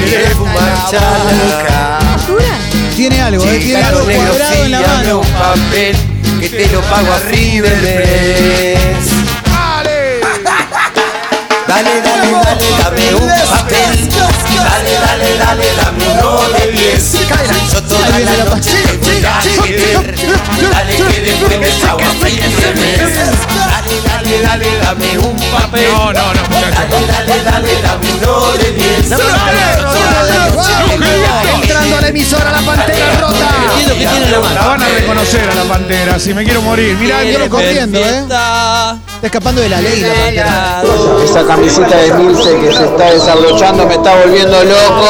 Quiere 0.07 0.29
fumar 0.35 0.89
chala. 0.91 1.01
¿factura? 1.01 2.04
Tiene 3.07 3.21
algo, 3.21 3.45
¿eh? 3.45 3.59
Tiene 3.59 3.83
algo 3.83 4.03
cuadrado 4.03 4.65
en 4.65 4.71
la 4.71 4.81
mano. 4.81 5.19
un 5.19 5.27
papel 5.33 5.95
que 6.39 6.49
te 6.49 6.67
lo 6.69 6.81
pago 6.81 7.13
a. 7.13 7.19
Dale, 11.75 11.99
dale, 12.01 12.31
dale, 12.31 12.67
dame 12.79 13.05
un 13.15 13.27
papel. 13.49 13.91
Dale, 14.07 14.93
dale, 15.05 15.29
dale, 15.37 15.67
dame 15.75 16.05
uno 16.07 16.29
de 16.57 16.71
diez. 16.71 17.03
Yo 17.11 17.83
toda 17.83 18.07
la 18.07 18.19
la 18.19 18.45
noche 18.45 18.71
te 18.81 18.95
voy 18.97 19.25
a 19.25 19.41
querer. 19.61 20.15
Dale 20.71 20.95
que 20.95 21.19
después 21.19 21.59
me 21.59 21.67
pago 21.85 21.99
a 21.99 22.01
fin 22.25 22.39
del 22.39 22.75
mes. 22.75 22.99
Dale, 23.67 23.95
dale, 24.07 24.35
dale, 24.41 24.69
dame 24.81 25.17
un 25.17 25.35
papel. 25.51 25.87
No, 25.91 26.13
no, 26.13 26.33
no, 26.33 26.41
muchachos. 26.43 26.75
Dale, 26.79 26.99
dale, 27.07 27.43
dale, 27.43 27.81
dame 27.81 28.09
uno 28.23 28.51
de 28.57 28.71
diez. 28.71 29.11
Entrando 31.61 31.97
a 31.97 32.01
la 32.01 32.07
emisora 32.07 32.51
La 32.51 32.61
Pantera 32.61 33.19
Rota. 33.19 33.49
La 34.31 34.67
van 34.67 34.81
a 34.81 34.87
reconocer 34.87 35.49
a 35.49 35.53
la 35.53 35.63
pantera, 35.63 36.19
si 36.19 36.33
me 36.33 36.43
quiero 36.43 36.61
morir. 36.61 36.95
Mirá, 36.97 37.21
quiero 37.21 37.39
ver 37.39 37.49
corriendo, 37.49 37.99
¿eh? 37.99 38.19
Está 38.19 38.97
escapando 39.21 39.61
de 39.61 39.69
la 39.69 39.81
ley, 39.81 40.01
la 40.01 40.13
Pantera. 40.13 40.83
Esa 41.23 41.43
camiseta 41.65 41.97
de 41.97 42.13
Milce 42.13 42.59
que 42.59 42.71
se 42.71 42.85
está 42.85 43.11
desabrochando 43.11 43.87
me 43.87 43.95
está 43.95 44.15
volviendo 44.17 44.63
loco. 44.63 45.07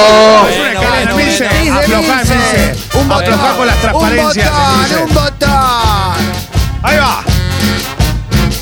Bueno, 0.88 1.16
Milce. 1.18 1.50
bueno. 1.50 1.80
Aflojá, 1.80 2.24
Milce. 2.24 2.76
Un 2.94 3.10
botón. 3.10 3.34
Aflojá 3.34 3.58
con 3.58 3.68
las 3.68 3.82
transparencias. 3.82 4.52
Un 4.52 4.64
botón, 4.88 5.10
un 5.10 5.14
botón. 5.14 6.16
Ahí 6.84 6.98
va. 6.98 7.24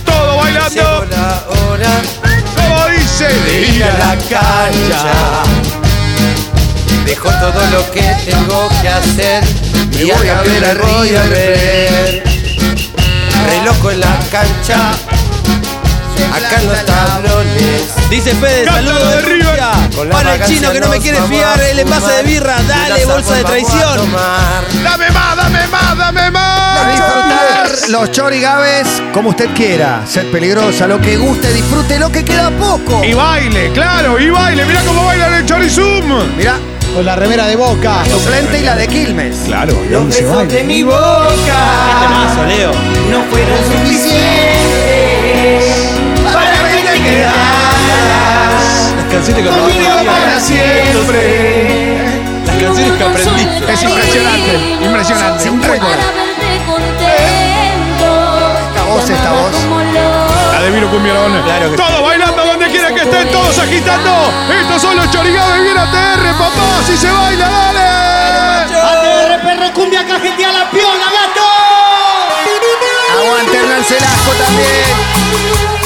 Todo 0.06 0.38
bailando. 0.38 1.06
Como 2.56 2.88
dice. 2.88 3.28
de 3.28 3.62
ir 3.62 3.84
a 3.84 3.94
la 4.00 4.16
cancha. 4.16 5.14
Dejo 7.06 7.30
todo 7.30 7.66
lo 7.74 7.92
que 7.92 8.16
tengo 8.26 8.70
que 8.82 8.90
hacer 8.90 9.44
y 9.92 10.06
voy 10.06 10.30
a 10.30 10.42
ver 10.42 10.78
me 10.80 11.16
a 11.16 11.24
el 11.24 11.30
ver. 11.30 12.24
Reloj 13.50 13.92
en 13.92 14.00
la 14.00 14.20
cancha. 14.32 14.94
Acá 16.34 16.62
en 16.62 16.68
los 16.70 16.86
tablones. 16.86 18.10
Dice 18.10 18.36
Fede, 18.36 18.66
saludos 18.66 19.12
de 19.12 19.22
River. 19.22 19.54
Para 20.12 20.36
el 20.36 20.44
chino 20.46 20.72
que 20.72 20.80
no 20.80 20.88
me 20.88 21.00
quiere 21.00 21.20
fiar, 21.24 21.60
el 21.62 21.80
envase 21.80 22.12
de 22.14 22.24
birra, 22.24 22.56
dale, 22.68 23.06
bolsa 23.06 23.36
de 23.36 23.44
traición. 23.44 24.12
Dame 24.84 25.10
más, 25.12 25.36
dame 25.38 25.68
más, 25.68 25.98
dame 25.98 26.22
A 26.22 26.32
más. 26.32 26.88
disfrutar 26.92 27.90
los 27.90 28.12
chorigaves 28.12 28.88
como 29.14 29.30
usted 29.30 29.50
quiera. 29.56 30.02
Sed 30.08 30.32
peligrosa, 30.32 30.88
lo 30.88 31.00
que 31.00 31.18
guste, 31.18 31.52
disfrute 31.54 31.98
lo 32.00 32.12
que 32.12 32.24
queda 32.26 32.50
poco. 32.52 33.04
Y 33.04 33.14
baile, 33.14 33.72
claro, 33.72 34.20
y 34.20 34.30
baile. 34.30 34.66
Mirá 34.66 34.82
cómo 34.82 35.06
baila 35.06 35.38
el 35.38 35.46
Chorizum. 35.46 36.36
Mirá, 36.38 36.56
Con 36.94 37.06
la 37.06 37.16
remera 37.16 37.48
de 37.48 37.56
boca. 37.56 38.04
suplente 38.06 38.60
y 38.60 38.64
la 38.64 38.76
de 38.76 38.88
Quilmes. 38.88 39.36
Claro, 39.46 39.74
y 39.86 39.90
Los 39.90 40.08
besos 40.08 40.36
baila. 40.36 40.54
de 40.54 40.64
mi 40.64 40.84
boca 40.84 41.60
Temazo, 42.02 42.46
Leo. 42.48 42.72
No 43.12 43.24
fueron 43.32 43.58
suficientes 43.72 45.13
Las 48.96 49.06
canciones 49.12 49.44
que 49.44 49.50
aprendí. 49.50 49.86
Conmigo 49.86 50.12
para 50.12 50.40
siempre 50.40 51.98
Las 52.46 52.56
canciones 52.56 52.94
que 52.98 53.04
aprendí. 53.04 53.72
Es 53.72 53.84
impresionante, 53.84 54.52
impresionante. 54.82 55.50
Un 55.50 55.62
récord. 55.62 56.00
Esta 58.70 58.84
voz, 58.84 59.10
esta 59.10 59.32
voz. 59.32 59.56
La 60.52 60.62
de 60.62 60.72
Viro 60.72 60.90
Cumbierón. 60.90 61.42
Claro 61.44 61.72
que 61.72 61.78
Todos 61.78 62.02
bailando 62.04 62.46
donde 62.46 62.68
quiera 62.68 62.94
que 62.94 63.02
estén, 63.02 63.32
todos 63.32 63.60
agitando. 63.60 64.32
Estos 64.62 64.82
son 64.82 64.96
los 64.96 65.10
chorigados 65.12 65.58
y 65.58 65.62
viene 65.62 65.80
ATR, 65.80 66.34
papá. 66.38 66.82
Si 66.86 66.98
se 66.98 67.12
baila, 67.12 67.50
dale. 67.50 67.80
ATR 68.76 69.42
perro 69.42 69.74
cumbia 69.74 70.06
cajetea 70.06 70.52
la 70.52 70.70
piola, 70.70 71.06
gato 71.12 71.54
también. 74.38 75.83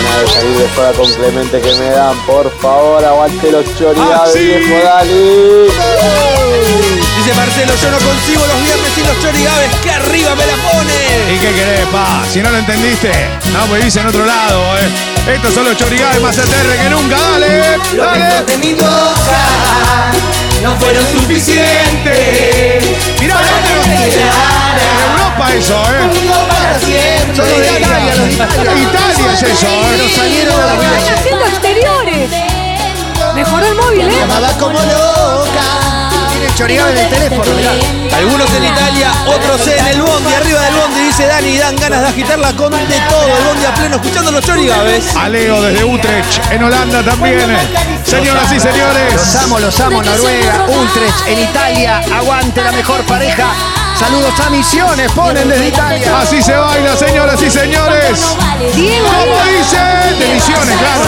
Se 0.00 0.06
gana 0.06 0.18
de 0.22 0.26
salir 0.28 0.56
de 0.56 0.68
joda 0.74 0.92
con 0.92 1.12
Clemente 1.12 1.60
que 1.60 1.74
me 1.74 1.90
dan, 1.90 2.16
por 2.26 2.50
favor, 2.60 3.04
aguante 3.04 3.50
los 3.52 3.64
chorigaves, 3.76 4.18
Ah, 4.20 4.26
sí. 4.32 4.38
viejo 4.38 4.82
Dali. 4.84 5.66
Dice 7.18 7.34
Marcelo, 7.34 7.72
yo 7.82 7.90
no 7.90 7.98
consigo 7.98 8.46
los 8.46 8.62
viernes 8.62 8.92
sin 8.94 9.06
los 9.06 9.20
chorigaves, 9.20 9.70
que 9.82 9.90
arriba 9.90 10.34
me 10.34 10.46
la 10.46 10.54
pone. 10.54 11.34
¿Y 11.34 11.38
qué 11.38 11.52
querés, 11.52 11.86
pa? 11.92 12.24
Si 12.32 12.40
no 12.40 12.50
lo 12.50 12.56
entendiste, 12.58 13.12
no, 13.52 13.66
pues 13.66 13.84
dice 13.84 14.00
en 14.00 14.06
otro 14.06 14.24
lado, 14.24 14.78
eh. 14.78 15.34
Estos 15.34 15.52
son 15.52 15.64
los 15.66 15.76
chorigaves 15.76 16.20
más 16.22 16.38
eternos 16.38 16.76
que 16.76 16.88
nunca, 16.90 17.18
dale, 17.18 17.78
dale. 17.94 18.44
de 18.46 18.56
mi 18.56 18.72
boca 18.72 20.12
no 20.62 20.76
fueron 20.76 21.06
suficientes. 21.06 22.84
Mirá, 23.18 23.36
para 23.36 23.50
en 23.50 25.10
Europa 25.10 25.54
eso, 25.54 25.82
eh. 25.94 25.98
Conmigo 26.00 26.34
para 26.48 26.78
siempre. 26.78 27.36
Son 27.36 27.48
los 27.48 27.60
de 27.60 27.80
Italia, 27.80 28.14
los 28.14 28.26
de 28.26 28.32
Italia. 28.32 28.72
Italia 28.76 29.32
es 29.32 29.42
eso, 29.42 29.66
eh. 29.66 29.88
Pero 29.90 30.08
salieron 30.16 30.60
a 30.60 30.66
la 30.66 30.74
Están 30.74 31.14
haciendo 31.14 31.46
exteriores. 31.46 32.30
Mejoró 33.34 33.66
el 33.66 33.74
móvil, 33.74 34.08
¿eh? 34.08 34.16
Llamaba 34.20 34.52
como 34.58 34.80
loca. 34.80 35.79
En 36.58 36.98
el 36.98 37.08
teléfono, 37.08 37.54
mirá. 37.56 37.72
Algunos 38.16 38.52
en 38.52 38.64
Italia, 38.64 39.10
otros 39.26 39.66
en 39.66 39.86
el 39.86 40.02
bondi, 40.02 40.34
arriba 40.34 40.60
del 40.60 40.74
bondi, 40.74 41.00
dice 41.06 41.26
Dani, 41.26 41.56
dan 41.56 41.76
ganas 41.76 42.02
de 42.02 42.08
agitarla 42.08 42.52
con 42.54 42.70
de 42.70 43.00
todo, 43.08 43.38
el 43.38 43.44
bondi 43.44 43.64
a 43.64 43.74
pleno, 43.74 43.96
escuchando 43.96 44.30
los 44.30 44.44
chorigaves. 44.44 45.16
Aleo 45.16 45.62
desde 45.62 45.84
Utrecht, 45.84 46.52
en 46.52 46.62
Holanda 46.62 47.02
también. 47.02 47.56
Señoras 48.04 48.52
y 48.52 48.60
señores. 48.60 49.14
Los 49.14 49.34
amo, 49.36 49.58
los 49.58 49.80
amo, 49.80 50.02
Noruega, 50.02 50.66
Utrecht, 50.68 51.28
en 51.28 51.38
Italia. 51.38 52.02
Aguante 52.14 52.62
la 52.62 52.72
mejor 52.72 53.00
pareja. 53.04 53.52
Saludos 53.98 54.38
a 54.40 54.50
Misiones, 54.50 55.10
ponen 55.12 55.48
desde 55.48 55.68
Italia. 55.68 56.20
Así 56.20 56.42
se 56.42 56.52
baila, 56.52 56.94
señoras 56.96 57.40
y 57.42 57.50
señores. 57.50 58.20
Diego, 58.74 59.06
¿Cómo 59.08 59.44
dice? 59.44 59.78
De 60.18 60.34
misiones, 60.34 60.76
claro. 60.76 61.04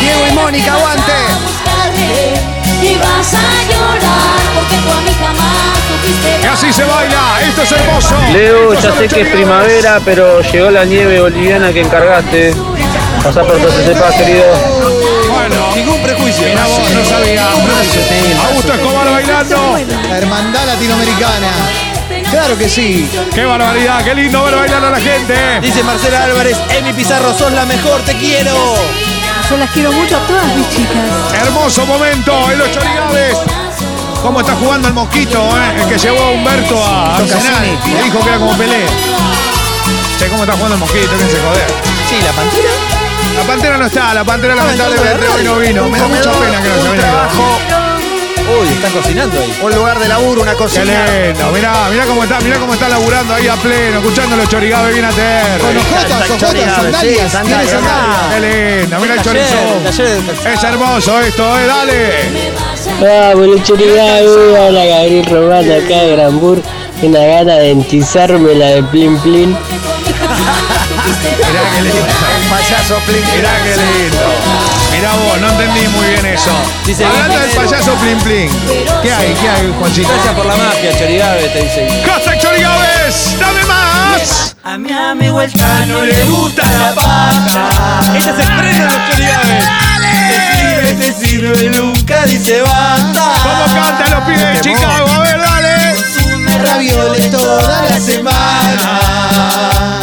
Diego 0.00 0.26
y 0.28 0.34
Mónica, 0.34 0.72
aguante. 0.72 1.12
Y 2.88 2.96
vas 2.96 3.34
a 3.34 3.48
llorar 3.70 4.40
porque 4.54 4.76
tú 4.76 4.90
a 4.90 5.00
mí 5.02 5.10
jamás 5.18 5.78
supiste 5.88 6.40
Y 6.42 6.46
así 6.46 6.72
se 6.72 6.84
baila. 6.84 7.40
Esto 7.42 7.62
es 7.62 7.72
hermoso. 7.72 8.14
Leo, 8.32 8.72
Estos 8.72 8.94
ya 8.94 8.98
sé 9.00 9.08
que 9.08 9.20
es 9.22 9.28
primavera, 9.28 10.00
pero 10.04 10.40
llegó 10.40 10.70
la 10.70 10.84
nieve 10.84 11.20
boliviana 11.20 11.72
que 11.72 11.80
encargaste. 11.80 12.54
Pasá 13.22 13.42
por 13.42 13.60
donde 13.60 13.84
sepas, 13.84 14.14
querido. 14.14 14.44
Bueno, 15.30 15.74
Ningún 15.74 16.00
prejuicio. 16.02 16.46
mira 16.48 16.66
vos, 16.66 16.90
no 16.90 17.04
sabía. 17.04 17.46
Augusto 18.48 18.72
Escobar 18.72 19.10
bailando. 19.10 19.78
La 20.08 20.18
hermandad 20.18 20.66
latinoamericana. 20.66 21.48
Claro 22.30 22.56
que 22.58 22.68
sí. 22.68 23.08
Qué 23.34 23.44
barbaridad, 23.44 24.04
qué 24.04 24.14
lindo 24.14 24.42
ver 24.44 24.56
bailar 24.56 24.84
a 24.84 24.90
la 24.90 25.00
gente. 25.00 25.34
Dice 25.60 25.82
Marcela 25.82 26.24
Álvarez, 26.24 26.56
Emi 26.70 26.92
Pizarro, 26.92 27.32
sos 27.32 27.52
la 27.52 27.64
mejor, 27.66 28.00
te 28.02 28.14
quiero. 28.16 28.76
Yo 29.48 29.56
las 29.56 29.70
quiero 29.70 29.92
mucho 29.92 30.16
a 30.16 30.20
todas 30.26 30.46
mis 30.54 30.68
chicas. 30.68 30.96
Hermoso 31.32 31.86
momento 31.86 32.50
en 32.50 32.58
los 32.58 32.70
chorigaves. 32.70 33.36
¿Cómo 34.22 34.40
está 34.40 34.54
jugando 34.54 34.88
el 34.88 34.94
mosquito, 34.94 35.38
eh? 35.56 35.82
El 35.82 35.88
que 35.88 35.96
llevó 35.96 36.22
a 36.22 36.30
Humberto 36.32 36.84
a 36.84 37.16
Arsenal. 37.16 37.62
Le 37.62 38.02
dijo 38.02 38.20
que 38.20 38.28
era 38.28 38.38
como 38.38 38.52
Pelé. 38.58 38.84
Che, 40.18 40.28
¿cómo 40.28 40.42
está 40.42 40.54
jugando 40.54 40.74
el 40.74 40.80
mosquito? 40.80 41.10
Que 41.10 41.24
se 41.24 41.40
joder. 41.40 41.66
Sí, 42.08 42.16
la 42.22 42.32
pantera. 42.32 42.68
La 43.36 43.42
pantera 43.44 43.76
no 43.78 43.86
está, 43.86 44.14
la 44.14 44.24
pantera 44.24 44.54
lamentablemente 44.54 45.28
hoy 45.28 45.44
no 45.44 45.56
vino. 45.56 45.88
Me 45.88 45.98
da 45.98 46.08
mucha 46.08 46.32
pena 46.32 46.60
que 46.60 46.68
no 46.68 46.82
se 46.82 46.98
trabajo, 46.98 47.58
Uy, 48.60 48.68
están 48.68 48.92
cocinando 48.92 49.38
ahí. 49.38 49.58
un 49.62 49.74
lugar 49.74 49.98
de 49.98 50.08
laburo, 50.08 50.42
una 50.42 50.52
Qué 50.52 50.56
cocina. 50.58 50.84
lindo, 51.06 51.50
mirá, 51.52 51.88
mirá 51.90 52.04
cómo 52.06 52.22
está, 52.22 52.40
mirá 52.40 52.58
cómo 52.58 52.72
está 52.74 52.88
laburando 52.88 53.34
ahí 53.34 53.46
a 53.48 53.56
pleno, 53.56 53.98
escuchando 53.98 54.36
los 54.36 54.48
chorigaves 54.48 54.92
bien 54.94 55.04
a 55.04 55.08
Con 55.08 55.16
terra. 55.16 55.80
ojotas, 55.80 56.30
ojotas, 56.30 56.38
Chorigaves, 56.38 56.74
sandalias. 56.74 57.00
sí, 57.00 57.08
Tiene 57.14 57.30
sandalias. 57.30 57.70
sandalias. 57.70 58.28
Qué 58.30 58.40
lindo, 58.80 59.00
mirá 59.00 59.14
el 59.14 59.22
chorizo. 59.22 59.58
Es 60.48 60.62
hermoso 60.64 61.20
esto, 61.20 61.58
eh, 61.58 61.66
dale. 61.66 62.12
Vamos, 63.00 63.46
los 63.48 63.62
chorigaves, 63.64 64.30
hola 64.30 64.84
Gabriel 64.84 65.26
Román 65.26 65.64
acá 65.70 65.96
de 66.02 66.16
Granbur. 66.16 66.62
Una 67.00 67.20
gana 67.20 67.54
de 67.58 67.70
entizarme 67.70 68.54
la 68.56 68.66
de 68.66 68.82
Plin 68.84 69.16
Plin. 69.18 69.50
Mirá 70.08 71.62
qué 71.74 71.82
lindo. 71.82 72.06
Payaso 72.50 72.96
Plin. 73.06 73.22
Mirá 73.36 73.50
qué 73.62 73.76
lindo. 73.76 74.18
Mirá 74.98 75.14
vos, 75.14 75.40
no 75.40 75.48
entendí 75.50 75.86
muy 75.96 76.08
bien 76.08 76.26
eso. 76.26 76.50
Dice, 76.84 77.04
Hablando 77.04 77.38
del 77.38 77.50
payaso 77.50 77.94
Plin 77.94 78.18
Plin. 78.18 78.50
¿Qué 79.00 79.12
hay? 79.12 79.32
¿Qué 79.40 79.48
hay, 79.48 79.72
Juancito? 79.78 80.08
Gracias 80.08 80.34
por 80.34 80.44
la 80.44 80.56
magia, 80.56 80.98
chorigaves, 80.98 81.52
te 81.52 81.62
dicen. 81.62 82.02
¡Hashtag 82.04 82.40
chorigaves! 82.40 83.38
¡Dame 83.38 83.64
más! 83.66 84.56
A 84.64 84.76
mi 84.76 84.90
amigo 84.90 85.40
el 85.40 85.52
Tano 85.52 86.04
le 86.04 86.24
gusta 86.24 86.64
la 86.64 86.94
paja. 86.96 88.00
Ella 88.12 88.34
se 88.36 88.42
prende 88.58 88.84
los 88.86 89.10
chorigaves. 89.10 89.64
Te 90.34 90.42
sirve, 90.58 90.94
te 90.94 91.12
sirve, 91.26 91.70
nunca 91.78 92.24
dice 92.24 92.60
basta. 92.62 93.34
¿Cómo 93.44 93.66
cantan 93.66 94.10
los 94.10 94.24
pibes 94.24 94.54
de 94.54 94.60
Chicago? 94.62 95.06
A 95.12 95.20
ver, 95.20 95.40
dale. 95.40 95.94
Consume 95.94 96.58
ravioles 96.58 97.30
toda 97.30 97.82
la 97.88 98.00
semana. 98.00 99.97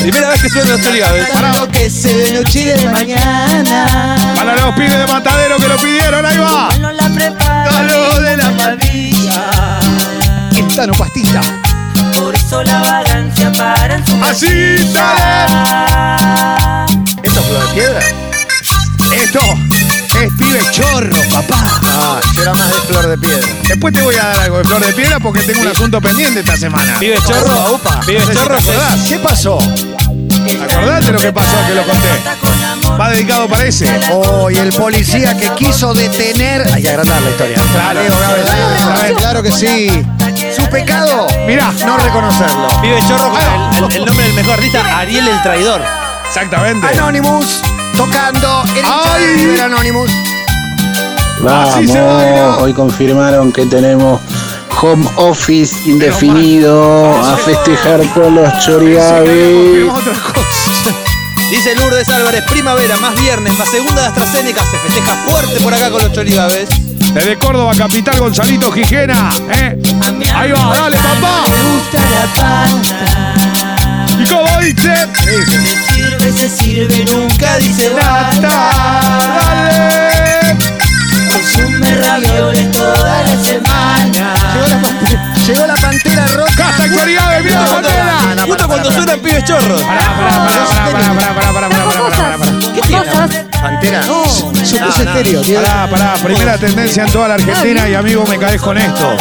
Primera 0.00 0.30
vez 0.30 0.42
que 0.42 0.48
chorigaves. 0.48 1.28
Para 1.28 1.54
lo 1.56 1.68
que 1.68 1.90
se 1.90 2.14
de 2.14 2.32
noche 2.32 2.60
y 2.60 2.64
de 2.64 2.88
mañana. 2.88 4.16
Para 4.34 4.56
los 4.56 4.74
pibes 4.74 4.96
de 4.96 5.06
Matadero 5.06 5.56
que 5.58 5.68
lo 5.68 5.76
pidieron, 5.76 6.24
ahí 6.24 6.38
va. 6.38 6.70
No 6.80 6.90
la 6.90 7.08
prepara 7.10 7.82
lo 7.82 8.20
de 8.20 8.36
la 8.36 8.50
padilla. 8.56 9.80
Quintano 10.50 10.94
Pastita. 10.94 11.42
Por 12.18 12.34
eso 12.34 12.62
la 12.62 12.80
vagancia 12.80 13.52
para 13.52 13.96
en 13.96 14.06
su 14.06 14.24
Así, 14.24 14.92
dale. 14.92 15.90
¿Esto 17.22 17.40
es 17.40 17.46
flor 17.46 17.68
de 17.68 17.74
piedra? 17.74 18.00
Esto 19.22 19.40
es 20.22 20.32
pibe 20.38 20.60
chorro, 20.72 21.16
papá. 21.30 21.79
Ah, 21.92 22.20
yo 22.34 22.42
era 22.42 22.52
más 22.54 22.68
de 22.68 22.74
flor 22.86 23.06
de 23.08 23.18
piedra. 23.18 23.46
Después 23.68 23.94
te 23.94 24.00
voy 24.02 24.14
a 24.16 24.24
dar 24.24 24.40
algo 24.40 24.58
de 24.58 24.64
flor 24.64 24.84
de 24.84 24.92
piedra 24.92 25.20
porque 25.20 25.40
tengo 25.42 25.60
un 25.60 25.68
asunto 25.68 26.00
pendiente 26.00 26.40
esta 26.40 26.56
semana. 26.56 26.98
Pibes 26.98 27.22
chorro, 27.24 27.74
upa. 27.74 27.96
No 27.96 28.02
si 28.02 28.32
chorro, 28.34 28.56
acordás. 28.58 29.00
¿Qué 29.08 29.18
pasó? 29.18 29.58
Acordate 29.58 31.12
lo 31.12 31.18
que 31.20 31.32
pasó, 31.32 31.56
que 31.66 31.74
lo 31.74 31.82
conté. 31.84 32.08
Va 32.98 33.10
dedicado 33.10 33.48
para 33.48 33.64
ese. 33.64 33.88
Oh, 34.12 34.50
y 34.50 34.56
el 34.56 34.72
policía 34.72 35.36
que 35.36 35.48
quiso 35.54 35.92
detener. 35.94 36.66
Hay 36.72 36.82
que 36.82 36.90
agrandar 36.90 37.20
la 37.22 37.30
historia. 37.30 37.56
Claro. 37.72 38.00
Ah, 38.00 39.02
Leo, 39.06 39.16
Claro 39.16 39.42
que 39.42 39.50
sí. 39.52 40.04
Su 40.56 40.66
pecado, 40.68 41.26
Mirá. 41.46 41.72
no 41.86 41.96
reconocerlo. 41.98 42.68
Pibes 42.82 43.06
chorro, 43.06 43.30
con 43.30 43.40
el, 43.40 43.84
el- 43.90 43.96
el 43.96 44.04
nombre 44.06 44.24
del 44.26 44.34
mejor 44.34 44.54
artista, 44.54 44.98
Ariel 44.98 45.28
el 45.28 45.42
Traidor. 45.42 45.82
Exactamente. 46.26 46.86
Anonymous 46.86 47.60
tocando 47.96 48.62
el 48.76 48.84
Ay. 48.84 49.58
Anonymous. 49.60 50.10
Así 51.48 51.86
se 51.86 52.00
baila. 52.00 52.42
Vamos, 52.42 52.62
hoy 52.62 52.72
confirmaron 52.74 53.52
que 53.52 53.66
tenemos 53.66 54.20
home 54.80 55.06
office 55.16 55.76
indefinido 55.86 57.14
a 57.22 57.36
festejar 57.36 58.04
con 58.14 58.34
los 58.34 58.52
cosa. 58.52 59.22
Dice 61.50 61.74
Lourdes 61.74 62.08
Álvarez, 62.08 62.44
primavera, 62.48 62.96
más 62.98 63.14
viernes, 63.20 63.52
más 63.58 63.68
segunda 63.68 64.02
de 64.02 64.08
AstraZeneca, 64.08 64.62
se 64.64 64.78
festeja 64.78 65.14
fuerte 65.26 65.60
por 65.60 65.74
acá 65.74 65.90
con 65.90 66.02
los 66.02 66.12
chorigaves. 66.12 66.68
Desde 67.12 67.36
Córdoba, 67.38 67.72
capital, 67.76 68.20
Gonzalito 68.20 68.70
Gijena. 68.70 69.30
¿eh? 69.52 69.76
Ahí 70.32 70.52
va, 70.52 70.76
dale, 70.76 70.96
papá. 70.96 71.44
Le 71.48 71.62
gusta 71.72 71.98
la 71.98 72.26
pasta. 72.36 73.34
¿Y 74.16 74.24
cómo 74.26 74.60
dice? 74.60 74.94
Se 75.14 75.92
sirve, 75.92 76.32
se 76.32 76.48
sirve, 76.48 77.04
nunca 77.12 77.58
dice 77.58 77.90
basta. 77.90 78.48
dale. 78.48 80.09
Consume 81.40 81.94
ravioles 82.02 82.70
toda 82.70 83.22
la 83.22 83.42
semana. 83.42 84.34
Llegó 84.52 84.66
la 84.68 84.76
pantera, 84.82 85.16
llegó 85.46 85.66
la 85.66 85.74
pantera 85.74 86.26
mira 87.42 87.60
Justo 87.60 87.74
pantera. 87.74 88.44
justo 88.46 88.68
cuando 88.68 88.92
suenan 88.92 89.20
pibes 89.20 89.44
chorros. 89.44 89.82
Pará, 89.82 90.02
pará, 90.16 90.44
pará, 90.44 90.92
pará, 90.92 91.14
pará, 91.14 91.32
pará, 91.32 91.52
pará, 91.54 91.68
pará, 91.68 92.10
pará, 92.10 92.36
pará, 92.36 93.28
pará. 93.28 93.49
Es 93.64 94.06
No, 94.06 94.24
es 94.52 94.72
no. 94.80 94.88
estéreo, 94.88 95.42
Diego. 95.42 95.62
Pará, 95.62 95.86
pará, 95.90 96.14
primera 96.22 96.58
tendencia 96.58 97.04
en 97.04 97.12
toda 97.12 97.28
la 97.28 97.34
Argentina 97.34 97.88
y 97.88 97.94
amigo 97.94 98.24
me 98.26 98.38
caes 98.38 98.60
con 98.60 98.76
esto. 98.78 99.16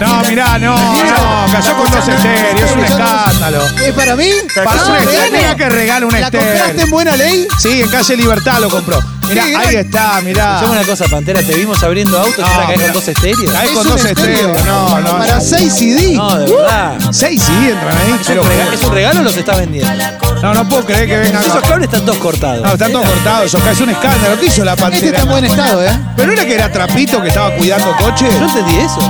No, 0.00 0.22
mirá, 0.28 0.58
no, 0.58 0.76
no, 0.76 1.52
cayó 1.52 1.76
con 1.76 1.90
dos 1.90 2.06
estéreos, 2.08 2.60
es 2.70 2.72
un 2.72 2.84
escándalo. 2.84 3.62
¿Es 3.84 3.92
para 3.94 4.16
mí? 4.16 4.28
Para 4.54 4.84
un 4.84 4.96
estéreo, 4.96 5.32
mira 5.32 5.54
que 5.56 5.68
regala 5.68 6.06
un 6.06 6.12
¿La 6.20 6.30
compraste 6.30 6.82
en 6.82 6.90
buena 6.90 7.16
ley? 7.16 7.46
Sí, 7.58 7.80
en 7.82 7.88
calle 7.88 8.16
Libertad 8.16 8.58
lo 8.60 8.68
compró. 8.68 9.00
Mirá, 9.28 9.42
ahí 9.44 9.76
está, 9.76 10.20
mirá. 10.22 10.54
Escuchame 10.56 10.78
una 10.78 10.86
cosa, 10.86 11.04
Pantera, 11.06 11.40
te 11.42 11.54
vimos 11.54 11.82
abriendo 11.82 12.16
autos 12.18 12.38
y 12.38 12.40
No, 12.42 12.46
ahora 12.46 12.66
caes 12.68 12.82
con 12.82 12.92
dos 12.92 13.08
estéreos. 13.08 13.52
Cae 13.52 13.68
con 13.72 13.86
Es 13.86 13.92
un 13.92 13.96
dos 13.96 14.04
estéreo. 14.04 14.34
estéreos, 14.54 14.64
no, 14.66 15.00
no. 15.00 15.18
Para 15.18 15.34
no. 15.36 15.40
6 15.40 15.72
CD. 15.74 16.14
No, 16.14 16.36
de 16.38 16.52
verdad. 16.54 16.92
Seis 17.10 17.42
sí 17.42 17.52
entran 17.52 17.96
ahí. 17.98 18.18
¿Es 18.20 18.28
un, 18.28 18.36
rega- 18.48 18.74
¿Es 18.74 18.82
un 18.82 18.92
regalo 18.92 19.20
o 19.20 19.22
los 19.24 19.36
estás 19.36 19.58
vendiendo? 19.58 19.90
No, 20.42 20.54
no 20.54 20.68
puedo 20.68 20.84
creer 20.84 21.06
que 21.08 21.16
vengan. 21.18 21.42
Esos 21.42 21.62
cables 21.62 21.84
están 21.88 22.04
todos 22.04 22.18
cortados. 22.18 22.62
No, 22.62 22.72
están 22.72 22.92
todos 22.92 23.08
cortados, 23.08 23.46
eso 23.46 23.58
es 23.70 23.80
un 23.80 23.90
escándalo. 23.90 24.38
¿Qué 24.38 24.46
hizo 24.46 24.64
la 24.64 24.72
Este 24.72 24.82
pantera? 24.84 25.06
está 25.08 25.22
en 25.22 25.28
buen 25.28 25.44
estado, 25.44 25.84
¿eh? 25.84 25.98
¿Pero 26.16 26.26
no 26.28 26.32
era 26.34 26.44
que 26.46 26.54
era 26.54 26.70
Trapito 26.72 27.20
que 27.22 27.28
estaba 27.28 27.50
cuidando 27.56 27.96
coches? 27.96 28.32
Yo 28.32 28.40
no 28.40 28.48
entendí 28.48 28.76
eso. 28.76 29.00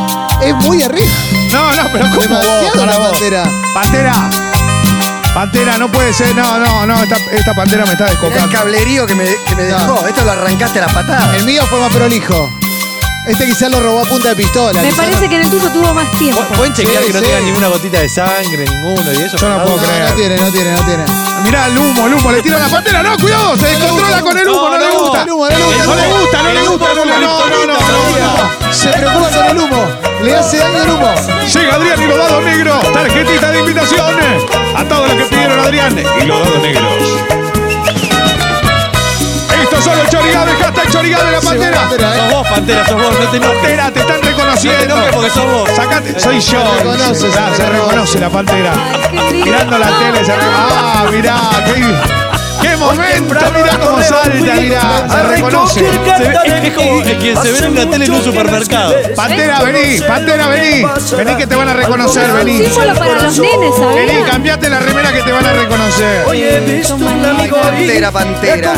Es 0.43 0.55
muy 0.55 0.83
arriba. 0.83 1.11
No, 1.53 1.73
no, 1.75 1.89
pero 1.93 2.05
¿cómo 2.15 2.29
vos? 2.37 2.45
Demasiado 2.47 2.87
la 2.87 2.99
vos. 2.99 3.11
Pantera. 3.11 3.45
Pantera, 3.75 4.13
Pantera, 5.35 5.79
no 5.79 5.91
puede 5.93 6.13
ser. 6.15 6.35
No, 6.35 6.59
no, 6.59 6.87
no. 6.87 7.03
Esta, 7.03 7.17
esta 7.33 7.55
pantera 7.55 7.85
me 7.85 7.93
está 7.93 8.05
Mirá 8.05 8.15
el 8.15 8.21
descocando. 8.21 8.53
cablerío 8.59 9.07
que 9.07 9.15
me, 9.15 9.25
que 9.47 9.55
me 9.57 9.65
dejó. 9.65 10.07
Esto 10.07 10.25
lo 10.25 10.33
arrancaste 10.33 10.79
a 10.79 10.87
la 10.87 10.93
patada. 10.93 11.37
El 11.37 11.45
mío 11.45 11.63
fue 11.69 11.81
más 11.81 11.93
prolijo. 11.93 12.49
Este 13.27 13.45
quizás 13.45 13.71
lo 13.73 13.81
robó 13.81 14.03
a 14.03 14.05
punta 14.05 14.29
de 14.31 14.37
pistola. 14.37 14.81
Me 14.83 14.93
parece 14.93 15.23
no- 15.23 15.29
que 15.29 15.35
en 15.37 15.43
el 15.43 15.51
tuyo 15.51 15.69
tuvo 15.71 15.93
más 15.93 16.09
tiempo. 16.13 16.41
¿Pueden 16.57 16.73
chequear 16.73 17.03
Sí, 17.03 17.09
que 17.09 17.13
no 17.15 17.19
sí. 17.19 17.25
tenga 17.27 17.41
ninguna 17.41 17.69
gotita 17.69 17.99
de 18.01 18.09
sangre, 18.09 18.65
ninguno 18.71 19.13
y 19.13 19.17
eso? 19.17 19.37
Yo 19.37 19.49
no 19.49 19.65
puedo 19.65 19.77
No, 19.79 19.83
creer. 19.83 20.09
no 20.09 20.15
tiene, 20.15 20.37
no 20.37 20.53
tiene, 20.53 20.71
no 20.73 20.81
tiene. 20.85 21.05
Mirá 21.43 21.67
el 21.67 21.77
humo, 21.79 22.07
el 22.07 22.15
humo, 22.15 22.31
le 22.31 22.41
tira 22.43 22.59
la 22.61 22.69
pantera. 22.69 23.03
No, 23.03 23.17
cuidado, 23.19 23.57
se 23.57 23.67
descontrola 23.67 24.21
con 24.23 24.39
el 24.39 24.49
humo, 24.49 24.69
no, 24.71 24.79
le 24.79 24.91
gusta. 24.97 25.23
El 25.23 25.31
humo, 25.33 25.45
no 25.49 25.57
le 25.57 25.57
gusta. 25.57 25.87
No 25.87 25.97
le 25.99 26.09
gusta, 26.09 26.43
no 26.43 26.53
le 26.53 26.67
gusta, 26.69 26.87
no, 26.95 27.05
no, 27.05 27.17
no, 27.17 27.67
no, 27.67 27.75
no. 28.67 28.73
Se 28.73 28.89
preocupa 28.91 29.29
con 29.31 29.47
el 29.47 29.59
humo. 29.59 29.87
Le 30.23 30.37
hace 30.37 30.59
daño 30.59 30.83
el 30.85 30.91
humo. 30.91 31.15
Llega 31.53 31.75
Adrián 31.75 32.03
y 32.03 32.07
los 32.07 32.19
dados 32.19 32.45
negros. 32.45 32.93
Tarjetita 32.93 33.51
de 33.51 33.59
invitación. 33.59 34.17
A 34.77 34.85
todos 34.85 35.09
los 35.09 35.17
que 35.17 35.25
pidieron 35.25 35.59
Adrián 35.61 35.99
y 35.99 36.25
los 36.27 36.39
dados 36.41 36.63
negros. 36.63 36.93
Estos 39.87 39.95
son 39.95 39.99
los 39.99 40.11
chorigaves, 40.11 40.55
hashtag 40.57 40.91
chorigabe 40.91 41.31
la 41.31 41.41
pantera. 41.41 41.81
Pantera. 41.81 42.15
Sos 42.17 42.33
vos, 42.33 42.49
Pantera, 42.49 42.87
sos 42.87 43.03
vos, 43.03 43.21
no 43.21 43.31
te 43.31 43.37
enojes. 43.37 43.57
Pantera, 43.57 43.91
te 43.93 44.01
están 44.01 44.17
No 44.17 44.21
te 44.23 44.29
reconociendo. 44.29 44.97
porque 45.13 45.31
sos 45.31 45.45
vos. 45.45 45.71
Sacate, 45.71 46.21
soy 46.21 46.41
yo. 46.41 46.43
Se 46.43 46.83
reconoce, 46.83 47.15
se 47.15 47.27
reconoce. 47.29 47.69
reconoce 47.71 48.19
la 48.21 48.31
pantera. 48.31 48.73
Mirando 49.33 49.79
la 49.79 49.99
tele, 49.99 50.25
se 50.25 50.33
Ah, 50.33 51.07
mirá, 51.11 51.37
qué 51.67 52.16
momento, 52.95 53.35
mirá 53.55 53.79
cómo 53.79 54.03
salta, 54.03 54.55
mirá, 54.55 55.09
se 55.11 55.23
reconoce. 55.25 55.81
Se 55.81 55.87
ve- 56.29 56.67
es, 56.69 56.75
como 56.75 57.01
eh, 57.03 57.17
quien 57.21 57.43
se 57.43 57.53
ve 57.53 57.59
en 57.67 57.75
la 57.75 57.87
tele 57.91 58.05
en 58.07 58.13
un 58.13 58.25
supermercado. 58.25 58.95
Pantera, 59.15 59.63
vení, 59.63 60.01
Pantera, 60.01 60.47
vení. 60.49 60.85
Vení 61.17 61.37
que 61.37 61.47
te 61.47 61.55
van 61.57 61.69
a 61.69 61.75
reconocer, 61.75 62.33
vení. 62.33 62.65
Símbolo 62.67 62.95
para 62.95 63.23
los 63.23 63.39
nenes, 63.39 63.59
Vení, 63.95 64.09
¿sabías? 64.13 64.31
cambiate 64.31 64.69
la 64.71 64.79
remera 64.81 65.13
que 65.13 65.23
te 65.23 65.33
van 65.33 65.47
a 65.47 65.53
reconocer. 65.53 66.25
Hoy 66.27 66.43
he 66.43 66.61
visto 66.61 66.95
un 66.97 67.25
amigo. 67.25 67.57
Pantera, 67.61 68.11
pantera. 68.11 68.73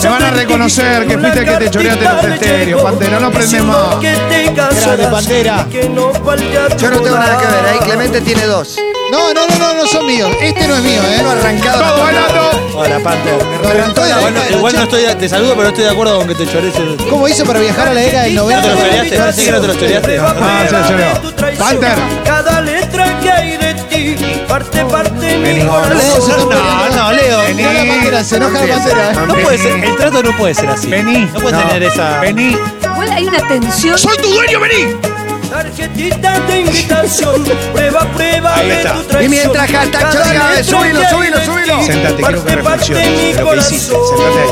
Te 0.00 0.08
van 0.08 0.22
a 0.22 0.30
reconocer 0.30 1.06
que 1.06 1.18
fuiste 1.18 1.38
el 1.40 1.44
que 1.46 1.56
te 1.56 1.70
choreaste 1.70 2.04
los 2.04 2.24
estéreos, 2.24 2.82
Pantera, 2.82 3.18
no 3.20 3.30
prende 3.30 3.46
diciendo 3.46 3.88
más. 3.90 3.96
que 4.00 4.18
Grande, 4.54 5.06
Pantera. 5.08 5.66
y 5.68 5.72
que 5.72 5.88
no 5.88 6.12
falte 6.12 6.58
a 6.58 6.76
Yo 6.76 6.90
no 6.90 7.00
tengo 7.00 7.16
nada 7.18 7.38
que 7.38 7.46
ver. 7.46 7.64
Ahí. 7.72 7.78
Clemente 7.80 8.20
tiene 8.20 8.46
dos. 8.46 8.76
No, 9.10 9.32
no, 9.34 9.46
no, 9.46 9.56
no, 9.58 9.74
no 9.74 9.86
son 9.86 10.06
míos. 10.06 10.30
Este 10.40 10.66
no 10.68 10.76
es 10.76 10.82
mío, 10.82 11.00
¿eh? 11.02 11.20
No 11.22 11.30
arrancado. 11.30 12.02
Bailando. 12.02 12.47
Hola, 12.78 12.98
de 12.98 13.02
la 13.02 14.50
Igual, 14.50 14.74
no 14.76 14.82
80. 14.82 14.82
estoy, 14.84 15.14
te 15.16 15.28
saludo, 15.28 15.50
pero 15.50 15.62
no 15.64 15.68
estoy 15.70 15.84
de 15.84 15.90
acuerdo 15.90 16.18
con 16.18 16.28
que 16.28 16.34
te 16.36 16.46
chores 16.46 16.76
el. 16.76 16.96
¿Cómo 17.10 17.26
hizo 17.26 17.44
para 17.44 17.58
viajar 17.58 17.88
a 17.88 17.94
la 17.94 18.00
década 18.02 18.22
del 18.24 18.36
¿No 18.36 18.42
90? 18.42 18.62
te 18.62 18.68
lo 18.68 18.80
choreaste? 18.80 19.18
¿Así 19.18 19.44
que 19.44 19.50
no 19.50 19.60
te 19.60 19.66
lo 19.66 19.74
choreaste? 19.74 20.18
Ah, 20.20 20.66
se 20.68 20.88
choreó. 20.88 21.58
Panther. 21.58 21.98
Cada 22.24 22.60
letra 22.60 23.18
que 23.20 23.30
hay 23.30 23.56
de 23.56 23.74
ti 23.74 24.16
parte 24.46 24.84
parte 24.84 25.38
mi 25.38 25.66
corazón. 25.66 26.50
No, 26.50 26.96
no, 26.96 27.12
Leo. 27.12 27.42
No 27.54 27.72
la 27.72 27.84
pantera, 27.84 28.24
se 28.24 28.36
enoja 28.36 28.64
la 28.64 28.74
pantera. 28.74 29.10
¿eh? 29.10 29.16
No 29.26 29.34
puede 29.34 29.58
ser, 29.58 29.84
el 29.84 29.96
trato 29.96 30.22
no 30.22 30.36
puede 30.36 30.54
ser 30.54 30.68
así. 30.68 30.88
Vení. 30.88 31.24
No 31.34 31.40
puede 31.40 31.56
tener 31.56 31.82
esa. 31.82 32.20
Vení. 32.20 32.56
Igual 32.84 33.10
hay 33.10 33.24
una 33.24 33.38
tensión. 33.48 33.98
Soy 33.98 34.16
tu 34.18 34.28
dueño, 34.28 34.60
vení. 34.60 35.07
Tarjetita 35.50 36.40
de 36.40 36.60
invitación, 36.60 37.44
prueba, 37.72 38.00
prueba 38.12 38.54
Ahí 38.56 38.68
de 38.68 38.76
está. 38.78 38.92
tu 38.94 39.02
traición. 39.04 39.24
Y 39.24 39.28
mientras 39.28 39.70
hay 39.70 40.64
subilo, 40.64 41.38
de 41.38 41.44
subilo. 41.46 41.78
ti 41.78 41.84
Sentate, 41.86 42.14
quiero 42.22 42.44
que 42.44 42.54
reflexiones 42.56 43.04
de 43.04 43.32
de 43.34 43.42
lo 43.42 43.50
que 43.50 43.56
hiciste. 43.58 43.94
Sentate 44.08 44.40
ahí. 44.40 44.48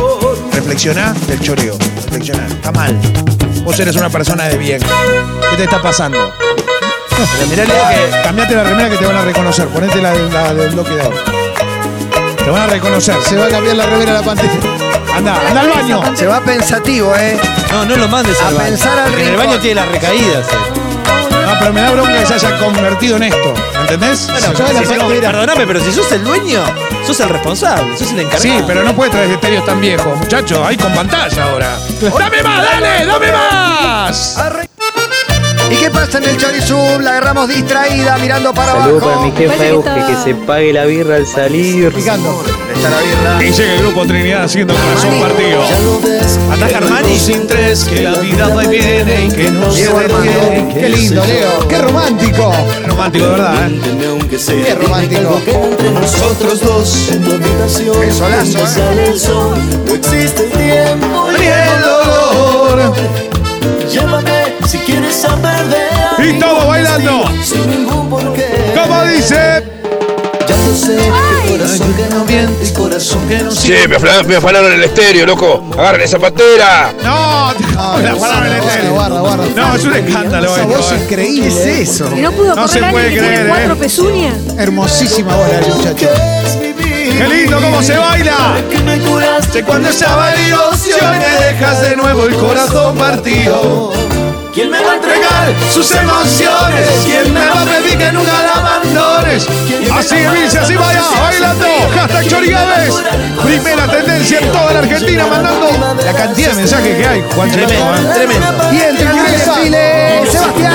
Reflexioná 0.52 1.14
del 1.28 1.40
choreo. 1.40 1.78
Reflexioná. 2.04 2.46
Está 2.46 2.72
mal. 2.72 2.98
Vos 3.64 3.78
eres 3.80 3.96
una 3.96 4.08
persona 4.08 4.44
de 4.44 4.56
bien. 4.56 4.80
¿Qué 5.50 5.56
te 5.56 5.64
está 5.64 5.82
pasando? 5.82 6.32
Mirá, 7.50 7.64
que. 7.64 8.22
Cambiate 8.24 8.54
la 8.54 8.64
remera 8.64 8.90
que 8.90 8.96
te 8.96 9.06
van 9.06 9.16
a 9.16 9.22
reconocer. 9.22 9.66
Ponete 9.68 10.00
la, 10.00 10.12
del- 10.12 10.32
la 10.32 10.54
del 10.54 10.70
bloque 10.70 10.90
de 10.94 11.02
ahora. 11.02 11.16
Te 12.46 12.52
van 12.52 12.62
a 12.62 12.66
reconocer. 12.68 13.16
Se 13.22 13.36
va 13.36 13.46
a 13.46 13.48
cambiar 13.48 13.74
la 13.74 13.86
remera 13.86 14.12
a 14.12 14.14
la 14.14 14.22
pantera. 14.22 14.52
Anda, 15.16 15.34
anda 15.48 15.60
al 15.62 15.68
baño. 15.68 16.02
Se 16.16 16.26
va 16.28 16.40
pensativo, 16.40 17.12
¿eh? 17.16 17.36
No, 17.72 17.84
no 17.86 17.96
lo 17.96 18.06
mandes 18.06 18.40
A 18.40 18.46
al 18.48 18.54
baño. 18.54 18.68
pensar 18.68 18.96
al 19.00 19.08
Porque 19.08 19.22
en 19.22 19.28
el 19.28 19.32
rincón. 19.34 19.46
baño 19.48 19.60
tiene 19.60 19.74
las 19.80 19.88
recaídas. 19.90 20.46
eh. 20.48 20.80
No, 21.44 21.58
pero 21.58 21.72
me 21.72 21.80
da 21.80 21.90
bronca 21.90 22.12
que 22.20 22.26
se 22.26 22.34
haya 22.34 22.56
convertido 22.58 23.16
en 23.16 23.22
esto. 23.24 23.54
¿Entendés? 23.80 24.26
Bueno, 24.30 24.52
Ya 24.52 24.72
la 24.72 24.78
si- 24.80 24.86
si- 24.86 24.94
pantera. 24.94 25.30
perdóname, 25.32 25.66
pero 25.66 25.80
si 25.80 25.92
sos 25.92 26.12
el 26.12 26.22
dueño, 26.22 26.62
sos 27.04 27.18
el 27.18 27.28
responsable, 27.30 27.96
sos 27.98 28.12
el 28.12 28.20
encargado. 28.20 28.42
Sí, 28.42 28.64
pero 28.64 28.84
no 28.84 28.94
puede 28.94 29.10
traer 29.10 29.30
estéreos 29.32 29.64
tan 29.66 29.80
viejos, 29.80 30.16
muchachos. 30.16 30.60
Hay 30.64 30.76
con 30.76 30.92
pantalla 30.94 31.44
ahora. 31.50 31.76
¡Dame 32.00 32.42
más, 32.44 32.62
dale! 32.62 33.06
¡Dame 33.06 33.32
más! 33.32 34.36
¿Y 35.70 35.74
qué 35.76 35.90
pasa 35.90 36.18
en 36.18 36.24
el 36.24 36.36
Chorizum? 36.36 37.00
La 37.02 37.10
agarramos 37.10 37.48
distraída, 37.48 38.16
mirando 38.18 38.52
para 38.54 38.72
Saludos 38.72 39.02
para 39.02 39.14
abajo. 39.16 39.26
mi 39.30 39.36
jefa 39.36 39.54
que 39.56 39.68
Euge, 39.68 39.88
está- 39.88 40.06
que 40.06 40.16
se 40.24 40.34
pague 40.34 40.72
la 40.72 40.84
birra 40.84 41.16
al 41.16 41.26
salir. 41.26 41.92
Picando. 41.92 42.42
Está 42.74 42.90
la 42.90 43.00
birra. 43.00 43.44
Y 43.44 43.52
llega 43.52 43.74
el 43.74 43.82
grupo 43.82 44.06
Trinidad 44.06 44.44
haciendo 44.44 44.74
corazón 44.74 45.20
partido. 45.20 45.62
Ataca 46.52 46.76
Armani. 46.78 47.18
sin 47.18 47.46
tres, 47.46 47.84
que 47.84 48.02
la 48.02 48.12
vida 48.18 48.48
va 48.48 48.64
y 48.64 48.68
viene 48.68 49.24
y 49.26 49.30
que 49.30 49.50
no 49.50 49.72
Diego 49.74 49.98
Armando. 49.98 50.74
Qué 50.74 50.88
lindo, 50.88 51.24
Leo. 51.26 51.68
Qué 51.68 51.78
romántico. 51.78 52.52
Romántico, 52.86 53.24
de 53.24 53.30
verdad, 53.32 53.68
¿eh? 53.70 54.20
Qué 54.30 54.74
romántico. 54.74 55.40
Nosotros 56.00 56.60
dos 56.60 57.08
en 57.10 57.24
tu 57.24 57.32
habitación 57.32 58.00
Qué 58.00 58.12
solazo, 58.12 58.58
¿eh? 58.58 58.66
sale 58.66 59.08
el 59.08 59.18
sol, 59.18 59.56
no 59.86 59.94
existe 59.94 60.44
el 60.44 60.50
sé, 70.86 70.98
corazón 71.48 71.94
que 71.94 72.06
no 72.14 72.24
miente, 72.24 72.72
corazón 72.72 73.28
que 73.28 73.38
no 73.38 73.50
Che, 73.50 73.88
me, 73.88 73.96
afla- 73.96 74.22
me 74.24 74.36
afanaron 74.36 74.72
el 74.72 74.84
estéreo, 74.84 75.26
loco. 75.26 75.64
Agarren 75.78 76.00
esa 76.02 76.18
pantera. 76.18 76.92
No, 77.02 77.52
No, 77.74 77.98
del 77.98 78.14
guarda, 78.14 78.58
estéreo. 78.58 78.92
guarda, 78.92 79.20
guarda. 79.20 79.44
No, 79.56 79.74
es 79.76 79.84
un 79.84 79.94
escándalo 79.94 80.54
Esa 80.56 80.64
voz 80.66 80.92
eh. 80.92 80.98
increíble. 81.04 81.40
¿Qué 81.42 81.82
es 81.82 81.88
eso? 81.90 82.10
Y 82.16 82.20
no 82.20 82.32
pudo 82.32 82.54
No 82.54 82.68
se 82.68 82.78
correr 82.78 82.92
puede 82.92 83.04
alguien 83.06 83.22
que 83.22 83.28
creer, 83.28 83.42
tiene 83.44 83.48
cuatro 83.56 83.72
¿eh? 83.74 83.76
pezuñas. 83.80 84.34
Hermosísima 84.58 85.34
voz 85.36 85.48
la 85.48 85.60
del 85.60 85.74
muchacho. 85.74 86.08
¡Qué 87.18 87.28
lindo 87.28 87.60
cómo 87.60 87.82
se 87.82 87.96
baila! 87.96 88.56
Cuando 89.66 89.88
me 91.18 91.46
dejas 91.46 91.80
de 91.82 91.96
nuevo 91.96 92.24
el 92.24 92.34
corazón 92.34 92.96
partido. 92.96 93.92
¿Quién 94.56 94.70
me 94.70 94.80
va 94.82 94.92
a 94.92 94.94
entregar 94.94 95.54
sus 95.70 95.90
emociones. 95.90 96.88
¿Quién 97.04 97.30
me 97.34 97.46
va 97.46 97.60
a 97.60 97.64
pedir 97.66 97.98
que 97.98 98.10
nunca 98.10 98.32
la 98.42 98.52
abandones? 98.54 99.46
Así 99.92 100.16
dice, 100.16 100.60
así 100.60 100.74
vaya, 100.76 101.02
bailando. 101.20 101.66
Hashtag 101.94 102.26
Chorigaves. 102.26 102.94
Primera 103.44 103.86
tendencia 103.86 104.40
en 104.40 104.50
toda 104.52 104.72
la 104.72 104.78
Argentina, 104.78 105.26
mandando 105.26 105.94
la 106.02 106.12
cantidad 106.14 106.48
de 106.48 106.54
mensajes 106.54 106.96
que 106.96 107.06
hay, 107.06 107.22
Juan 107.34 107.50
Chico, 107.50 107.70
¿eh? 107.70 108.14
Tremendo. 108.14 108.72
Y 108.72 108.80
entra 108.80 109.10
en 109.10 109.18
el 109.18 109.32
desfile, 109.32 110.22
Sebastián. 110.30 110.72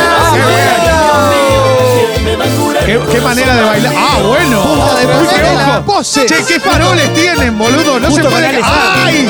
¿Qué, 2.86 3.00
qué 3.12 3.22
manera 3.22 3.56
de 3.56 3.62
bailar. 3.64 3.94
Ah, 3.98 4.20
bueno. 4.24 4.62
Punta 4.64 4.96
de 4.96 5.06
Uy, 5.06 5.28
qué 5.28 5.44
ojo. 5.44 5.54
la 5.56 5.82
pose. 5.82 6.26
Che, 6.28 6.44
qué 6.46 6.60
faroles 6.60 7.14
tienen, 7.14 7.58
boludo. 7.58 8.00
No 8.00 8.08
se 8.08 8.14
Justo 8.14 8.30
puede. 8.30 8.48
Morales 8.48 8.66
sabe. 8.66 9.02
¡Ay! 9.06 9.30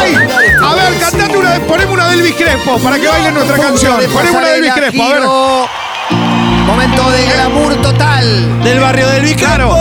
¡Ay! 0.00 0.47
A 0.68 0.74
ver, 0.74 0.98
cantate 0.98 1.36
una. 1.36 1.58
Poneme 1.60 1.92
una 1.92 2.08
de 2.08 2.14
Elvis 2.14 2.34
Crespo 2.34 2.78
para 2.78 2.98
que 2.98 3.08
baile 3.08 3.32
nuestra 3.32 3.56
canción. 3.56 3.98
de 3.98 4.08
Poneme 4.08 4.36
una 4.36 4.48
de 4.48 4.56
Elvis 4.56 4.72
Crespo, 4.74 5.02
a 5.02 5.08
ver. 5.08 5.22
Momento 6.66 7.10
de 7.10 7.24
glamour 7.26 7.76
total. 7.76 8.62
Del 8.62 8.80
barrio 8.80 9.08
del 9.08 9.34
Claro, 9.36 9.74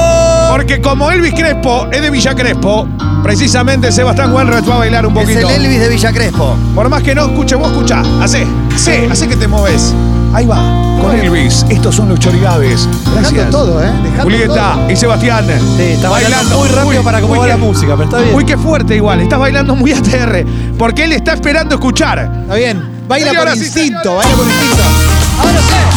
porque 0.49 0.81
como 0.81 1.11
Elvis 1.11 1.33
Crespo 1.33 1.87
es 1.91 2.01
de 2.01 2.09
Villa 2.09 2.33
Crespo, 2.35 2.87
precisamente 3.23 3.91
Sebastián 3.91 4.33
Wenrich 4.33 4.67
va 4.69 4.75
a 4.75 4.77
bailar 4.79 5.05
un 5.05 5.17
Es 5.17 5.23
poquito. 5.25 5.49
el 5.49 5.65
Elvis 5.65 5.79
de 5.79 5.89
Villa 5.89 6.11
Crespo. 6.11 6.55
Por 6.75 6.89
más 6.89 7.03
que 7.03 7.13
no 7.15 7.25
escuche, 7.25 7.55
vos 7.55 7.71
escuchá. 7.71 8.01
Hacé, 8.21 8.45
hacé, 8.73 9.07
hacé 9.11 9.27
que 9.27 9.35
te 9.35 9.47
moves. 9.47 9.93
Ahí 10.33 10.45
va, 10.45 10.57
con 11.01 11.15
Elvis. 11.17 11.65
Estos 11.69 11.95
son 11.95 12.09
los 12.09 12.19
chorigaves. 12.19 12.87
Gracias. 13.13 13.31
Dejando 13.33 13.57
todo, 13.57 13.83
¿eh? 13.83 13.89
Dejando 14.03 14.23
Julieta 14.23 14.73
todo. 14.75 14.91
y 14.91 14.95
Sebastián. 14.95 15.45
Sí, 15.77 15.83
está 15.83 16.09
bailando 16.09 16.57
muy 16.57 16.67
rápido 16.69 17.03
para 17.03 17.21
cómo 17.21 17.35
va 17.37 17.47
la 17.47 17.57
música, 17.57 17.93
pero 17.95 18.03
está 18.03 18.19
bien. 18.19 18.35
Uy, 18.35 18.45
qué 18.45 18.57
fuerte 18.57 18.95
igual. 18.95 19.21
Estás 19.21 19.39
bailando 19.39 19.75
muy 19.75 19.93
ATR. 19.93 20.45
Porque 20.77 21.05
él 21.05 21.13
está 21.13 21.33
esperando 21.33 21.75
escuchar. 21.75 22.29
Está 22.43 22.55
bien. 22.55 22.97
Baila 23.07 23.31
por 23.33 23.55
instinto, 23.55 24.15
baila 24.15 24.35
por 24.35 24.45
instinto. 24.45 24.83
Ahora 25.39 25.59
sí. 25.61 25.96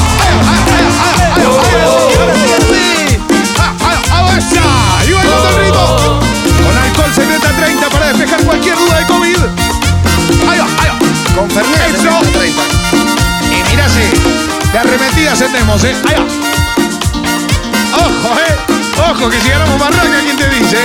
¡Avanza! 4.41 5.05
¡Y 5.07 5.13
bailando 5.13 5.49
el 5.49 5.65
ritmo! 5.65 6.21
Con 6.65 6.77
alcohol 6.77 7.13
secreta 7.15 7.53
30 7.57 7.89
para 7.91 8.07
despejar 8.09 8.43
cualquier 8.43 8.77
duda 8.77 8.99
de 8.99 9.07
COVID. 9.07 9.37
Ahí 10.49 10.59
va, 10.59 10.65
ahí 10.65 10.89
va. 10.89 11.35
Con 11.35 11.51
Fernández. 11.51 11.95
Eso. 11.95 12.21
30. 12.33 12.63
Y 13.51 13.71
mira 13.71 13.89
si 13.89 14.71
de 14.73 14.79
arremetida 14.79 15.33
ascendemos, 15.33 15.85
¿eh? 15.85 15.95
Ahí 16.09 16.15
va. 16.15 16.27
Ojo, 17.99 18.39
¿eh? 18.41 19.11
Ojo, 19.11 19.31
que 19.31 19.41
si 19.41 19.49
ganamos 19.49 19.79
Barranca, 19.79 20.21
¿quién 20.23 20.37
te 20.37 20.49
dice? 20.49 20.79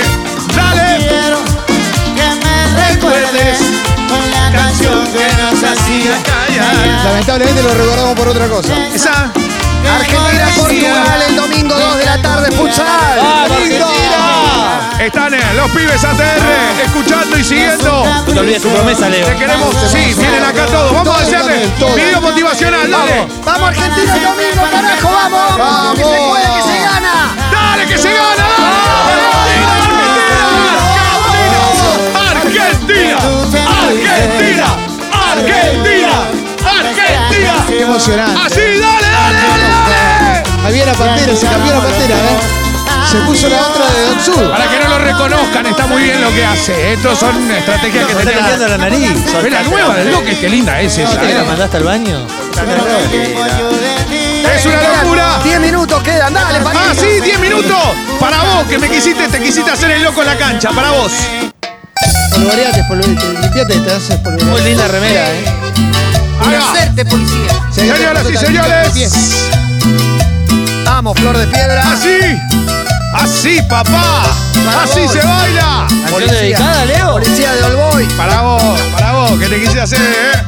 ¡Dale! 0.54 0.98
Quiero 0.98 1.38
que 2.14 2.28
me 2.44 2.88
recuerdes 2.88 3.58
con 4.08 4.30
la 4.30 4.52
canción 4.52 5.06
que 5.06 5.26
nos 5.42 5.62
hacía 5.62 6.22
callar. 6.22 7.04
Lamentablemente 7.04 7.62
lo 7.62 7.74
recordamos 7.74 8.14
por 8.14 8.28
otra 8.28 8.48
cosa. 8.48 8.74
Esa. 8.94 9.32
Argentina, 9.88 10.48
Portugal, 10.56 11.22
el 11.28 11.36
domingo 11.36 11.74
2 11.74 11.98
de 11.98 12.04
la 12.04 12.22
tarde, 12.22 12.50
futsal. 12.52 13.46
Están 15.00 15.34
eh, 15.34 15.40
los 15.54 15.70
pibes 15.70 16.02
ATR 16.02 16.82
escuchando 16.84 17.38
y 17.38 17.44
siguiendo. 17.44 18.04
No 18.04 18.24
te 18.24 18.40
olvides 18.40 18.62
tu 18.62 18.70
promesa, 18.70 19.08
Leo. 19.08 19.26
Te 19.26 19.36
queremos, 19.36 19.76
sí, 19.88 20.14
vienen 20.18 20.42
acá 20.42 20.66
todos. 20.66 20.92
Vamos 20.92 21.16
a 21.16 21.20
hacerle 21.20 21.70
video 21.94 22.20
motivacional, 22.20 22.90
dale. 22.90 23.28
Vamos, 23.44 23.68
Argentina, 23.68 24.16
el 24.16 24.22
domingo, 24.22 24.70
carajo, 24.70 25.08
vamos. 25.12 25.58
Vamos. 25.58 25.94
Que 25.94 26.04
se 26.04 26.16
puede, 26.16 26.44
que 26.44 26.62
se 26.62 26.80
gana. 26.80 27.36
Dale, 27.52 27.86
que 27.86 27.98
se 27.98 28.08
gana. 28.12 28.46
Argentina, 32.30 33.16
Argentina, 33.86 34.66
Argentina, 35.12 36.10
Argentina. 36.64 37.64
Qué 37.68 37.80
emocionante. 37.82 38.40
Así, 38.44 38.78
dale, 38.80 39.05
viene 40.70 40.86
la 40.86 40.94
pantera, 40.94 41.36
se 41.36 41.46
cambió 41.46 41.72
la 41.74 41.80
pantera, 41.80 42.14
¿eh? 42.16 42.38
Se 43.10 43.18
puso 43.18 43.48
la 43.48 43.60
otra 43.68 43.86
de 43.92 44.02
Don 44.06 44.20
Sur. 44.20 44.50
Para 44.50 44.68
que 44.68 44.78
no 44.80 44.88
lo 44.88 44.98
reconozcan, 44.98 45.66
está 45.66 45.86
muy 45.86 46.02
bien 46.02 46.20
lo 46.20 46.28
que 46.30 46.44
hace. 46.44 46.92
Estos 46.94 47.18
son 47.18 47.50
estrategias 47.52 48.04
que 48.04 48.12
está 48.12 48.24
tenemos. 48.24 48.48
cambiando 48.50 48.68
la 48.68 48.78
nariz. 48.78 49.42
Ve 49.42 49.50
la 49.50 49.62
nueva 49.62 49.94
del 49.94 50.10
Duque, 50.12 50.36
qué 50.38 50.48
linda 50.48 50.80
es 50.80 50.98
esa. 50.98 51.20
¿Qué 51.20 51.32
la 51.32 51.42
eh. 51.42 51.44
mandaste 51.46 51.76
al 51.76 51.84
baño? 51.84 52.26
Es 54.56 54.66
una 54.66 55.02
locura. 55.02 55.38
10 55.44 55.60
minutos 55.60 56.02
quedan, 56.02 56.32
dale, 56.34 56.58
Ah, 56.58 56.64
Paquito. 56.64 56.94
sí, 56.94 57.20
10 57.22 57.38
minutos. 57.40 57.76
Para 58.18 58.42
vos, 58.42 58.66
que 58.68 58.78
me 58.78 58.88
quisiste, 58.88 59.28
te 59.28 59.40
quisiste 59.40 59.70
hacer 59.70 59.90
el 59.92 60.02
loco 60.02 60.22
en 60.22 60.26
la 60.28 60.36
cancha. 60.36 60.70
Para 60.70 60.90
vos. 60.90 61.12
Polvoreate, 62.32 62.82
polvoreate, 62.88 63.26
limpiate, 63.40 63.78
te 63.80 63.92
haces 63.92 64.16
polvoreate. 64.18 64.50
Muy 64.50 64.60
linda 64.62 64.88
remera, 64.88 65.30
¿eh? 65.30 65.44
Ahí 66.40 66.54
va. 66.54 66.72
Hacerte, 66.72 67.04
policía. 67.04 67.62
Señoras 67.72 68.30
y 68.30 68.36
señores. 68.36 69.05
Flor 71.26 71.38
de 71.38 71.46
Piedra. 71.48 71.82
Así. 71.92 72.18
Así, 73.12 73.60
papá. 73.68 74.22
Así 74.80 75.08
se 75.08 75.18
baila. 75.26 75.84
¿Canción 75.88 76.30
dedicada, 76.30 76.84
Leo? 76.84 77.12
Policía 77.14 77.52
de 77.52 77.64
Olboy. 77.64 78.04
Para 78.16 78.42
vos, 78.42 78.80
para 78.92 79.12
vos, 79.12 79.32
que 79.32 79.46
te 79.46 79.58
quisiste 79.58 79.80
hacer, 79.80 80.00
¿eh? 80.00 80.42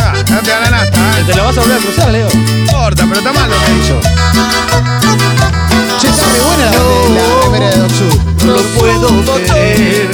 Ah, 0.00 0.14
no 0.30 0.40
te 0.40 0.48
da 0.48 0.60
la 0.60 0.70
nata, 0.70 1.20
¿eh? 1.20 1.24
Te 1.26 1.34
lo 1.34 1.44
vas 1.44 1.58
a 1.58 1.60
volver 1.60 1.76
a 1.76 1.80
cruzar, 1.80 2.10
Leo. 2.10 2.28
No 2.32 2.58
importa, 2.58 3.04
pero 3.06 3.18
está 3.18 3.32
mal 3.34 3.50
lo 3.50 3.56
que 3.66 3.72
hizo. 3.72 4.00
Che, 6.00 6.08
está 6.08 6.24
re 6.24 6.40
buena 6.40 6.70
la, 6.70 7.70
de 7.70 7.94
Sur. 7.94 8.44
No 8.46 8.52
lo 8.52 8.62
puedo 8.78 9.34
creer. 9.46 10.10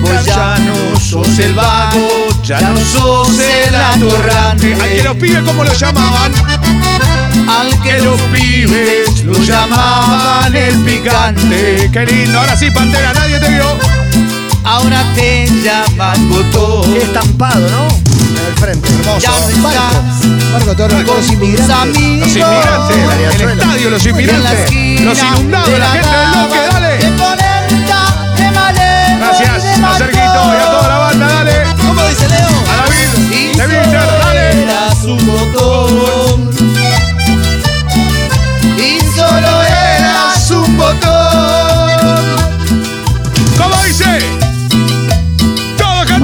Vos 0.00 0.24
ya 0.24 0.56
no 0.58 0.98
sos 0.98 1.38
el 1.38 1.52
vago, 1.52 2.28
ya 2.42 2.60
no 2.62 2.78
sos 2.78 3.38
el 3.38 3.74
atorrante. 3.74 4.72
Al 4.72 4.88
que 4.88 5.02
los 5.02 5.16
pibes, 5.16 5.42
¿cómo 5.42 5.64
lo 5.64 5.74
llamaban? 5.74 6.32
Al 7.48 7.82
que 7.82 7.98
los 7.98 8.20
pibes 8.22 9.24
lo 9.24 9.34
llamaban 9.34 10.54
el 10.54 10.78
picante. 10.80 11.90
Qué 11.92 12.06
lindo, 12.06 12.38
ahora 12.38 12.56
sí, 12.56 12.70
Pantera, 12.70 13.12
nadie 13.12 13.38
te 13.38 13.48
vio. 13.48 13.78
Ahora 14.64 15.04
te 15.14 15.46
llaman 15.62 16.28
botón. 16.28 16.92
Qué 16.92 16.98
estampado, 17.02 17.68
¿no? 17.70 17.88
En 17.88 18.46
el 18.46 18.54
frente. 18.54 18.88
Hermoso. 18.88 19.30
Marco, 20.52 20.76
todos 20.76 20.92
los 20.92 21.04
los 21.04 21.32
inmigrantes. 21.32 22.20
Los 22.20 22.36
inmigrantes, 22.36 22.96
el 23.40 23.50
estadio, 23.50 23.90
los 23.90 24.06
inmigrantes, 24.06 25.00
los 25.00 25.18
inundados, 25.18 25.78
la 25.78 25.88
gente 25.88 26.16
del 26.16 26.28
bloque, 26.30 26.58
dale. 26.70 27.12
Gracias 29.18 29.78
a 29.82 29.98
Serguito 29.98 30.20
y 30.20 30.56
a 30.56 30.70
toda 30.70 30.88
la 30.88 30.98
banda, 30.98 31.26
dale. 31.26 31.64
¿Cómo 31.76 32.02
dice 32.08 32.28
Leo? 32.28 32.48
A 32.70 32.76
David, 32.76 33.56
de 33.56 33.66
Víctor, 33.66 34.08
dale. 34.24 34.42
Su 35.00 35.16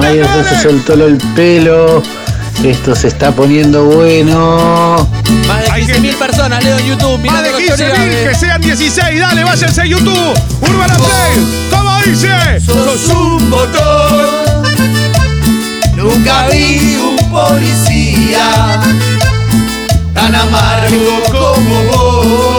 Mayer 0.09 0.25
cantando, 0.25 0.49
se 0.49 0.61
soltó 0.63 0.93
el 0.93 1.17
pelo. 1.35 2.01
Esto 2.63 2.93
se 2.93 3.07
está 3.07 3.31
poniendo 3.31 3.85
bueno. 3.85 5.07
Más 5.47 5.63
de 5.63 5.71
Hay 5.71 5.85
que- 5.85 5.93
15.000 5.93 6.15
personas, 6.15 6.63
Leo, 6.63 6.77
en 6.77 6.85
YouTube. 6.87 7.19
Más 7.25 7.43
de 7.43 7.51
los 7.51 7.61
15.000, 7.61 8.29
que 8.29 8.35
sean 8.35 8.61
16, 8.61 9.19
dale, 9.19 9.43
váyanse 9.45 9.81
a 9.81 9.85
YouTube. 9.85 10.33
Urbana 10.61 10.95
Play, 10.95 11.67
¿cómo 11.71 11.97
dice? 12.03 12.59
Sos 12.59 13.07
un 13.15 13.49
botón. 13.49 14.63
Nunca 15.95 16.47
vi 16.49 16.97
un 16.97 17.31
policía 17.31 18.81
tan 20.13 20.35
amargo 20.35 21.23
como 21.31 21.83
vos. 21.91 22.58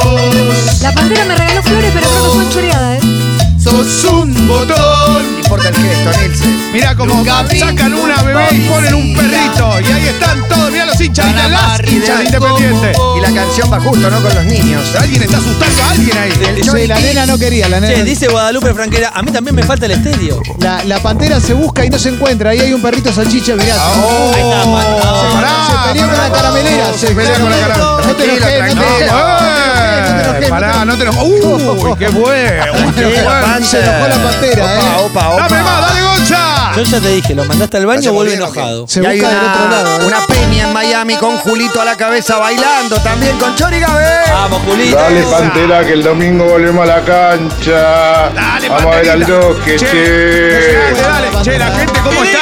Vi 7.07 7.59
sacan 7.59 7.95
una 7.95 8.23
bebé 8.23 8.47
y 8.53 8.61
ponen 8.69 8.95
un 8.95 9.15
perrito. 9.15 9.81
Y 9.81 9.93
ahí 9.93 10.07
están 10.09 10.47
todos, 10.49 10.71
mirá 10.71 10.85
los 10.87 11.01
hinchas, 11.01 11.27
mirá 11.27 11.49
las 11.49 11.81
hinchas 11.89 12.19
de 12.19 12.25
Independiente. 12.27 12.93
Y 13.17 13.21
la 13.21 13.33
canción 13.33 13.73
va 13.73 13.81
justo, 13.81 14.11
¿no? 14.11 14.21
Con 14.23 14.35
los 14.35 14.45
niños. 14.45 14.83
Alguien 14.99 15.23
está 15.23 15.39
asustando 15.39 15.83
a 15.85 15.91
alguien 15.93 16.19
ahí. 16.19 16.63
Sí, 16.63 16.87
la 16.87 16.99
nena 17.01 17.27
no 17.27 17.39
quería, 17.39 17.69
la 17.69 17.81
nena. 17.81 17.95
Che, 17.95 18.05
dice 18.05 18.29
Guadalupe 18.29 18.75
Franquera, 18.75 19.13
a 19.15 19.23
mí 19.23 19.31
también 19.33 19.55
me 19.55 19.63
falta 19.63 19.87
el 19.87 19.93
estéreo. 19.93 20.41
La, 20.59 20.85
la 20.85 20.99
pantera 21.01 21.41
se 21.41 21.55
busca 21.55 21.85
y 21.85 21.91
no 21.91 21.99
se 21.99 22.11
encuentra. 22.11 22.51
Ahí 22.51 22.61
hay 22.61 22.73
un 22.75 22.83
perrito 22.83 23.13
salchicha, 23.13 23.55
mirá. 23.55 23.77
Oh, 23.97 24.33
Ahí 24.35 24.41
está, 24.43 24.67
man. 24.67 24.85
Se- 24.85 25.35
pará, 25.37 25.51
se 25.67 25.93
peleó 25.93 26.07
con 26.09 26.19
la 26.19 26.31
caramelera. 26.33 26.93
Se 26.99 27.07
peleó 27.09 27.35
con 27.35 27.51
la 27.51 27.59
caramela. 27.59 28.01
No 28.07 28.15
te 28.17 28.25
enojes, 28.25 28.75
no 28.75 28.83
te 28.83 29.05
Tranquilo, 29.07 30.25
enojes. 30.33 30.51
Pará, 30.51 30.85
no 30.85 30.97
te 30.97 31.05
lo. 31.05 31.13
Uy, 31.13 31.95
qué 31.99 32.09
bueno. 32.09 32.73
Qué 32.95 33.23
bueno. 33.23 33.67
Se 33.67 33.81
enojó 33.81 34.09
la 34.09 34.17
pantera, 34.31 34.75
eh. 34.77 34.81
Opa, 35.05 35.29
opa, 35.31 35.43
Dame 35.49 35.63
más, 35.63 35.79
opa. 35.79 35.87
dale, 35.89 36.03
Gonza. 36.03 36.60
Yo 36.77 36.83
ya 36.83 37.01
te 37.01 37.09
dije, 37.09 37.35
lo 37.35 37.45
mandaste 37.45 37.77
al 37.79 37.87
baño, 37.87 37.99
¿Hacemos 38.01 38.17
vuelve 38.17 38.35
enojado. 38.35 38.87
Se 38.89 39.03
Y 39.03 39.07
hay 39.07 39.21
busca 39.21 39.35
del 39.35 39.43
una, 39.45 39.53
otro 39.53 39.69
lado. 39.71 40.01
eh. 40.03 40.07
una 40.07 40.27
peña 40.27 40.67
en 40.69 40.73
Miami 40.73 41.17
con 41.17 41.37
Julito 41.39 41.81
a 41.81 41.85
la 41.85 41.97
cabeza 41.97 42.39
bailando 42.39 42.97
también 43.03 43.37
con 43.39 43.55
Chori 43.57 43.81
Gabé. 43.81 44.21
Vamos, 44.33 44.63
Julito. 44.67 44.97
Dale, 44.97 45.21
Esa. 45.21 45.39
Pantera, 45.39 45.85
que 45.85 45.93
el 45.95 46.03
domingo 46.03 46.45
volvemos 46.45 46.83
a 46.85 46.87
la 46.87 47.05
cancha. 47.05 48.31
Dale, 48.35 48.69
Vamos 48.69 48.87
a 48.95 48.97
ver 48.99 49.11
al. 49.11 49.27
Doque, 49.27 49.77
Che, 49.77 49.87
che. 49.87 50.93
Dale, 51.03 51.31
dale. 51.31 51.43
Che, 51.43 51.59
la 51.59 51.67
gente, 51.73 52.01
¿cómo 52.01 52.25
está? 52.25 52.41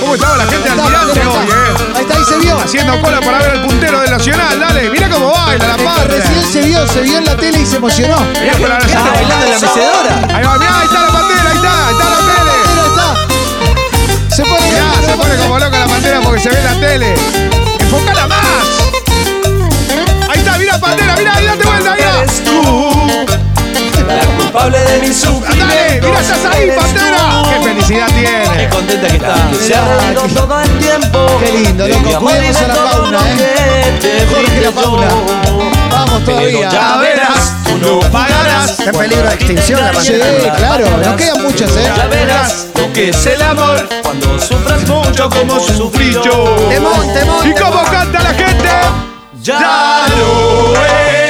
¿Cómo 0.00 0.14
estaba 0.14 0.36
la 0.36 0.44
gente 0.46 0.68
Almirante 0.70 1.20
hoy, 1.20 1.46
eh? 1.48 1.94
Ahí 1.96 2.02
está, 2.02 2.16
ahí 2.16 2.24
se 2.24 2.36
vio. 2.38 2.58
Haciendo 2.60 3.00
cola 3.00 3.20
para 3.20 3.38
ver 3.38 3.50
al 3.52 3.66
puntero 3.66 4.00
del 4.00 4.10
Nacional, 4.10 4.58
dale. 4.60 4.90
Mira 4.90 5.08
cómo 5.08 5.32
baila 5.32 5.66
la 5.68 5.76
parte. 5.76 6.08
Recién 6.08 6.44
se 6.52 6.60
vio, 6.62 6.86
se 6.86 7.00
vio 7.02 7.18
en 7.18 7.24
la 7.24 7.36
tele 7.36 7.60
y 7.60 7.66
se 7.66 7.76
emocionó. 7.76 8.16
Mirá 8.40 8.52
con 8.52 8.68
la 8.68 8.78
Está 8.78 8.88
gente 8.88 9.10
bailando 9.10 9.44
en 9.46 9.52
la 9.52 9.58
mecedora. 9.58 10.36
Ahí 10.36 10.44
va, 10.44 10.58
mirá, 10.58 10.78
ahí 10.80 10.86
está 10.86 11.00
la 11.00 11.08
pantera, 11.12 11.50
ahí 11.50 11.56
está, 11.56 11.86
ahí 11.88 11.92
está 11.94 12.04
la 12.10 12.16
tele. 12.18 12.59
Se 14.30 14.42
pone 14.44 14.60
Mirá, 14.70 14.92
se 15.06 15.16
pone 15.16 15.36
como 15.36 15.58
loca 15.58 15.78
la 15.78 15.86
pantera 15.86 16.20
porque 16.20 16.40
se 16.40 16.48
ve 16.50 16.58
en 16.58 16.64
la 16.64 16.80
tele. 16.80 17.14
Enfocala 17.80 18.26
más. 18.26 18.38
Ahí 20.30 20.38
está, 20.38 20.56
mirá 20.58 20.78
pantera, 20.80 21.16
mirá, 21.16 21.34
ahí 21.36 21.46
date 21.46 21.64
vuelta, 21.66 21.94
mirá. 21.94 22.18
Eres 22.22 22.44
tú, 22.44 23.22
la 24.06 24.26
culpable 24.42 24.78
de 24.78 24.98
mi 25.00 25.08
Dale, 25.08 25.14
sufrimiento. 25.14 26.08
mirá, 26.08 26.20
estás 26.20 26.44
ahí, 26.52 26.70
pantera. 26.76 27.42
Qué 27.50 27.68
felicidad 27.68 28.06
Qué 28.06 28.12
tiene. 28.12 28.68
contenta 28.68 29.08
que 29.08 29.16
está. 29.16 29.34
Se 29.60 29.74
ha 29.74 30.14
todo 30.14 30.60
el 30.60 30.78
tiempo. 30.78 31.26
Qué 31.40 31.52
lindo, 31.52 31.88
loco. 31.88 32.20
Cuidemos 32.20 32.56
a 32.56 32.68
la 32.68 32.74
fauna, 32.74 33.18
eh. 33.32 33.98
que 34.00 34.08
te 34.08 34.26
Jorge 34.26 34.60
la 34.60 34.72
fauna. 34.72 35.08
Vamos 35.90 36.22
Pero 36.24 36.38
todavía. 36.38 36.70
ya 36.70 36.96
verás, 36.98 37.54
no 37.80 38.00
pagarás. 38.10 38.70
Está 38.78 38.90
en 38.90 38.96
peligro 38.96 39.28
de 39.28 39.34
extinción 39.34 39.80
la 39.80 40.00
Sí, 40.00 40.14
claro, 40.56 40.88
nos 40.96 41.16
quedan 41.16 41.42
muchas, 41.42 41.70
¿eh? 41.76 41.92
Ya 41.96 42.06
verás 42.06 42.66
lo 42.76 42.92
que 42.92 43.10
es 43.10 43.26
el 43.26 43.42
amor 43.42 43.88
cuando 44.02 44.38
sufras 44.40 44.86
mucho 44.86 45.28
como 45.28 45.60
sufrí 45.60 46.12
yo. 46.12 46.56
Temón, 46.68 47.14
temón, 47.14 47.48
¿Y 47.48 47.54
cómo 47.54 47.82
canta 47.84 48.22
la 48.22 48.34
gente? 48.34 48.68
Ya 49.42 50.06
lo 50.18 50.72
verás, 50.72 51.29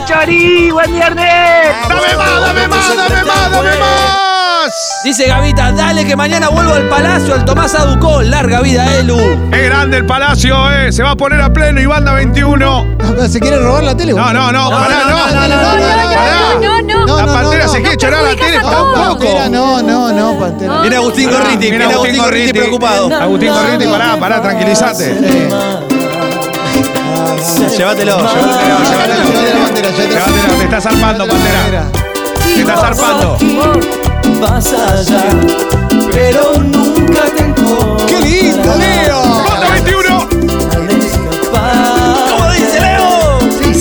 Chori! 0.00 0.70
¡Buen 0.70 0.92
viernes! 0.92 1.74
Dame 1.88 2.16
más, 2.16 2.40
dame 2.40 2.68
más, 2.68 2.96
dame 2.96 3.24
más, 3.24 3.50
dame 3.50 3.78
más. 3.78 4.34
Dice 5.04 5.26
Gavita, 5.26 5.70
dale 5.72 6.04
que 6.04 6.16
mañana 6.16 6.48
vuelvo 6.48 6.72
al 6.72 6.88
palacio, 6.88 7.34
al 7.34 7.44
Tomás 7.44 7.74
Aducó. 7.74 8.22
Larga 8.22 8.60
vida, 8.60 8.96
Elu. 8.96 9.18
Qué 9.50 9.62
grande 9.64 9.98
el 9.98 10.06
palacio, 10.06 10.56
eh. 10.72 10.90
Se 10.90 11.02
va 11.02 11.10
a 11.10 11.16
poner 11.16 11.40
a 11.40 11.52
pleno 11.52 11.80
y 11.80 11.86
banda 11.86 12.14
21. 12.14 12.96
¿Se 13.28 13.38
quiere 13.38 13.58
robar 13.58 13.84
la 13.84 13.96
tele? 13.96 14.14
No, 14.14 14.32
no, 14.32 14.50
no, 14.50 14.70
pará, 14.70 15.04
no. 15.04 15.10
no, 15.10 15.48
no, 15.48 15.48
no, 15.48 16.14
Pará. 16.14 16.54
No, 16.60 16.80
no, 16.82 17.06
no. 17.06 17.16
La 17.16 17.26
no, 17.26 17.32
pantera 17.32 17.66
no, 17.66 17.72
se 17.72 17.78
no. 17.78 17.82
quiere 17.82 17.96
chorar 17.96 18.22
la 18.22 18.34
tele 18.34 18.58
tampoco. 18.60 19.48
No, 19.50 19.82
no, 19.82 20.12
no, 20.12 20.38
Pantera. 20.40 20.80
Viene 20.80 20.96
Agustín 20.96 21.30
Gorriti, 21.30 21.70
Mira 21.70 21.86
viene 21.86 21.94
Agustín 21.94 22.18
Gorriti 22.18 22.52
preocupado. 22.52 23.14
Agustín 23.14 23.52
Gorriti, 23.52 23.86
pará, 23.86 24.16
pará, 24.18 24.42
tranquilízate. 24.42 25.14
Llévatelo, 27.76 28.16
llévatelo, 28.16 28.16
llévatelo. 28.16 29.53
Llévatelo, 29.92 30.54
te 30.56 30.64
estás 30.64 30.86
armando, 30.86 31.26
Pantera. 31.28 31.84
Te 32.42 32.60
estás 32.60 32.82
armando. 32.82 33.36
Vas 34.40 34.72
allá, 34.72 35.24
pero 36.10 36.58
nunca 36.58 37.24
te. 37.36 37.44
¡Qué 38.06 38.20
lindo, 38.20 38.76
Leo! 38.76 39.22
¡Bota 39.22 39.70
21! 39.72 40.28
¿Cómo 42.30 42.50
dice 42.52 42.80
Leo? 42.80 43.38
Sí. 43.50 43.72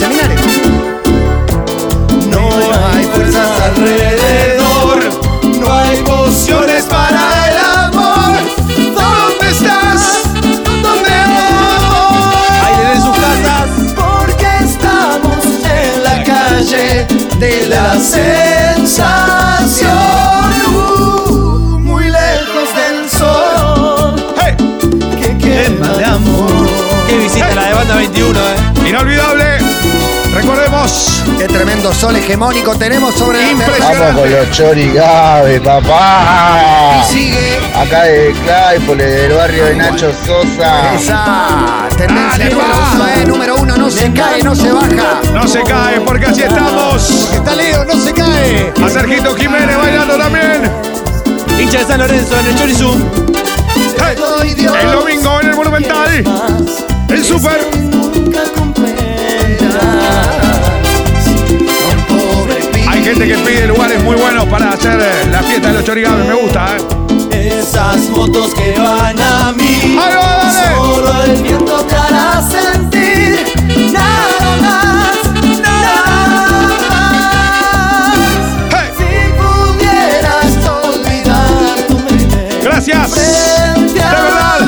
No 2.29 2.49
hay 2.93 3.05
fuerzas 3.05 3.49
alrededor, 3.61 4.99
no 5.59 5.73
hay 5.73 5.97
pociones 6.03 6.83
para 6.83 7.22
Tremendo 31.83 31.99
sol 31.99 32.15
hegemónico 32.15 32.77
tenemos 32.77 33.13
sobre 33.13 33.39
Vamos 33.55 34.21
con 34.21 34.31
los 34.31 34.49
chorigabe, 34.51 35.59
papá. 35.59 37.01
Y 37.01 37.13
sigue. 37.13 37.59
Acá 37.75 38.03
de 38.03 38.33
Claypole, 38.45 39.03
del 39.03 39.33
barrio 39.33 39.65
de 39.65 39.75
Nacho 39.75 40.13
Sosa. 40.25 40.93
Esa 40.95 41.89
tendencia 41.97 42.49
número 42.49 42.77
uno, 42.93 43.07
eh, 43.09 43.25
número 43.25 43.55
uno, 43.55 43.75
no 43.75 43.91
se 43.91 44.13
cae, 44.13 44.41
no 44.43 44.55
se 44.55 44.71
baja. 44.71 45.19
No 45.33 45.45
se 45.45 45.61
cae 45.63 45.99
porque 45.99 46.27
así 46.27 46.43
estamos. 46.43 47.33
Está 47.33 47.53
Leo, 47.53 47.83
no 47.83 47.99
se 47.99 48.13
cae. 48.13 48.71
A 48.81 48.89
Sergito 48.89 49.35
Jiménez 49.35 49.77
bailando 49.77 50.17
también. 50.17 50.71
Hincha 51.59 51.79
de 51.79 51.85
San 51.85 51.99
Lorenzo 51.99 52.39
en 52.39 52.47
el 52.47 52.55
Chorizum. 52.55 53.03
Hey, 53.97 54.55
El 54.57 54.91
domingo 54.93 55.41
en 55.41 55.49
el 55.49 55.55
Monumental. 55.55 56.23
El 57.09 57.25
Super. 57.25 57.59
Gente 63.03 63.27
que 63.27 63.35
pide 63.39 63.67
lugares 63.67 64.01
muy 64.03 64.15
buenos 64.15 64.45
para 64.45 64.71
hacer 64.71 64.99
eh, 64.99 65.27
la 65.29 65.43
fiesta 65.43 65.67
de 65.69 65.73
los 65.75 65.83
chorigabes. 65.83 66.25
Me 66.25 66.33
gusta, 66.33 66.67
¿eh? 67.31 67.59
Esas 67.59 68.09
motos 68.09 68.53
que 68.53 68.73
van 68.79 69.19
a 69.19 69.51
mí, 69.51 69.97
Ahí 69.99 70.15
va, 70.15 70.37
dale. 70.37 70.75
solo 70.75 71.23
el 71.23 71.43
viento 71.43 71.83
te 71.85 71.95
hará 71.95 72.41
sentir 72.41 73.43
nada 73.91 74.57
más, 74.61 75.17
nada 75.61 76.67
más. 78.69 78.97
Si 78.97 79.09
pudieras 79.37 80.51
olvidar 80.85 81.75
tu 81.87 81.95
mente 81.99 82.59
Gracias. 82.63 83.11
De 83.15 83.99
verdad. 83.99 84.62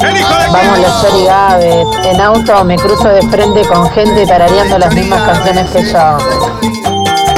Vamos 0.00 0.78
los 0.78 1.02
chorigaves. 1.02 1.86
En 2.04 2.20
auto 2.20 2.64
me 2.64 2.76
cruzo 2.76 3.08
de 3.08 3.22
frente 3.22 3.62
con 3.62 3.90
gente 3.90 4.26
tarareando 4.26 4.78
las 4.78 4.94
mismas 4.94 5.20
canciones 5.22 5.70
que 5.70 5.82
yo. 5.84 6.18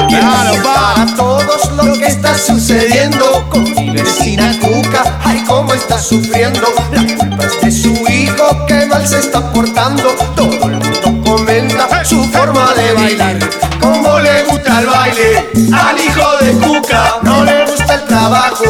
Claro, 0.09 0.53
va. 0.67 0.95
Para 0.95 1.17
todos 1.17 1.71
lo 1.73 1.93
que 1.99 2.07
está 2.07 2.37
sucediendo 2.37 3.45
con 3.49 3.65
mi 3.65 3.91
vecina 3.91 4.53
Cuca, 4.61 5.19
ay 5.25 5.43
cómo 5.47 5.73
está 5.73 5.99
sufriendo. 5.99 6.69
La 6.93 7.03
culpa 7.17 7.45
es 7.45 7.61
de 7.63 7.73
su 7.73 7.93
hijo 8.11 8.67
que 8.67 8.87
mal 8.87 9.07
se 9.07 9.21
está 9.21 9.41
portando. 9.53 10.11
Todo 10.37 10.69
el 10.69 10.77
mundo 10.77 11.31
comenta 11.31 12.05
su 12.05 12.23
forma 12.25 12.75
de 12.75 12.93
bailar. 12.93 13.39
Cómo 13.81 14.19
le 14.19 14.45
gusta 14.45 14.81
el 14.81 14.87
baile 14.87 15.51
al 15.73 15.99
hijo 15.99 16.37
de 16.41 16.53
Cuca. 16.67 17.17
No 17.23 17.45
le 17.45 17.65
gusta 17.65 17.95
el 17.95 18.05
trabajo 18.05 18.65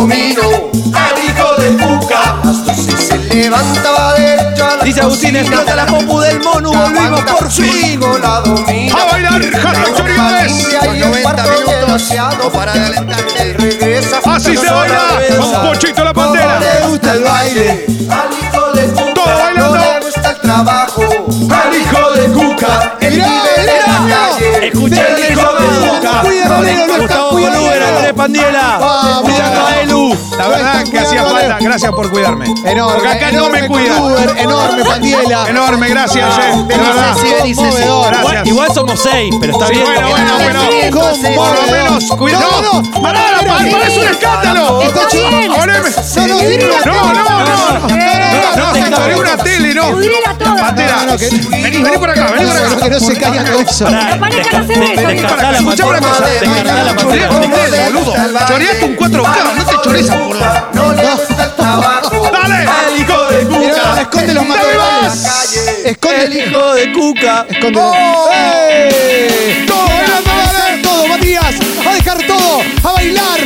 importa 0.00 0.46
un 0.46 0.70
comino 0.70 0.70
al 0.94 1.24
hijo 1.24 1.54
de 1.60 1.76
Cuca. 1.84 2.40
Las 2.44 2.64
12 2.64 2.96
se 2.96 3.18
levanta 3.18 4.14
derecho 4.14 4.64
a 4.64 4.76
la 4.76 4.84
Dice 4.84 5.00
Agustín, 5.00 5.36
explota 5.36 5.76
la 5.76 5.86
compu 5.86 6.20
del 6.20 6.40
Monu, 6.40 6.72
volvimos 6.72 7.20
por 7.22 7.50
fin. 7.50 8.00
La 8.22 8.40
domina. 8.40 8.94
A 8.94 9.12
bailar, 9.12 9.42
hashtag 9.42 9.96
chorigabes. 9.96 10.68
Y 10.70 10.86
el 10.86 11.00
90 11.00 11.22
cuarto 11.22 11.50
minutos. 11.50 12.50
para 12.52 12.72
adelantarte. 12.72 13.52
regresa. 13.54 14.20
Así 14.24 14.56
se 14.56 14.70
baila. 14.70 15.00
Con 15.38 15.68
Pochito 15.68 16.04
la 16.04 16.12
¿Cómo 16.12 16.26
Pantera. 16.32 16.60
le 16.60 16.86
gusta 16.88 17.12
el 17.12 17.24
baile? 17.24 17.86
Al 18.10 18.30
hijo 18.38 18.72
de 18.72 18.86
Cuca. 18.88 19.14
Todo 19.14 19.38
bailando. 19.38 19.76
No 19.76 19.92
le 19.92 20.00
gusta 20.00 20.30
el 20.30 20.40
trabajo. 20.40 21.02
Al 21.02 21.76
hijo 21.76 22.10
de 22.12 22.32
Cuca. 22.32 22.96
Él 23.00 23.22
Escucha 24.72 25.06
El 25.06 25.22
está 25.22 25.48
Gustavo. 26.98 27.30
Bolúber, 27.32 27.82
Andrés 27.82 28.12
Pandiela. 28.14 28.78
Vamos. 28.80 29.28
Escuchando 29.28 29.66
a 29.66 29.80
Elu. 29.80 30.18
La 30.38 30.48
verdad 30.48 30.84
que 30.84 30.98
hacía 30.98 31.24
falta. 31.24 31.58
Gracias 31.60 31.92
por 31.92 32.10
cuidarme. 32.10 32.46
Enorme. 32.64 32.94
Porque 32.94 33.08
acá 33.08 33.32
no 33.32 33.48
me 33.50 33.66
cuidan. 33.66 34.38
Enorme, 34.38 34.84
Pandiela. 34.84 35.48
Enorme, 35.48 35.88
gracias, 35.88 36.38
eh. 36.38 36.64
De 36.66 36.76
verdad. 36.76 37.16
Conmovedor. 37.54 38.16
Gracias. 38.16 38.46
Igual 38.46 38.68
somos 38.74 39.00
seis, 39.00 39.34
pero 39.40 39.52
está 39.52 39.68
bien. 39.68 39.84
bueno, 39.84 40.08
bueno, 40.10 40.36
bueno. 40.36 40.60
Por 41.34 41.54
lo 41.56 41.72
menos, 41.72 42.04
cuidado. 42.16 42.62
No, 42.62 42.82
no, 42.82 43.00
¡Pará, 43.02 43.20
no, 43.42 43.48
pará, 43.48 43.86
es 43.88 43.96
un 43.96 44.04
escándalo! 44.04 44.82
No, 44.84 45.66
no, 45.66 45.72
No, 46.86 47.12
no, 47.12 47.24
no, 47.24 47.78
no. 47.78 48.00
No, 48.56 49.18
una 49.18 49.36
tele, 49.36 49.74
no. 49.74 49.92
Pantera, 50.38 50.96
No, 51.04 51.12
no, 51.12 51.16
que- 51.18 51.28
vení, 51.28 51.82
vení 51.82 51.98
por 51.98 52.10
acá, 52.10 52.32
vení 52.32 52.46
por 52.46 52.54
No, 52.60 52.76
acá. 52.76 52.84
que 52.84 52.90
no 52.90 53.00
se 53.00 53.16
caiga 53.16 53.44
eso. 53.60 53.86
De- 54.66 54.74
una 55.84 56.00
cosa. 56.00 56.24
pantera. 56.96 57.30
un 57.30 57.50
dedo, 57.50 57.84
boludo. 57.92 58.14
Choreaste 58.46 58.84
un 58.84 58.96
4K, 58.96 59.54
no 59.56 59.64
te 59.64 59.74
chores 59.82 60.04
esa 60.06 60.16
boludo. 60.16 60.68
No 60.74 60.92
le 60.92 61.02
gusta 61.10 61.50
el. 61.56 62.10
Dale. 62.32 62.68
Hijo 62.98 63.24
de 63.30 63.44
Cuca. 63.46 64.00
esconde 64.00 64.34
los 64.34 64.42
¡Dame 64.48 64.56
matorrales. 64.56 65.22
más! 65.22 65.56
Esconde 65.84 66.24
El 66.24 66.36
hijo 66.36 66.74
de 66.74 66.92
Cuca. 66.92 67.46
Esconde. 67.48 67.80
¡Eh! 68.32 69.64
Todo, 70.82 71.06
Matías. 71.08 71.54
A 71.88 71.94
dejar 71.94 72.18
todo, 72.26 72.60
a 72.84 72.92
bailar. 72.92 73.40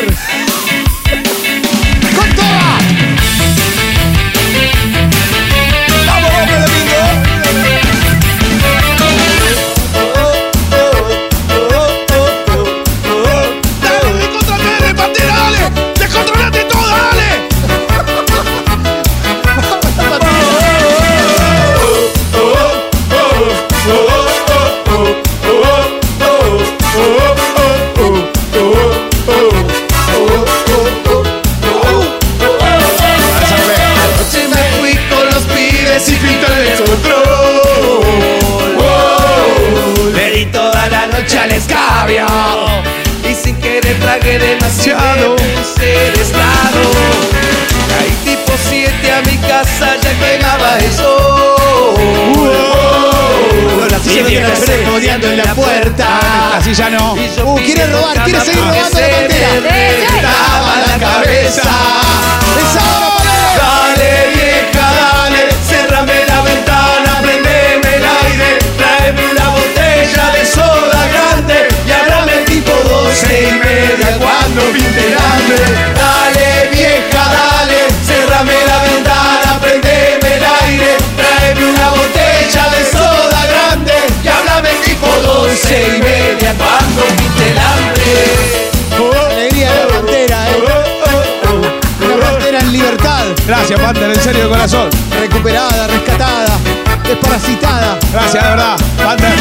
Verdad. 98.54 98.76
Vas 98.98 99.14
a 99.14 99.16
tener. 99.16 99.34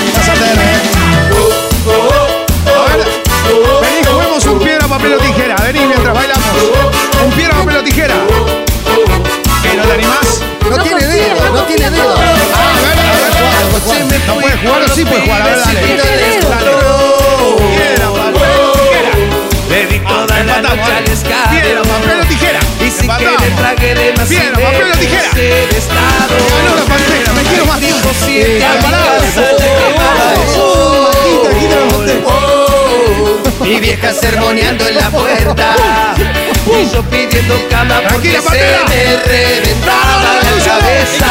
Vení, 3.82 4.03
juguemos 4.05 4.45
un 4.45 4.59
piedra, 4.59 4.88
papel 4.88 5.14
o 5.14 5.18
tijera. 5.18 5.55
Vení 5.57 5.86
mientras 5.86 6.14
bailamos. 6.14 6.45
Un 7.24 7.32
piedra, 7.32 7.55
papel 7.55 7.78
o 7.78 7.84
tijera. 7.84 8.16
¿Qué, 9.61 9.76
no 9.76 9.84
te 9.84 9.93
animás? 9.93 10.41
No, 10.70 10.78
tiene 10.84 11.05
dedo, 11.05 11.53
no 11.53 11.61
tiene 11.64 11.91
dedo. 11.91 12.16
Ah, 12.16 12.74
a 12.76 12.82
ver, 12.82 12.97
a 12.97 13.14
ver. 13.14 13.34
No 14.28 14.34
puedes 14.36 14.59
jugar 14.61 14.82
o 14.82 14.88
sí 14.88 15.05
puedes 15.05 15.24
jugar. 15.26 15.41
A 15.41 15.45
ver, 15.45 15.57
dale. 15.59 15.80
Piedra, 17.76 18.07
papel 18.11 18.59
o 18.59 18.72
tijera. 18.74 19.11
Le 19.70 19.88
di 19.88 19.99
toda 19.99 20.43
la 20.43 20.53
Empatamos, 20.53 20.89
¿eh? 20.89 21.49
Piedra, 21.51 21.82
papel 21.82 22.20
o 22.20 22.26
tijera. 22.26 22.59
Empatamos. 22.80 23.43
Piedra, 24.28 24.53
papel 24.53 24.91
o 24.91 24.97
tijera. 24.97 25.30
Ganó 26.34 26.76
la 26.76 26.86
pantera, 26.86 27.34
me 27.34 27.43
quiero 27.43 27.66
más 27.66 27.80
Al 28.24 28.80
parado. 28.80 29.21
Mi 33.61 33.80
vieja 33.80 34.13
sermoneando 34.13 34.88
en 34.88 34.95
la 34.95 35.09
puerta. 35.09 35.76
Y 36.65 36.89
yo 36.93 37.01
pidiendo 37.03 37.55
cama 37.69 38.01
porque 38.09 38.39
se 38.41 38.49
me 38.49 39.17
reventaba 39.26 40.34
la 40.41 40.55
cabeza. 40.63 41.26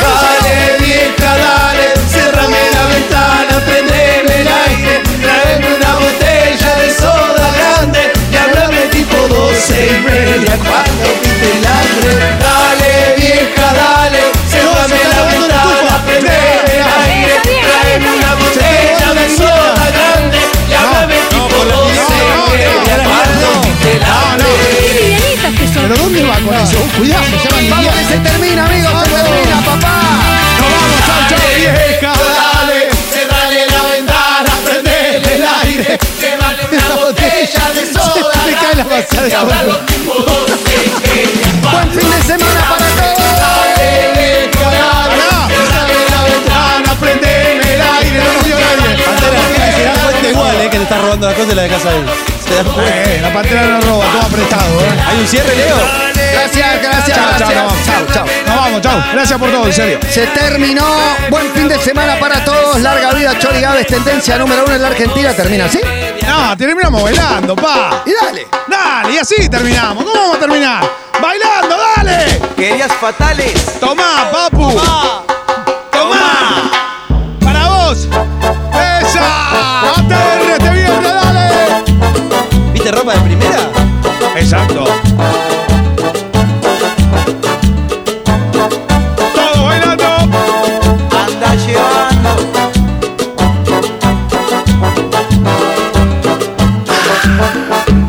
Dale 0.00 0.56
vieja, 0.78 1.30
dale, 1.36 1.86
cerrame 2.10 2.62
la 2.72 2.84
ventana, 2.86 3.54
prendeme 3.66 4.34
el 4.40 4.48
aire. 4.48 4.94
Traeme 5.22 5.68
una 5.76 5.92
botella 5.96 6.70
de 6.76 6.88
soda 6.94 7.46
grande. 7.56 8.00
Y 8.32 8.34
háblame 8.36 8.80
tipo 8.90 9.18
doce 9.28 9.76
y 9.86 9.98
media 10.00 10.54
cuando 10.56 11.08
pinte 11.22 11.48
el 11.58 11.64
hambre. 11.66 12.14
Dale 12.40 12.92
vieja, 13.16 13.66
dale, 13.74 13.91
dónde 26.02 26.22
va 26.24 26.34
con 26.34 26.54
eso? 26.54 26.78
Cuidado, 26.96 27.24
Vamos 27.70 27.94
que 27.94 28.04
se 28.04 28.18
termina, 28.18 28.66
amigos, 28.66 28.92
se 29.04 29.10
termina, 29.10 29.56
papá. 29.64 29.94
Nos 30.58 30.70
vamos, 30.70 31.42
vieja. 31.56 32.12
Dale, 32.12 32.88
cerrale 33.12 33.66
la 33.66 33.82
ventana, 33.94 34.52
prendele 34.64 35.34
el 35.34 35.44
aire 35.62 35.98
Llévale 36.20 36.62
una 36.72 36.94
botella 36.96 37.64
de 37.74 37.92
soda 37.92 38.32
Me 38.46 38.52
cae 38.54 38.74
la 38.76 38.84
pasada. 38.84 39.44
Buen 41.72 41.90
fin 41.92 42.10
de 42.10 42.22
semana 42.22 42.62
para 42.68 42.88
todos. 42.96 44.21
Robando 51.52 51.52
las 51.52 51.52
cosas 51.52 51.52
y 51.52 51.54
la 51.54 51.62
dejas 51.62 51.84
ahí. 51.86 52.04
Se 52.46 52.54
dan 52.54 52.74
cuenta. 52.74 53.12
Eh, 53.12 53.20
la 53.20 53.32
pantera 53.32 53.62
no 53.62 53.80
roba, 53.80 54.04
todo 54.12 54.28
prestado, 54.28 54.80
eh. 54.80 55.04
¿Hay 55.06 55.18
un 55.18 55.26
cierre, 55.26 55.56
Leo? 55.56 55.76
Gracias, 56.32 56.82
gracias, 56.82 57.16
chau, 57.16 57.26
gracias. 57.28 57.48
nos 57.48 58.56
vamos. 58.56 58.72
Nos 58.72 58.82
chau. 58.82 59.02
Gracias 59.12 59.38
por 59.38 59.50
todo, 59.50 59.66
en 59.66 59.72
serio. 59.72 59.98
Se 60.08 60.26
terminó. 60.28 60.84
Buen 61.30 61.50
fin 61.52 61.68
de 61.68 61.78
semana 61.78 62.18
para 62.18 62.44
todos. 62.44 62.80
Larga 62.80 63.12
vida, 63.12 63.38
Chori 63.38 63.60
Gávez, 63.60 63.86
tendencia 63.86 64.38
número 64.38 64.64
uno 64.64 64.74
en 64.74 64.82
la 64.82 64.88
Argentina. 64.88 65.32
Termina 65.34 65.66
así. 65.66 65.80
No, 66.26 66.56
terminamos 66.56 67.02
bailando, 67.02 67.56
pa. 67.56 68.02
Y 68.06 68.12
dale. 68.12 68.46
Dale, 68.68 69.14
y 69.14 69.18
así 69.18 69.48
terminamos. 69.48 70.04
¿Cómo 70.04 70.20
vamos 70.20 70.36
a 70.36 70.40
terminar? 70.40 70.90
¡Bailando, 71.20 71.76
dale! 71.96 72.40
Querías 72.56 72.92
fatales. 72.94 73.78
Tomá, 73.78 74.30
papu. 74.32 74.72
Tomá. 74.72 75.31
Exacto. 84.42 84.84
Todo 89.34 89.64
bailando. 89.64 90.04
Anda 91.24 91.54
llevando. 91.64 92.30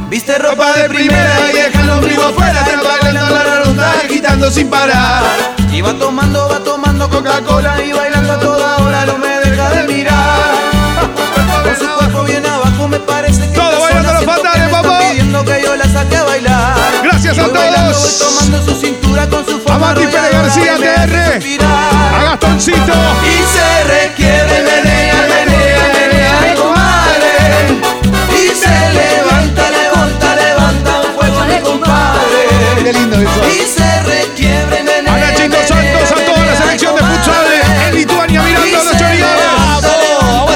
¿Viste 0.10 0.38
ropa 0.40 0.74
de 0.74 0.90
primera 0.90 1.36
y 1.50 1.54
deja 1.56 1.82
el 1.82 1.90
ombligo 1.92 2.24
afuera? 2.24 2.66
Te 2.66 2.76
bailando 2.76 3.36
la 3.36 3.64
ronda, 3.64 3.92
agitando 4.04 4.50
sin 4.50 4.70
parar. 4.70 5.24
Y 5.72 5.82
va 5.82 5.94
tomando, 5.94 6.50
va 6.50 6.60
tomando 6.60 7.10
Coca-Cola 7.10 7.82
y 7.84 7.94
bailando 7.94 8.34
a 8.34 8.40
toda 8.40 8.78
hora, 8.78 9.06
no 9.06 9.18
me 9.20 9.40
deja 9.40 9.70
de 9.70 9.84
mirar. 9.88 10.63
Gracias 17.36 17.48
Y 17.48 17.50
a 17.50 17.74
todos. 17.74 17.98
voy 18.02 18.14
tomando 18.20 18.58
su 18.64 18.80
cintura 18.80 19.28
con 19.28 19.46
su 19.46 19.60
forma 19.60 19.80
Mati 19.80 20.06
Pérez 20.06 20.18
arrolladora 20.18 20.42
García, 20.44 20.76
TR. 20.78 21.66
A 21.66 22.24
Gastoncito. 22.24 22.94
Y 23.24 23.38
se 23.54 23.84
requiere, 23.86 24.62
menea, 24.62 25.16
menea, 25.30 25.82
menea, 25.94 26.56
comadre. 26.56 27.34
Y 28.30 28.56
se 28.56 28.76
levanta, 28.94 29.64
levanta, 29.72 30.36
levanta 30.36 31.02
un 31.02 31.16
fuego, 31.16 31.40
mi 31.46 31.60
compadre. 31.62 32.84
Qué 32.84 32.94
lindo 32.94 33.16
eso. 33.18 33.42
Y 33.50 33.66
se 33.66 34.04
requiebre, 34.04 34.84
menea, 34.84 35.14
A 35.14 35.18
Nachito 35.18 35.58
Santos, 35.68 36.12
a 36.12 36.26
toda 36.26 36.46
la 36.46 36.56
selección 36.56 36.96
de 36.96 37.02
futsal 37.02 37.48
en 37.88 37.96
Lituania 37.96 38.42
mirando 38.44 38.70
a 38.70 38.84
los. 38.84 38.92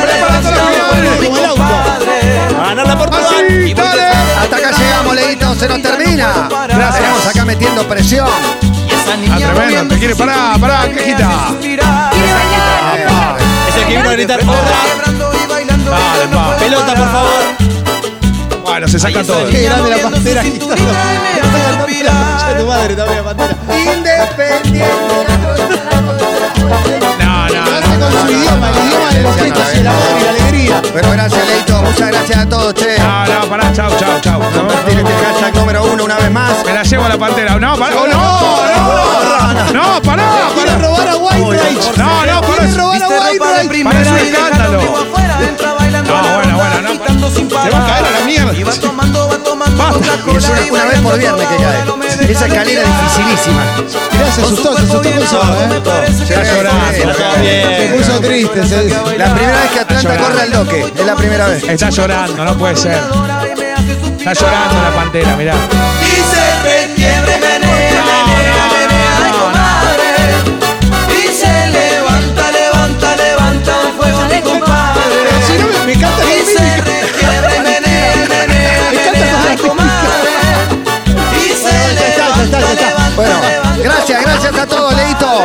Preparando 0.02 0.52
la 2.84 2.98
Portugal. 2.98 3.26
Así, 3.26 3.74
dale. 3.74 4.04
Hasta 4.42 4.56
acá 4.58 4.72
llegamos, 4.72 5.16
Leito. 5.16 5.56
Se 5.56 5.68
nos 5.68 5.82
termina. 5.82 5.97
Gracias. 6.18 6.96
Tenemos 6.96 7.28
acá 7.28 7.46
metiendo 7.46 7.88
presión. 7.88 8.28
Ah, 8.28 9.38
tremendo. 9.38 9.94
Te 9.94 10.00
quiere 10.00 10.16
pará, 10.16 10.90
quejita. 10.90 11.30
hace 11.30 11.48
suspirar. 11.50 12.14
Es 13.70 13.76
el 13.76 13.86
que 13.86 13.98
vino 13.98 14.10
a 14.10 14.14
gritar. 14.14 14.44
No 14.44 14.54
pa. 16.32 16.58
Pelota, 16.58 16.96
por 16.96 17.12
favor. 17.12 17.58
Bueno, 18.64 18.88
se 18.88 19.00
saca 19.00 19.24
todo. 19.24 19.48
Qué 19.50 19.64
grande 19.64 19.90
la 19.90 19.98
pantera 19.98 20.44
tu 22.58 22.66
madre 22.66 22.96
también, 22.96 23.24
pantera. 23.24 23.56
No, 27.20 27.48
no, 27.48 27.54
Lo 27.54 27.76
hace 27.78 28.00
con 28.00 28.12
su 28.12 28.32
idioma, 28.32 28.70
el 28.70 28.76
idioma 28.88 29.10
de 29.12 29.22
los 29.24 30.37
Pero 30.94 31.12
gracias, 31.12 31.48
Leito. 31.48 31.82
Muchas 31.82 32.08
gracias 32.12 32.38
a 32.40 32.50
todos, 32.50 32.74
che. 32.74 32.98
no. 33.00 33.26
No, 33.26 33.40
no, 33.42 33.50
pará, 33.50 33.72
chau, 33.74 33.90
chau, 33.98 34.20
chau. 34.22 34.40
Compartir 34.42 34.98
este 35.00 35.14
hashtag 35.26 35.56
número 35.56 35.84
uno 35.86 36.04
una 36.06 36.16
vez 36.18 36.32
más. 36.32 36.64
Me 36.66 36.74
la 36.74 36.84
llevo 36.84 37.06
a 37.06 37.10
la 37.10 37.18
pantera. 37.18 37.60
No, 37.60 37.76
pará. 37.78 37.96
Oh, 37.98 38.08
no, 38.08 38.14
no. 38.14 39.74
No, 39.74 40.02
pará, 40.02 40.24
Quiere 40.54 40.72
pará. 40.72 40.88
robar 40.88 41.08
a 41.08 41.16
White 41.18 41.40
No, 41.98 42.26
no, 42.26 42.42
Quiere 42.42 42.68
pará. 42.68 42.76
robar 42.78 43.04
a 43.04 43.10
White 43.10 43.84
Parece 43.84 44.12
un 44.12 44.18
escándalo. 44.18 44.82
No, 46.08 46.36
bueno, 46.36 46.57
agitando 47.28 47.32
sin 47.32 47.50
se 47.50 47.56
va 47.56 47.62
a 47.62 47.70
parar. 47.70 47.88
caer 47.88 48.06
a 48.06 48.20
la 48.20 48.26
mierda. 48.26 48.54
Y 48.54 48.64
va 48.64 48.72
tomando, 48.74 49.28
va 49.28 49.38
tomando. 49.38 49.84
Coca-Cola 49.94 50.34
Y 50.34 50.38
es 50.38 50.50
una, 50.50 50.62
una 50.72 50.86
vez 50.86 51.00
por 51.02 51.18
viernes 51.18 51.48
que 51.48 51.56
cae. 51.58 52.32
Esa 52.32 52.46
escalera 52.48 52.82
es 52.82 52.88
dificilísima. 52.88 53.64
Mirá, 54.12 54.32
se 54.32 54.42
asustó, 54.42 54.74
se 54.76 54.84
asustó 54.84 55.02
con 55.10 55.24
eso, 55.24 55.42
¿eh? 55.42 55.82
Está 56.30 56.44
llorando. 56.44 56.94
Se 56.94 57.94
puso 57.98 58.20
triste. 58.22 58.68
se- 58.68 58.90
La 59.18 59.34
primera 59.34 59.62
vez 59.62 59.72
que 59.72 59.80
Atlanta 59.80 60.18
corre 60.18 60.42
al 60.42 60.52
doque. 60.52 60.94
Es 60.98 61.06
la 61.06 61.16
primera 61.16 61.48
vez. 61.48 61.64
Está 61.64 61.90
llorando, 61.90 62.44
no 62.46 62.58
puede 62.58 62.76
ser. 62.76 63.00
Está 64.20 64.34
llorando 64.34 64.82
la 64.82 64.92
pantera, 64.96 65.36
mirá. 65.38 65.54
Y 65.54 65.56
se 66.32 66.44
requiebre, 66.64 67.38
menea, 67.40 68.04
menea. 68.74 69.18
Y 71.10 71.28
se 71.34 71.68
levanta, 71.72 72.52
levanta, 72.52 73.16
levanta 73.16 73.72
un 73.86 73.98
fuego, 73.98 74.20
mi 74.34 74.42
compadre. 74.42 75.02
Si 75.48 75.54
no 75.58 75.68
me, 75.68 75.86
me 75.86 76.97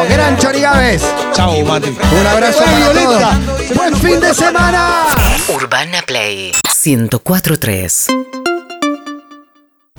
Gran 0.09 0.37
Chorigaves. 0.39 1.03
Chau, 1.33 1.65
Mati. 1.65 1.89
Un 1.89 2.27
abrazo 2.27 2.59
para 2.65 2.77
Violeta. 2.77 3.39
todos. 3.39 3.75
Buen 3.77 3.97
fin 3.97 4.21
de 4.21 4.35
semana. 4.35 5.07
Urbana 5.49 6.03
Play 6.07 6.53
1043. 6.85 8.42